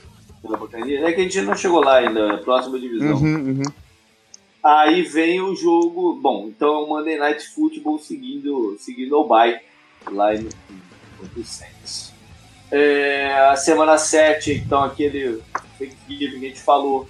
[1.04, 3.16] É que a gente não chegou lá ainda, próxima divisão.
[3.16, 3.62] Uhum, uhum.
[4.62, 6.18] Aí vem o jogo.
[6.20, 9.60] Bom, então é o Monday Night Football seguindo, seguindo o bye
[10.10, 10.48] lá no,
[11.36, 12.12] no Saints.
[12.70, 15.42] É, a semana 7, então, aquele
[15.80, 17.08] Thanksgiving que a gente falou.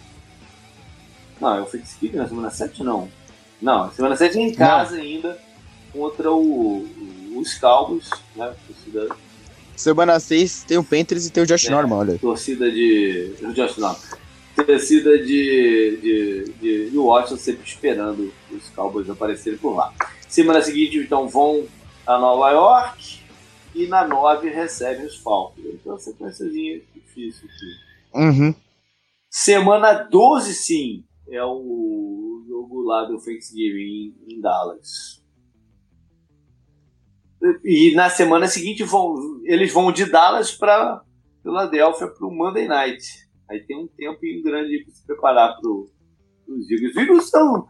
[1.40, 2.82] Não, é o Thanksgiving na semana 7?
[2.82, 3.08] Não.
[3.60, 5.02] Não, semana 7 é em casa não.
[5.02, 5.38] ainda
[5.92, 6.86] contra o,
[7.36, 8.54] os Cowboys, né?
[8.66, 9.08] Torcida...
[9.76, 12.18] Semana 6 tem o Panthers e tem o Josh é, Norman, olha.
[12.18, 13.34] Torcida de.
[13.42, 13.98] O Josh Norman.
[14.54, 15.24] Torcida de,
[16.02, 19.92] de, de, de Washington sempre esperando os Cowboys aparecerem por lá.
[20.28, 21.66] Semana seguinte, então, vão
[22.06, 23.20] a Nova York
[23.74, 25.64] e na 9 recebem os Falcons.
[25.64, 27.89] Então, sequenciazinha difícil aqui.
[28.14, 28.54] Uhum.
[29.28, 35.20] Semana 12, sim, é o jogo lá do Thanksgiving em, em Dallas.
[37.64, 39.14] E na semana seguinte vão,
[39.44, 41.02] eles vão de Dallas para
[41.42, 43.02] Philadelphia para o Monday Night.
[43.48, 46.90] Aí tem um tempo grande para se preparar para os Eagles.
[46.90, 47.66] Os Eagles estão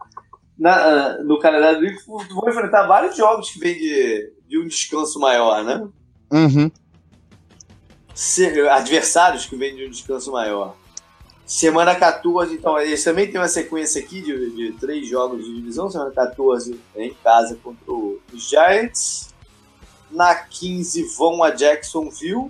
[0.57, 5.19] na, no calendário do Eagles, vão enfrentar vários jogos que vêm de, de um descanso
[5.19, 5.87] maior, né?
[6.31, 6.71] Uhum.
[8.13, 10.75] Se, adversários que vêm de um descanso maior.
[11.45, 15.89] Semana 14, então, eles também tem uma sequência aqui de, de três jogos de divisão.
[15.89, 19.33] Semana 14 é em casa contra os Giants.
[20.09, 22.49] Na 15 vão a Jacksonville.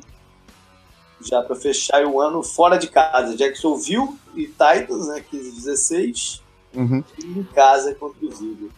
[1.24, 3.36] Já para fechar o ano fora de casa.
[3.36, 5.24] Jacksonville e Titans, né?
[5.30, 6.44] 15 e 16.
[6.76, 7.04] Uhum.
[7.18, 8.72] E em casa contra os Eagles.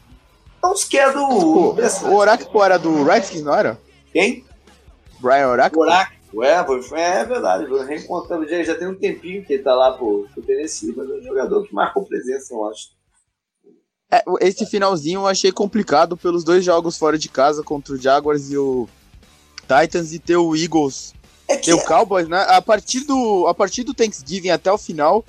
[0.57, 1.22] Então, se quer do.
[1.22, 3.77] O, o Oracle era do Redskins, não era?
[4.14, 4.45] Quem?
[5.19, 5.81] Brian Oracle?
[5.81, 6.23] Oracle.
[6.41, 10.27] É, foi, é verdade, reencontrando já, já tem um tempinho que ele tá lá pro,
[10.34, 12.89] pro Tennessee, mas é um jogador que marcou presença, eu acho.
[14.11, 18.51] É, esse finalzinho eu achei complicado pelos dois jogos fora de casa contra o Jaguars
[18.51, 18.88] e o
[19.61, 21.14] Titans e ter o Eagles.
[21.47, 22.45] É que Ter o Cowboys, né?
[22.49, 25.26] A partir, do, a partir do Thanksgiving até o final,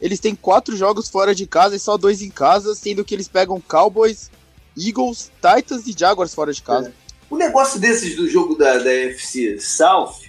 [0.00, 3.26] eles têm quatro jogos fora de casa e só dois em casa, sendo que eles
[3.26, 4.30] pegam Cowboys,
[4.76, 6.92] Eagles, Titans e Jaguars fora de casa.
[7.30, 10.25] o negócio desses do jogo da, da FC South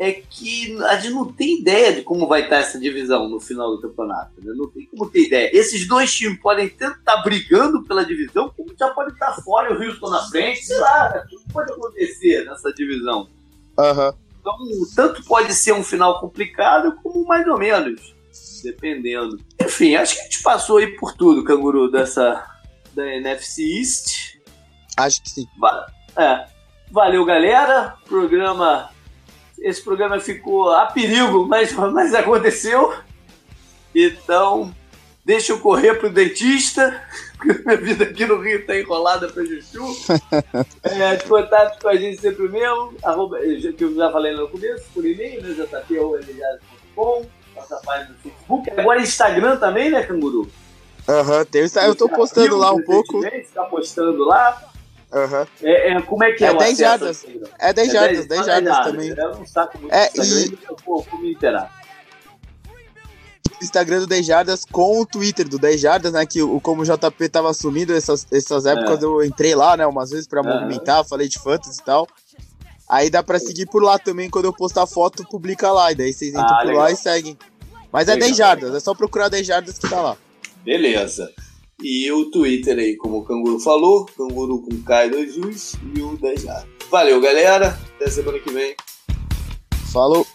[0.00, 3.76] é que a gente não tem ideia de como vai estar essa divisão no final
[3.76, 4.32] do campeonato.
[4.42, 4.50] Né?
[4.56, 5.50] Não tem como ter ideia.
[5.52, 9.76] Esses dois times podem tanto estar brigando pela divisão, como já pode estar fora e
[9.76, 10.64] o Houston na frente.
[10.64, 13.28] Sei lá, tudo pode acontecer nessa divisão.
[13.78, 14.14] Aham.
[14.40, 14.56] Então,
[14.96, 18.14] tanto pode ser um final complicado, como mais ou menos,
[18.64, 19.38] dependendo.
[19.62, 22.42] Enfim, acho que a gente passou aí por tudo, canguru, dessa
[22.94, 24.38] da NFC East.
[24.96, 25.46] Acho que sim.
[26.16, 26.46] É.
[26.90, 27.96] Valeu, galera.
[28.08, 28.88] Programa.
[29.60, 32.94] Esse programa ficou a perigo, mas, mas aconteceu.
[33.94, 34.74] Então,
[35.24, 37.02] deixa eu correr pro dentista.
[37.36, 39.84] porque Minha vida aqui no Rio tá enrolada pra Juju.
[40.82, 42.94] É, contato com a gente sempre o mesmo.
[43.02, 45.54] Arroba, que eu já falei no começo, por e-mail, né?
[45.54, 48.70] jp.com, nossa página no Facebook.
[48.76, 50.50] Agora Instagram também, né, Canguru?
[51.08, 53.20] Aham, tem o Insta- eu tô postando lá um pouco.
[53.54, 54.69] Tá postando lá.
[55.12, 55.46] Aham.
[55.62, 57.24] É, é, como é que é, É o 10 acesso jardas.
[57.24, 57.48] assim, ó?
[57.58, 59.08] É 10 É jardas, 10 ah, jardas também.
[59.08, 61.80] Eu não saco muito É, e- eu vou, vou me interar.
[63.62, 66.24] Instagram do 10 Jardas com o Twitter do 10 Jardas, né?
[66.24, 69.86] Que o, como o JP tava assumindo essas, essas épocas, eu entrei lá, né?
[69.86, 70.42] Umas vezes pra É.
[70.42, 72.08] Movimentar, falei de fantasy e tal.
[72.88, 75.92] Aí dá pra seguir por lá também, quando eu postar foto, publica lá.
[75.92, 76.82] E daí vocês entram Ah, por legal.
[76.84, 77.36] lá e seguem.
[77.92, 80.16] Mas é Legal, 10 Jardas, é só procurar 10 Jardas que tá lá.
[80.64, 81.30] Beleza.
[81.82, 86.42] E o Twitter aí, como o Canguru falou, Canguru com K2 Jus e o 10
[86.42, 86.68] jardas.
[86.90, 87.78] Valeu, galera.
[87.96, 88.74] Até semana que vem.
[89.92, 90.26] Falou!